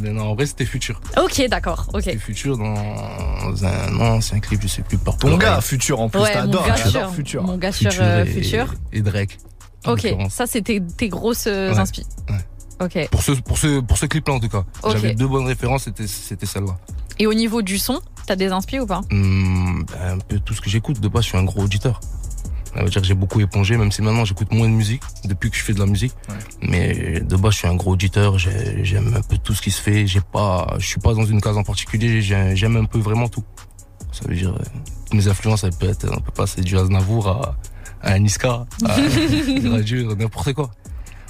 [0.00, 1.00] mais non, en vrai, c'était futur.
[1.20, 2.02] Ok d'accord, ok.
[2.04, 6.20] C'était futur dans un ancien clip, je sais plus, par Ton gars, Futur, en plus,
[6.20, 6.64] Ouais, t'adores,
[7.12, 7.42] Futur.
[7.42, 8.72] Mon gars sur euh, et- Futur.
[8.92, 9.38] Et Drake.
[9.86, 11.78] Ok, ça c'était tes grosses euh, Ouais.
[11.78, 12.04] inspi.
[13.12, 14.64] Pour ce, pour ce, pour ce clip-là, en tout cas.
[14.82, 14.92] Ok.
[14.92, 16.76] J'avais deux bonnes références, c'était, c'était celle-là.
[17.20, 19.02] Et au niveau du son, t'as des inspi ou pas?
[19.12, 20.98] Hum, ben, un peu tout ce que j'écoute.
[21.00, 22.00] De base, je suis un gros auditeur.
[22.74, 25.50] Ça veut dire que j'ai beaucoup épongé, même si maintenant j'écoute moins de musique depuis
[25.50, 26.14] que je fais de la musique.
[26.62, 28.38] Mais de base, je suis un gros auditeur.
[28.38, 30.06] j'ai- J'aime un peu tout ce qui se fait.
[30.08, 32.20] J'ai pas, je suis pas dans une case en particulier.
[32.22, 33.44] j'ai- J'aime un peu vraiment tout.
[34.10, 37.56] Ça veut dire, euh, mes influences, elles peuvent être, on peut passer du Aznavour à,
[38.02, 38.94] à Niska, à
[39.70, 40.70] Radio, n'importe quoi.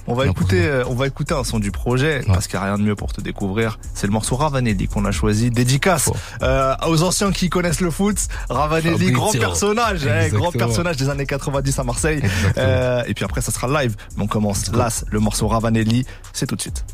[0.07, 2.69] On va écouter, euh, on va écouter un son du projet parce qu'il n'y a
[2.69, 3.79] rien de mieux pour te découvrir.
[3.95, 6.11] C'est le morceau Ravanelli qu'on a choisi, dédicace
[6.43, 8.17] euh, aux anciens qui connaissent le foot.
[8.51, 12.23] Ravanelli, grand personnage, hein, grand personnage des années 90 à Marseille.
[12.59, 13.95] Euh, et puis après, ça sera live.
[14.17, 14.73] Mais on commence.
[14.73, 16.85] Las, le morceau Ravanelli, c'est tout de suite.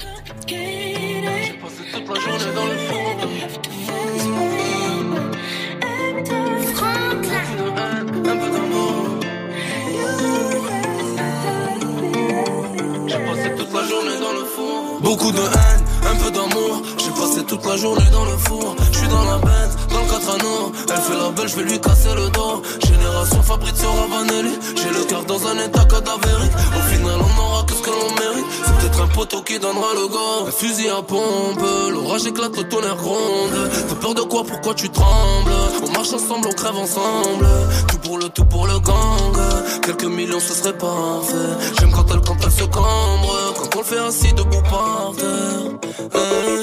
[15.09, 16.83] Beaucoup de haine, un peu d'amour.
[16.99, 18.77] J'ai passé toute la journée dans le four.
[18.93, 20.73] Je suis dans la bête, dans le 4 anneaux.
[20.87, 22.63] Elle fait la belle, je vais lui casser le dos.
[22.87, 24.59] Génération Fabrizio Ravanelli.
[24.77, 26.53] J'ai le cœur dans un état cadavérique.
[26.53, 28.45] Au final, on aura que ce que l'on mérite.
[28.67, 30.47] C'est peut-être un poteau qui donnera le go.
[30.47, 33.71] Un fusil à pompe, l'orage éclate, le tonnerre gronde.
[33.89, 34.45] T'as peur de quoi?
[34.45, 35.53] Pourquoi tu trembles?
[35.87, 37.49] On marche ensemble, on crève ensemble.
[37.89, 39.39] Tout pour le tout pour le gang.
[39.83, 41.35] Quelques millions, ce serait parfait.
[41.81, 43.48] J'aime quand elle, quand elle se cambre.
[43.79, 46.11] Quand on le fait assis debout par terre.
[46.13, 46.63] Hein.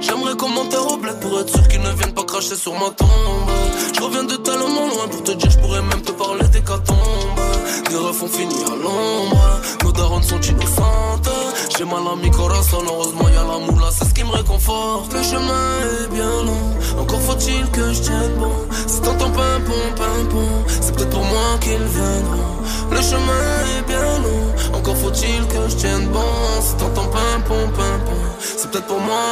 [0.00, 3.48] J'aimerais commenter au bled pour être sûr qu'ils ne viennent pas cracher sur ma tombe.
[3.94, 6.98] Je reviens de tellement loin pour te dire, je pourrais même te parler des catombes.
[7.90, 11.30] Des refs ont fini à l'ombre, nos darons sont innocentes.
[11.78, 15.12] J'ai mal à mi corazon, heureusement y'a la moula, c'est ce qui me réconforte.
[15.12, 18.66] Le chemin est bien long, encore faut-il que je tienne bon.
[18.88, 22.55] Si t'entends pimpon, pimpon, c'est peut-être pour moi qu'ils viendront.
[22.90, 23.44] Le chemin
[23.78, 26.20] est bien long, encore faut-il que je tienne bon.
[26.60, 29.22] Si t'entends pimpon, pimpon, c'est peut-être pour moi.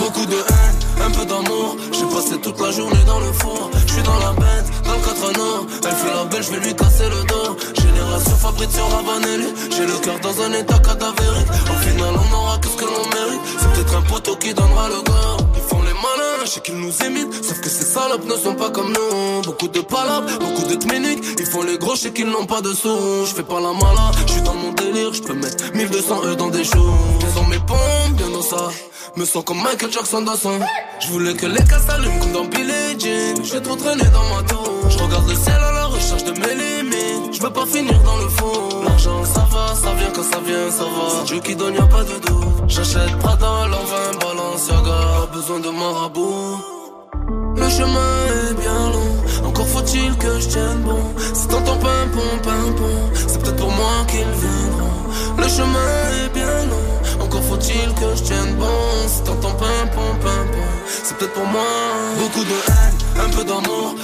[0.00, 1.76] Beaucoup de haine, un peu d'amour.
[1.92, 3.70] J'ai passé toute la journée dans le four.
[3.86, 5.66] Je suis dans la bête, dans le 4 anneaux.
[5.84, 7.56] Elle fait la belle, je vais lui casser le dos.
[7.80, 9.48] Génération Fabrizio Ravanelli.
[9.70, 11.50] J'ai le cœur dans un état cadavérique.
[11.70, 13.40] Au final, on aura que ce que l'on mérite.
[13.60, 15.44] C'est peut-être un poteau qui donnera le go.
[15.74, 17.44] Font les malins, je sais qu'ils nous imitent.
[17.44, 19.42] Sauf que ces salopes ne sont pas comme nous.
[19.42, 21.24] Beaucoup de palabres, beaucoup de tminiques.
[21.40, 23.26] Ils font les gros, je sais qu'ils n'ont pas de sous.
[23.26, 25.12] Je fais pas la malade, je suis dans mon délire.
[25.12, 26.76] Je peux mettre 1200 E dans des choses.
[27.40, 28.70] Ont mes pompes, bien dans ça.
[29.16, 30.60] Me sens comme Michael Jackson dans son.
[31.00, 33.42] Je voulais que les casses s'allument comme dans Billie Jean.
[33.42, 34.70] J'ai trop traîné dans ma tour.
[34.88, 37.03] Je regarde le ciel à la recherche de mes limites.
[37.34, 38.82] Je veux pas finir dans le fond.
[38.84, 41.06] L'argent, ça va, ça vient quand ça vient, ça va.
[41.10, 42.68] C'est Dieu qui donne, y a pas de doute.
[42.68, 45.26] J'achète Prada, l'envin, Balenciaga.
[45.32, 46.58] Besoin de marabout.
[47.56, 51.02] Le chemin est bien long, encore faut-il que je tienne bon.
[51.32, 55.38] Si t'entends pimpon, pimpon, c'est peut-être pour moi qu'ils viendront.
[55.38, 55.90] Le chemin
[56.24, 59.08] est bien long, encore faut-il que je tienne bon.
[59.08, 61.62] Si t'entends pimpon, pimpon, c'est peut-être pour moi.
[62.18, 63.94] Beaucoup de haine, un peu d'amour.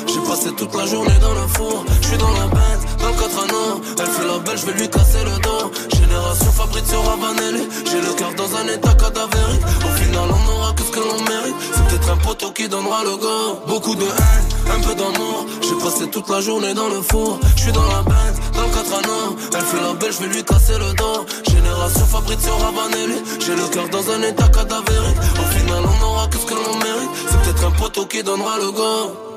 [0.40, 1.84] Passé toute la journée dans le four.
[2.00, 3.80] Je suis dans la bête, dans le 4 anneaux.
[3.98, 5.70] Elle fait la belle, je vais lui casser le dos.
[5.92, 7.68] Génération Fabrizio Ravanelli.
[7.84, 9.64] J'ai le cœur dans un état cadavérique.
[9.84, 11.56] Au final, on aura que ce que l'on mérite.
[11.74, 13.60] C'est peut-être un poteau qui donnera le go.
[13.68, 15.44] Beaucoup de haine, un peu d'amour.
[15.60, 17.38] J'ai passé toute la journée dans le four.
[17.56, 19.36] Je suis dans la bête, dans le 4 anneaux.
[19.54, 21.26] Elle fait la belle, je vais lui casser le dos.
[21.50, 23.20] Génération Fabrizio Ravanelli.
[23.44, 25.18] J'ai le cœur dans un état cadavérique.
[25.36, 27.10] Au final, on aura que ce que l'on mérite.
[27.28, 29.29] C'est peut-être un poteau qui donnera le go.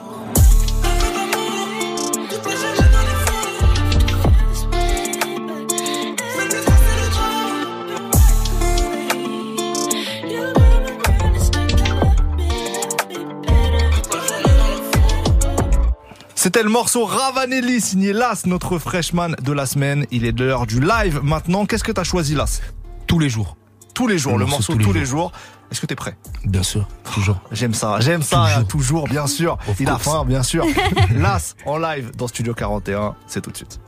[16.44, 20.06] C'était le morceau Ravanelli signé Las, notre freshman de la semaine.
[20.12, 21.66] Il est de l'heure du live maintenant.
[21.66, 22.62] Qu'est-ce que t'as choisi Las?
[23.08, 23.56] Tous les jours.
[23.94, 25.32] Tous les jours, Le le morceau morceau tous les jours.
[25.72, 26.18] Est-ce que t'es prêt?
[26.44, 27.40] Bien sûr, toujours.
[27.54, 29.58] J'aime ça, j'aime ça, toujours, bien sûr.
[29.80, 30.66] Il a faim, bien sûr.
[31.16, 33.80] Las, en live dans Studio 41, c'est tout de suite.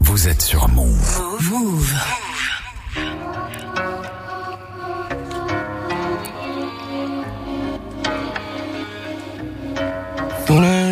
[0.00, 1.22] Vous êtes sur Move.
[1.50, 1.94] Move.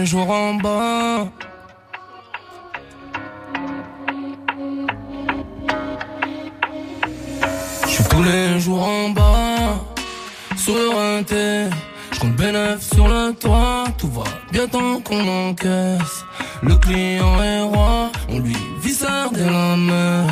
[0.04, 1.28] Jours en bas.
[7.84, 9.84] Je suis tous les jours en bas.
[10.56, 11.70] Sur le.
[12.12, 13.84] Je compte bénéf sur le toit.
[13.98, 16.24] Tout va bien tant qu'on encaisse.
[16.62, 18.10] Le client est roi.
[18.30, 20.26] On lui viscère dès la main.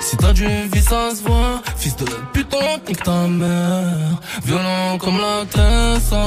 [0.00, 1.62] Si t'as du vice, ça se voit.
[1.76, 4.20] Fils de putain, nique ta mère.
[4.44, 6.24] Violent comme la Tessa.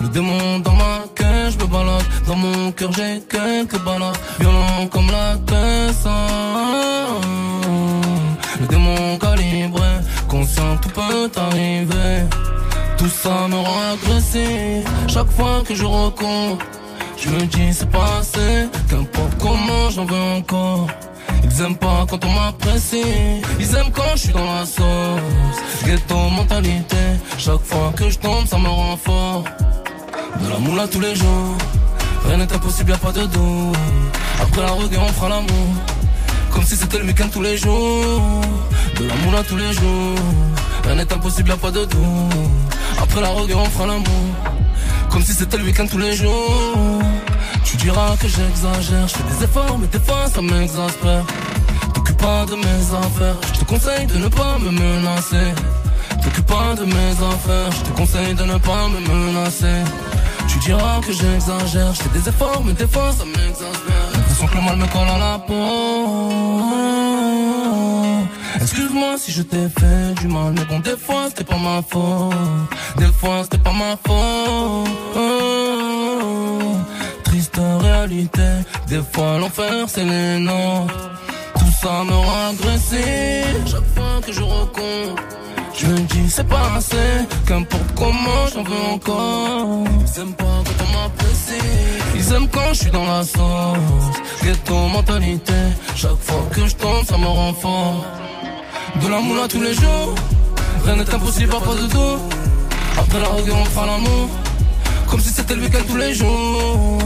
[0.00, 2.02] Le démon dans ma cage, je me balade.
[2.26, 4.16] Dans mon cœur, j'ai quelques balades.
[4.38, 6.16] Violent comme la Tessa.
[8.60, 9.92] Le démon calibré,
[10.28, 12.24] conscient, tout peut arriver.
[12.96, 14.84] Tout ça me rend agressif.
[15.08, 16.64] Chaque fois que je recompte,
[17.22, 20.86] Je me dis c'est pas assez, qu'importe comment j'en veux encore.
[21.44, 25.58] Ils aiment pas quand on m'apprécie, ils aiment quand je suis dans la sauce.
[25.84, 26.96] Ghetto mentalité,
[27.36, 29.44] chaque fois que je tombe ça me rend fort.
[30.38, 31.56] De la moula tous les jours,
[32.26, 33.76] rien n'est impossible, y'a pas de doute.
[34.40, 35.74] Après la reggae on fera l'amour,
[36.52, 38.40] comme si c'était le week-end tous les jours.
[38.98, 40.14] De la moula tous les jours,
[40.84, 42.00] rien n'est impossible, y'a pas de doute.
[43.02, 44.26] Après la reggae on fera l'amour,
[45.10, 47.02] comme si c'était le week-end tous les jours.
[47.64, 51.24] Tu diras que j'exagère, je fais des efforts, mais des fois ça m'exaspère.
[51.94, 55.52] T'occupe pas de mes affaires, je te conseille de ne pas me menacer.
[56.22, 59.78] T'occupe pas de mes affaires, je te conseille de ne pas me menacer.
[60.50, 64.10] Tu diras que j'exagère, je fais des efforts, mais des fois ça m'exaspère.
[64.12, 65.54] L'impression que le mal me colle à la peau.
[68.60, 72.34] Excuse-moi si je t'ai fait du mal, mais bon, des fois c'était pas ma faute.
[72.98, 74.88] Des fois c'était pas ma faute.
[77.24, 78.50] Triste réalité,
[78.88, 81.10] des fois l'enfer c'est les nôtres.
[81.58, 83.46] Tout ça me rend agressif.
[83.66, 85.22] Chaque fois que je recompte,
[85.80, 86.96] je me dis c'est pas assez.
[87.46, 89.84] Qu'importe comment j'en veux encore.
[90.00, 91.68] Ils aiment pas quand on m'apprécie.
[92.14, 94.16] Ils aiment quand je suis dans la sauce.
[94.42, 95.60] Ghetto mentalité.
[95.96, 98.04] Chaque fois que je tombe, ça me rend fort.
[99.02, 100.14] De la moula tous les jours.
[100.84, 102.18] Rien n'est impossible à pas de dos.
[102.98, 104.28] Après la reggae, on fera l'amour.
[105.08, 106.98] Comme si c'était le week-end tous les jours.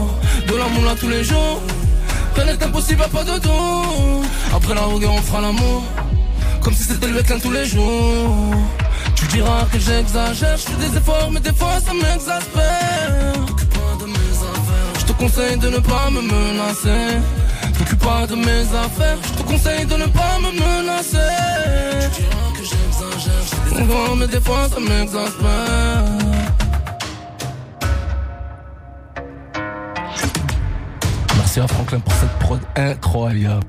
[0.47, 1.61] De la moula tous les jours.
[2.35, 4.23] Rien n'est impossible à pas de dos.
[4.53, 5.83] Après la reggae, on fera l'amour.
[6.65, 8.55] Comme si c'était le week-end tous les jours.
[9.15, 13.35] Tu diras que j'exagère, je fais des efforts, mais des fois ça m'exaspère.
[14.97, 17.19] Je te conseille de ne pas me menacer.
[17.77, 21.17] T'occupe pas de mes affaires, je te conseille de ne pas me menacer.
[22.15, 26.03] Tu diras que j'exagère, je fais des efforts, mais des fois ça m'exaspère.
[31.37, 33.67] Merci à Franklin pour cette prod incroyable.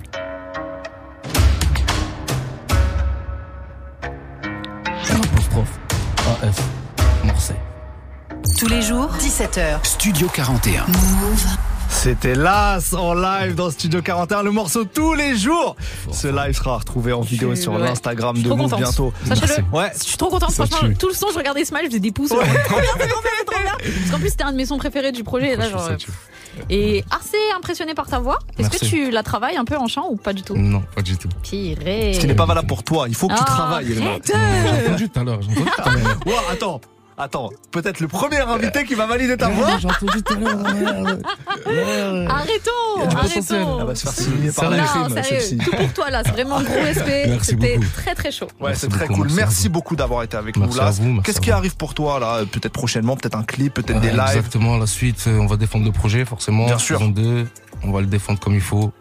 [8.59, 9.85] Tous les jours, 17h.
[9.85, 10.85] Studio 41.
[10.87, 11.47] Move.
[11.89, 15.77] C'était Las en live dans Studio 41, le morceau tous les jours.
[16.13, 19.13] Ce live sera retrouvé en vidéo sur l'Instagram de Move bientôt.
[19.73, 19.91] Ouais.
[19.99, 20.65] Je suis trop contente, Ça
[20.99, 22.29] Tout le son, je regardais Smile, je faisais des pouces.
[22.31, 23.07] Trop bien, trop bien,
[23.47, 23.73] trop bien.
[23.79, 25.57] Parce qu'en plus, c'était un de mes sons préférés du projet
[26.71, 28.39] et assez impressionné par ta voix.
[28.59, 30.57] Est-ce que tu la travailles un peu en chant ou pas du tout?
[30.57, 31.29] Non, pas du tout.
[31.43, 32.13] Piré.
[32.15, 33.87] Ce qui n'est pas valable pour toi, il faut que tu Ah, travailles.
[33.95, 34.03] J'ai
[34.87, 36.19] entendu tout à l'heure, j'ai entendu tout à l'heure.
[36.27, 36.81] Ouais, attends,
[37.19, 39.79] attends, peut-être le premier invité qui va valider ta Ouais, voix.
[39.79, 41.17] J'ai entendu tout à l'heure.
[42.29, 43.63] Arrêtons, Il y a du potentiel.
[43.63, 43.81] arrêtons.
[43.81, 46.75] Elle va se faire signer par la crime, tout pour toi là, c'est vraiment gros
[46.83, 47.25] respect.
[47.29, 47.91] Merci C'était beaucoup.
[47.97, 48.49] très très chaud.
[48.61, 49.29] Ouais, c'est très cool.
[49.33, 50.91] merci beaucoup d'avoir été avec nous là.
[51.25, 54.21] Qu'est-ce qui arrive pour toi là Peut-être prochainement, peut-être un clip, peut-être des lives?
[54.37, 56.67] Exactement, la suite, euh, on va défendre le projet, forcément.
[56.67, 56.99] Bien sûr.
[56.99, 57.47] Saison 2,
[57.85, 58.93] on va le défendre comme il faut.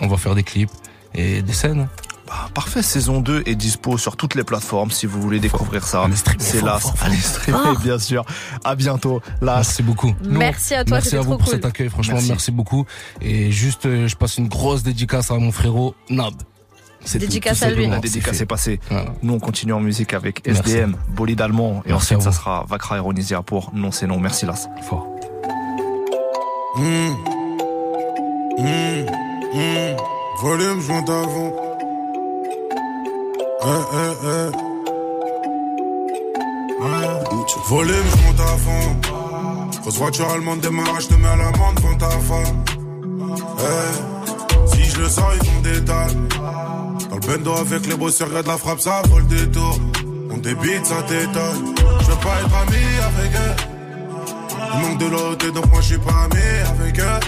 [0.00, 0.70] On va faire des clips
[1.14, 1.88] et des scènes.
[2.34, 6.06] Bah, parfait, saison 2 est dispo sur toutes les plateformes si vous voulez découvrir ça.
[6.38, 8.24] C'est là, allez streamer bien sûr.
[8.64, 9.22] À bientôt.
[9.40, 10.12] Là, Merci beaucoup.
[10.24, 11.54] Nous, Merci à toi, Merci à vous trop pour cool.
[11.54, 12.30] cet accueil, franchement, Merci.
[12.30, 12.86] merci, beaucoup.
[13.20, 16.34] Et juste, euh, je passe une grosse dédicace à mon frérot Nab.
[17.06, 17.86] Tout, Dédicace tout à lui.
[17.86, 18.80] la c'est dédicace est passée.
[18.90, 19.12] Voilà.
[19.22, 20.72] Nous, on continue en musique avec Merci.
[20.72, 21.82] SDM, Bolide Allemand.
[21.86, 24.18] Et Merci ensuite, ça sera Vakra Ironisia pour Non, c'est non.
[24.18, 24.68] Merci, Las.
[24.88, 25.06] Fort.
[26.76, 26.82] Mmh.
[28.58, 28.64] Mmh.
[29.54, 29.96] Mmh.
[30.42, 31.63] Volume, je monte avant.
[37.66, 39.80] Volume, je monte à fond.
[39.80, 42.64] Grosse voiture allemande, démarrage, te mets à l'amende, font ta femme.
[43.60, 44.74] Eh.
[44.76, 45.80] Si je le sens, ils font des.
[45.80, 49.78] Dans le avec les beaux regarde la frappe, ça vole des tours.
[50.30, 51.74] On débite, ça t'étonne.
[52.00, 53.56] Je veux pas être ami avec eux.
[54.74, 57.20] Il manque de l'autre, donc moi je suis pas ami avec eux.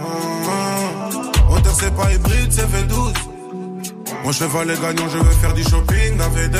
[0.00, 1.56] Hum, hum.
[1.56, 3.33] Hauteur, c'est pas hybride, c'est V12.
[4.24, 6.58] Mon cheval est gagnant, je veux faire du shopping à V2.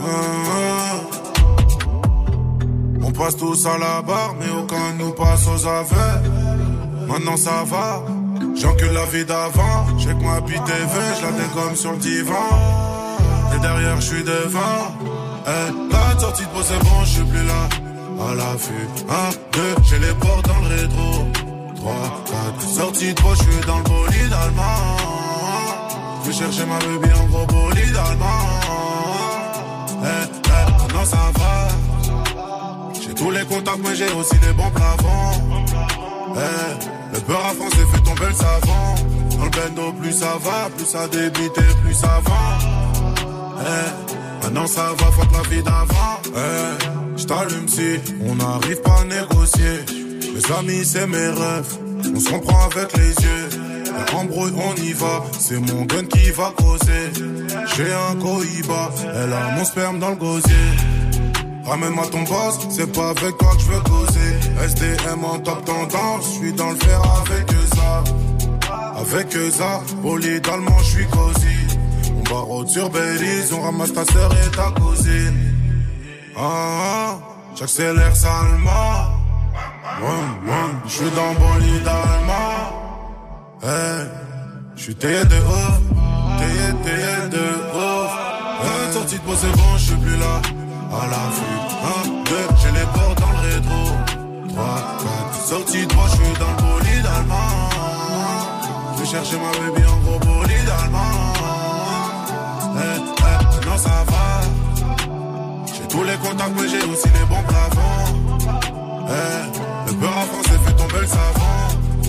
[0.00, 1.18] Ah, ah.
[3.02, 7.08] On passe tous à la barre, mais aucun nous passe aux aveux.
[7.08, 8.02] Maintenant ça va,
[8.54, 9.86] j'encule la vie d'avant.
[9.98, 10.58] J'ai que ma TV,
[11.16, 12.34] je la comme sur le divan.
[13.56, 14.94] Et derrière, je suis devant.
[15.46, 17.68] Eh, la sortie de c'est bon, je suis plus là.
[18.20, 21.24] À la vue, 1, 2, j'ai les portes dans le rétro.
[21.76, 21.92] 3,
[22.58, 25.17] 4, sortie de je suis dans le bolide allemand.
[26.28, 28.26] Vais chercher ma baby en gros bolide allemand.
[30.02, 31.68] Eh, eh, maintenant ça va.
[33.00, 35.42] J'ai tous les contacts, mais j'ai aussi des bons plafonds.
[36.36, 39.38] Eh, le beurre à France fait tomber le savon.
[39.38, 42.58] Dans le bendo, plus ça va, plus ça débite et plus ça va.
[44.42, 46.20] Maintenant ça va, fuck la vie d'avant.
[47.16, 49.80] J't'allume si on n'arrive pas à négocier.
[50.34, 51.78] Mes amis, c'est mes rêves.
[52.14, 53.67] On se comprend avec les yeux.
[54.14, 55.24] Embrouille, on y va.
[55.38, 57.12] C'est mon gun qui va causer.
[57.76, 58.90] J'ai un cohiba.
[59.14, 60.54] Elle a mon sperme dans le gosier.
[61.68, 64.64] Ramène-moi ton boss, c'est pas avec toi que je veux causer.
[64.64, 68.04] SDM en top tendance, je suis dans le fer avec ça.
[68.98, 71.76] Avec ça, bolide allemand, je suis cosy.
[72.16, 75.52] On barre sur Belize, on ramasse ta sœur et ta cousine.
[76.36, 77.18] Ah,
[77.54, 79.18] j'accélère salement.
[80.00, 80.54] Ouais,
[80.86, 82.87] je suis dans bolide allemand.
[83.60, 84.06] Hey,
[84.76, 85.80] je suis taillé de ouf,
[86.38, 87.44] taillé, taillé de
[87.74, 88.10] ouf.
[88.62, 90.40] Hey, sortie de c'est bon, je suis plus là.
[90.92, 91.58] À la vue,
[91.90, 93.82] un, deux, j'ai les portes dans le rétro.
[94.48, 97.70] Trois, quatre, sortie droit, je suis dans le bolide allemand.
[98.94, 101.14] Je vais chercher ma baby en gros bolide allemand.
[102.76, 104.40] Hey, hey, non, ça va.
[105.66, 108.06] J'ai tous les contacts, mais j'ai aussi les bons plafonds.
[109.08, 109.50] Hey,
[109.88, 111.37] le peur en français fait tomber le savant.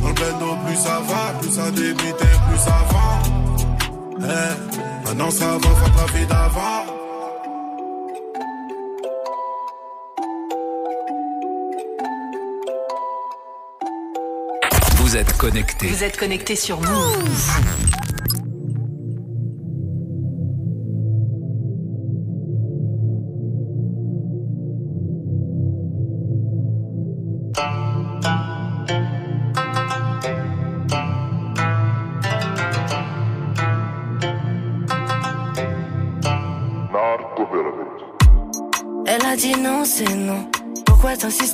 [0.10, 3.22] Dans le bendo, plus ça va, plus ça débite et plus ça va.
[4.28, 4.58] Hey,
[5.06, 6.86] maintenant ça va, faut la vie d'avant.
[14.98, 15.88] Vous êtes connecté.
[15.88, 18.09] Vous êtes connecté sur Move.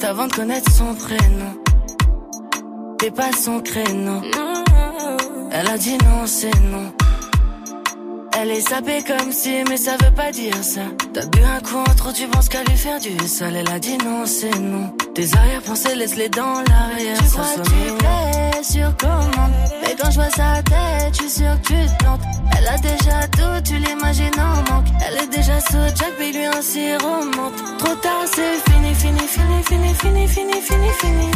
[0.06, 1.54] Avant de connaître son prénom
[3.00, 4.22] T'es pas son créneau.
[5.52, 6.94] Elle a dit non, c'est non.
[8.38, 10.82] Elle est sapée comme si, mais ça veut pas dire ça.
[11.14, 13.56] T'as bu un coup en trop, tu penses qu'à lui faire du sale.
[13.56, 14.94] Elle a dit non, c'est non.
[15.14, 17.18] Tes arrière-pensées, laisse-les dans l'arrière.
[17.18, 19.52] Tu crois que tu plais sur commande.
[19.82, 22.22] Mais quand je vois sa tête, je suis sûr que tu te plantes.
[22.58, 24.88] Elle a déjà tout, tu l'imagines en manque.
[25.08, 27.56] Elle est déjà sous Jack, mais lui ainsi remonte.
[27.80, 31.32] Trop tard, c'est fini, fini, fini, fini, fini, fini, fini, fini.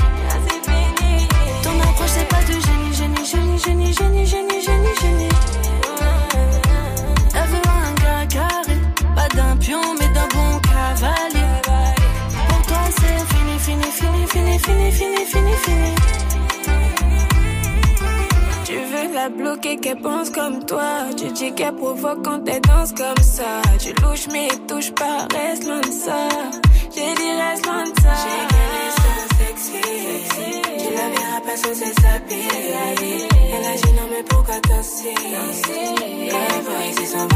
[1.63, 5.29] Ton approche, c'est pas du génie, génie, génie, génie, génie, génie, génie, génie.
[9.35, 11.61] D'un pion, mais d'un bon cavalier.
[12.47, 15.95] Pour toi, c'est fini, fini, fini, fini, fini, fini, fini, fini.
[18.65, 21.09] Tu veux la bloquer, qu'elle pense comme toi.
[21.17, 23.61] Tu dis qu'elle provoque quand elle danse comme ça.
[23.79, 26.29] Tu louches, mais touche pas, reste loin de ça.
[26.95, 28.13] J'ai dit, reste loin de ça.
[28.23, 29.81] J'ai qu'elle est so sexy.
[30.77, 33.27] Tu la verras pas sous ses habits.
[33.53, 35.15] Elle a dit, non, mais pourquoi danser?
[35.17, 37.27] Elle voit ici son.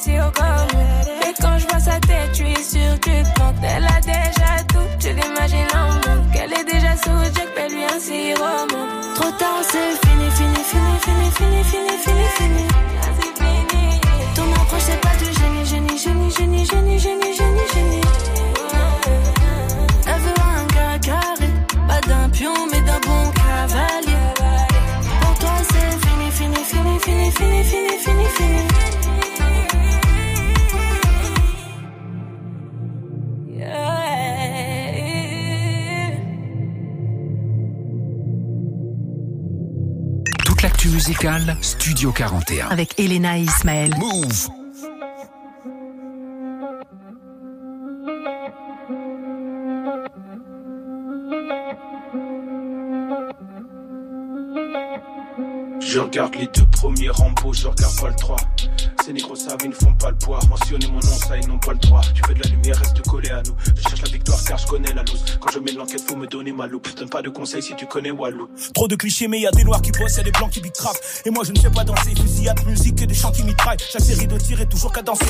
[0.00, 0.80] Si au comme.
[1.26, 3.56] Et quand je vois sa tête, tu es sûr que plantes.
[3.62, 6.34] Elle a déjà tout, tu l'imagines en manque.
[6.34, 9.14] Elle est déjà sous Jack, mais lui ainsi remonte.
[9.16, 12.66] Trop tard, c'est fini, fini, fini, fini, fini, fini, fini, fini.
[14.36, 18.07] Ton approche, c'est pas du génie, génie, génie, génie, génie, génie, génie, génie.
[41.08, 42.68] Musicale, Studio 41.
[42.68, 43.94] Avec Elena et Ismaël.
[43.96, 44.48] Move
[55.80, 58.36] Je regarde les deux premiers Rambo, je regarde pas le 3.
[59.04, 60.40] Ces négros savent, ils ne font pas le poids.
[60.48, 62.00] Mentionner mon nom, ça, ils n'ont pas le droit.
[62.14, 63.54] Tu veux de la lumière, reste collé à nous.
[63.76, 65.24] Je cherche la victoire car je connais la loose.
[65.40, 66.88] Quand je mets l'enquête, faut me donner ma loupe.
[66.96, 68.48] Donne pas de conseils si tu connais Walou.
[68.74, 70.60] Trop de clichés, mais y a des noirs qui bossent, y a des blancs qui
[70.60, 70.98] bicravent.
[71.24, 73.78] Et moi je ne sais pas danser, fusillade, musique et des chants qui mitraillent.
[73.90, 75.26] Chaque série de tirs est toujours qu'à danser.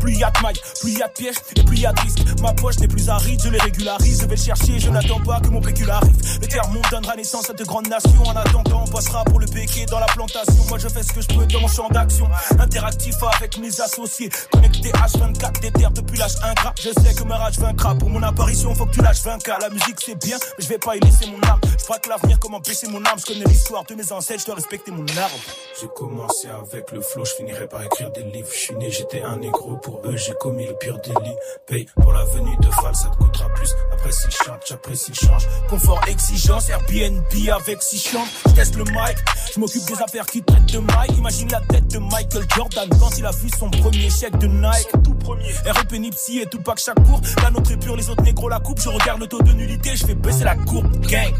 [0.00, 2.00] Plus y a de mailles, plus y a de pièges et plus y a de
[2.00, 2.40] risques.
[2.40, 4.20] Ma poche n'est plus aride, je les régularise.
[4.22, 6.16] Je vais le chercher, je n'attends pas que mon pécule arrive.
[6.40, 8.22] Le terme monde donnera naissance à de grandes nations.
[8.24, 10.64] En attendant, on passera pour le béquet dans la plantation.
[10.68, 12.28] Moi je fais ce que je peux dans mon champ d'action.
[12.58, 14.30] Interactif avec mes associés.
[14.50, 16.74] Connecté H24 des terres depuis l'âge ingrat.
[16.80, 17.94] Je sais que ma rage vaincra.
[17.94, 19.60] Pour mon apparition, faut que tu lâches 20K.
[19.60, 21.60] La musique c'est bien, mais je vais pas y laisser mon âme.
[21.78, 23.18] Je crois que l'avenir, comment baisser mon âme.
[23.18, 25.36] Je connais l'histoire de mes ancêtres, je dois respecter mon arbre.
[25.80, 28.48] J'ai commencé avec le flow, je finirai par écrire des livres.
[28.52, 29.69] Je suis né, j'étais un négro.
[29.76, 31.36] Pour eux, j'ai commis le pire délit.
[31.66, 33.74] Paye pour la venue de Val, ça te coûtera plus.
[33.92, 35.46] Après s'il chante, j'apprécie le change.
[35.68, 37.22] Confort, exigence, Airbnb
[37.52, 38.26] avec six chambres.
[38.46, 39.16] Je teste le mic,
[39.54, 41.16] je m'occupe des affaires qui traitent de Mike.
[41.18, 44.88] Imagine la tête de Michael Jordan quand il a vu son premier chèque de Nike.
[45.04, 45.52] Tout premier.
[45.64, 47.20] REP Nipsey et tout pack chaque cours.
[47.42, 48.80] La nôtre est pure, les autres négros la coupe.
[48.80, 50.88] Je regarde le taux de nullité, je fais baisser la courbe.
[51.06, 51.34] Gang.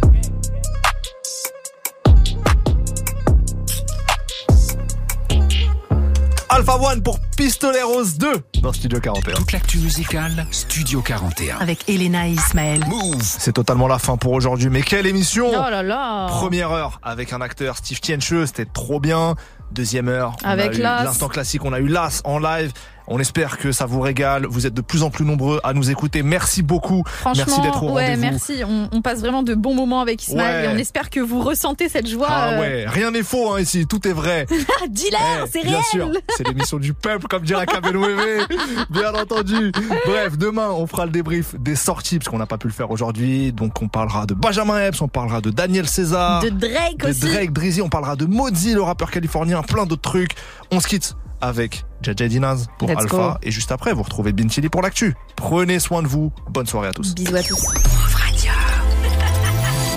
[6.60, 9.32] Alpha One pour Pistolet Rose 2 dans Studio 41.
[9.34, 11.56] Toute l'actu musicale, Studio 41.
[11.56, 12.84] Avec Elena et Ismaël.
[12.86, 13.22] Move.
[13.22, 16.26] C'est totalement la fin pour aujourd'hui, mais quelle émission Oh là là.
[16.26, 19.36] Première heure avec un acteur Steve Tiencheux, c'était trop bien.
[19.72, 21.04] Deuxième heure, on Avec a eu Las.
[21.04, 22.72] l'instant classique, on a eu Las en live.
[23.12, 24.46] On espère que ça vous régale.
[24.48, 26.22] Vous êtes de plus en plus nombreux à nous écouter.
[26.22, 27.02] Merci beaucoup.
[27.06, 28.62] Franchement, Merci d'être au ouais, merci.
[28.64, 30.72] On, on passe vraiment de bons moments avec Ismaël Ouais.
[30.72, 32.28] et on espère que vous ressentez cette joie.
[32.30, 34.46] Ah euh, ouais, rien n'est faux hein, ici, tout est vrai.
[34.88, 35.84] Dis-leur, Eh, c'est bien réel.
[35.90, 38.46] sûr, c'est l'émission du peuple, comme dirait Kabelwebe,
[38.90, 39.72] bien entendu.
[40.06, 42.92] Bref, demain, on fera le débrief des sorties, parce qu'on n'a pas pu le faire
[42.92, 43.52] aujourd'hui.
[43.52, 46.42] Donc, on parlera de Benjamin Epps, on parlera de Daniel César.
[46.44, 47.20] De Drake de aussi.
[47.22, 50.32] Drake, Drizzy, on parlera de Mozzie, le rappeur californien, plein d'autres trucs.
[50.70, 53.16] On se quitte avec Jaja Dinaz pour Let's Alpha.
[53.16, 53.38] go.
[53.42, 55.14] Et juste après, vous retrouvez Bintili pour l'actu.
[55.36, 56.32] Prenez soin de vous.
[56.50, 57.14] Bonne soirée à tous.
[57.14, 57.66] Bisous à tous.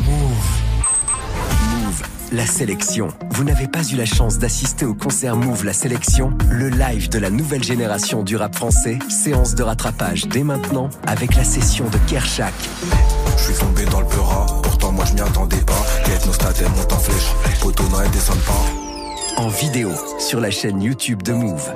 [0.03, 2.01] Move,
[2.31, 3.07] la sélection.
[3.31, 7.19] Vous n'avez pas eu la chance d'assister au concert Move, la sélection, le live de
[7.19, 8.99] la nouvelle génération du rap français.
[9.09, 12.53] Séance de rattrapage dès maintenant avec la session de Kershak.
[13.37, 15.85] Je suis tombé dans le peura, pourtant moi je m'y attendais pas.
[16.05, 17.33] Quête nos stats, elles montent en flèche.
[17.61, 18.82] Poteau non, elles descendent pas.
[19.37, 19.89] En vidéo
[20.19, 21.73] sur la chaîne YouTube de Move.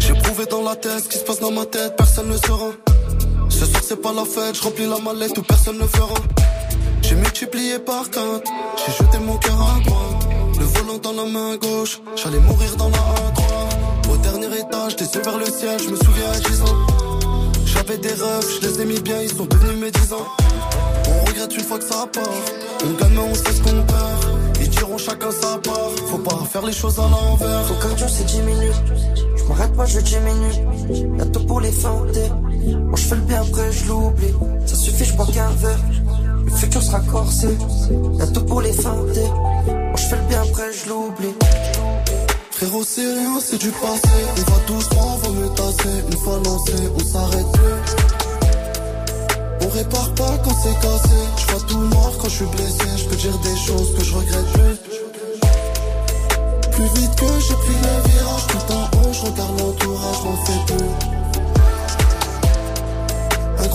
[0.00, 2.72] J'ai prouvé dans la tête ce qui se passe dans ma tête, personne ne saura.
[3.48, 6.14] Ce soir c'est pas la fête, je remplis la mallette où personne ne fera.
[7.08, 8.50] J'ai multiplié par quatre,
[8.84, 10.28] j'ai jeté mon cœur à droite.
[10.58, 14.12] Le volant dans la main gauche, j'allais mourir dans la A3.
[14.12, 16.76] Au dernier étage, yeux vers le ciel, je me souviens à 10 ans.
[17.64, 20.26] J'avais des rêves, je les ai mis bien, ils sont devenus médisants.
[21.08, 22.24] On regrette une fois que ça part.
[22.84, 24.60] On gagne, mais on sait ce qu'on perd.
[24.60, 25.90] Ils diront chacun sa part.
[26.08, 27.68] Faut pas faire les choses à l'envers.
[27.68, 28.82] Ton cardio c'est 10 minutes.
[29.36, 31.32] Je m'arrête pas, je diminue.
[31.32, 32.30] Tout pour les feinter.
[32.30, 34.34] Moi je fais le bien après, je l'oublie.
[34.66, 35.78] Ça suffit, je bois qu'un verre.
[36.46, 37.48] Le futur sera corsé.
[38.32, 39.28] Tout pour les feinter.
[39.66, 41.34] Moi je fais le bien après, je l'oublie.
[42.52, 44.16] Frérot, c'est rien, c'est du passé.
[44.38, 46.04] On va tous droit, vaut mieux tasser.
[46.10, 47.80] Une fois lancé, on s'arrête plus.
[49.62, 51.18] On répare pas quand c'est cassé.
[51.36, 52.86] Je vois tout noir quand je suis blessé.
[52.96, 54.76] Je peux dire des choses que je regrette plus.
[56.72, 60.90] Plus vite que j'ai pris le virage, tout en haut, regarde l'entourage, j'en fais plus.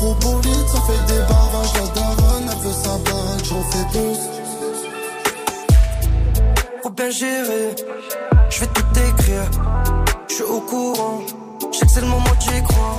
[0.02, 1.73] Ça fait des barrages.
[1.76, 4.18] La daronne, elle veut sa baraque, j'en fais plus.
[6.82, 7.76] Faut bien gérer.
[8.49, 9.44] Je vais tout écrire.
[10.28, 11.22] Je suis au courant.
[11.72, 12.98] Je sais que c'est le moment d'y croire.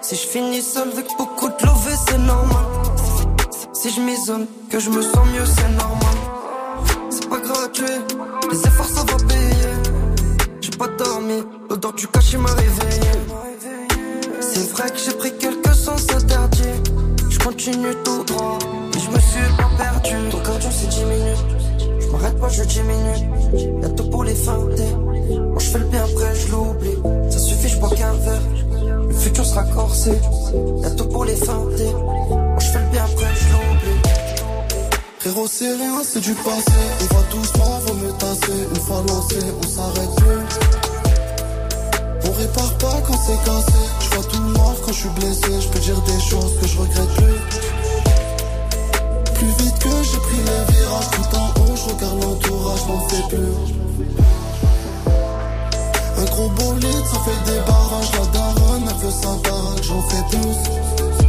[0.00, 2.64] Si je finis seul avec beaucoup de love, c'est normal.
[3.74, 6.16] Si je m'isole, que je me sens mieux, c'est normal.
[7.10, 8.00] C'est pas gratuit.
[8.50, 9.72] Les efforts, ça va payer.
[10.62, 11.44] J'ai pas dormi.
[11.68, 13.12] L'odeur du cachet m'a réveillé.
[14.40, 18.58] C'est vrai que j'ai pris quelques Je continue tout droit.
[18.94, 20.28] Et je me suis pas perdu.
[20.30, 22.00] Ton cardio, c'est 10 minutes.
[22.00, 23.82] Je m'arrête pas, je diminue.
[23.82, 24.94] Y'a tout pour les feinter.
[24.94, 27.30] Moi je fais le bien après, je l'oublie.
[27.30, 28.42] Ça suffit, je bois qu'un verre.
[29.08, 30.12] Le futur sera corsé.
[30.82, 31.92] Y'a tout pour les feinter.
[32.30, 34.02] Moi je fais le bien après, je l'oublie.
[35.18, 36.72] Frérot, c'est rien, c'est du passé.
[37.00, 38.68] On va tous droit, vaut mieux tasser.
[38.74, 40.61] Une fois lancé, on s'arrête plus.
[42.24, 43.82] On répare pas quand c'est cassé.
[44.00, 45.60] Je vois tout noir quand je suis blessé.
[45.60, 47.40] Je peux dire des choses que je regrette plus.
[49.34, 53.22] Plus vite que j'ai pris les virages, tout en haut, je regarde l'entourage, m'en fais
[53.28, 53.54] plus.
[56.18, 59.32] Un gros bolide, ça fait des barrages, la daronne, elle veut sa
[59.82, 61.21] j'en fais plus.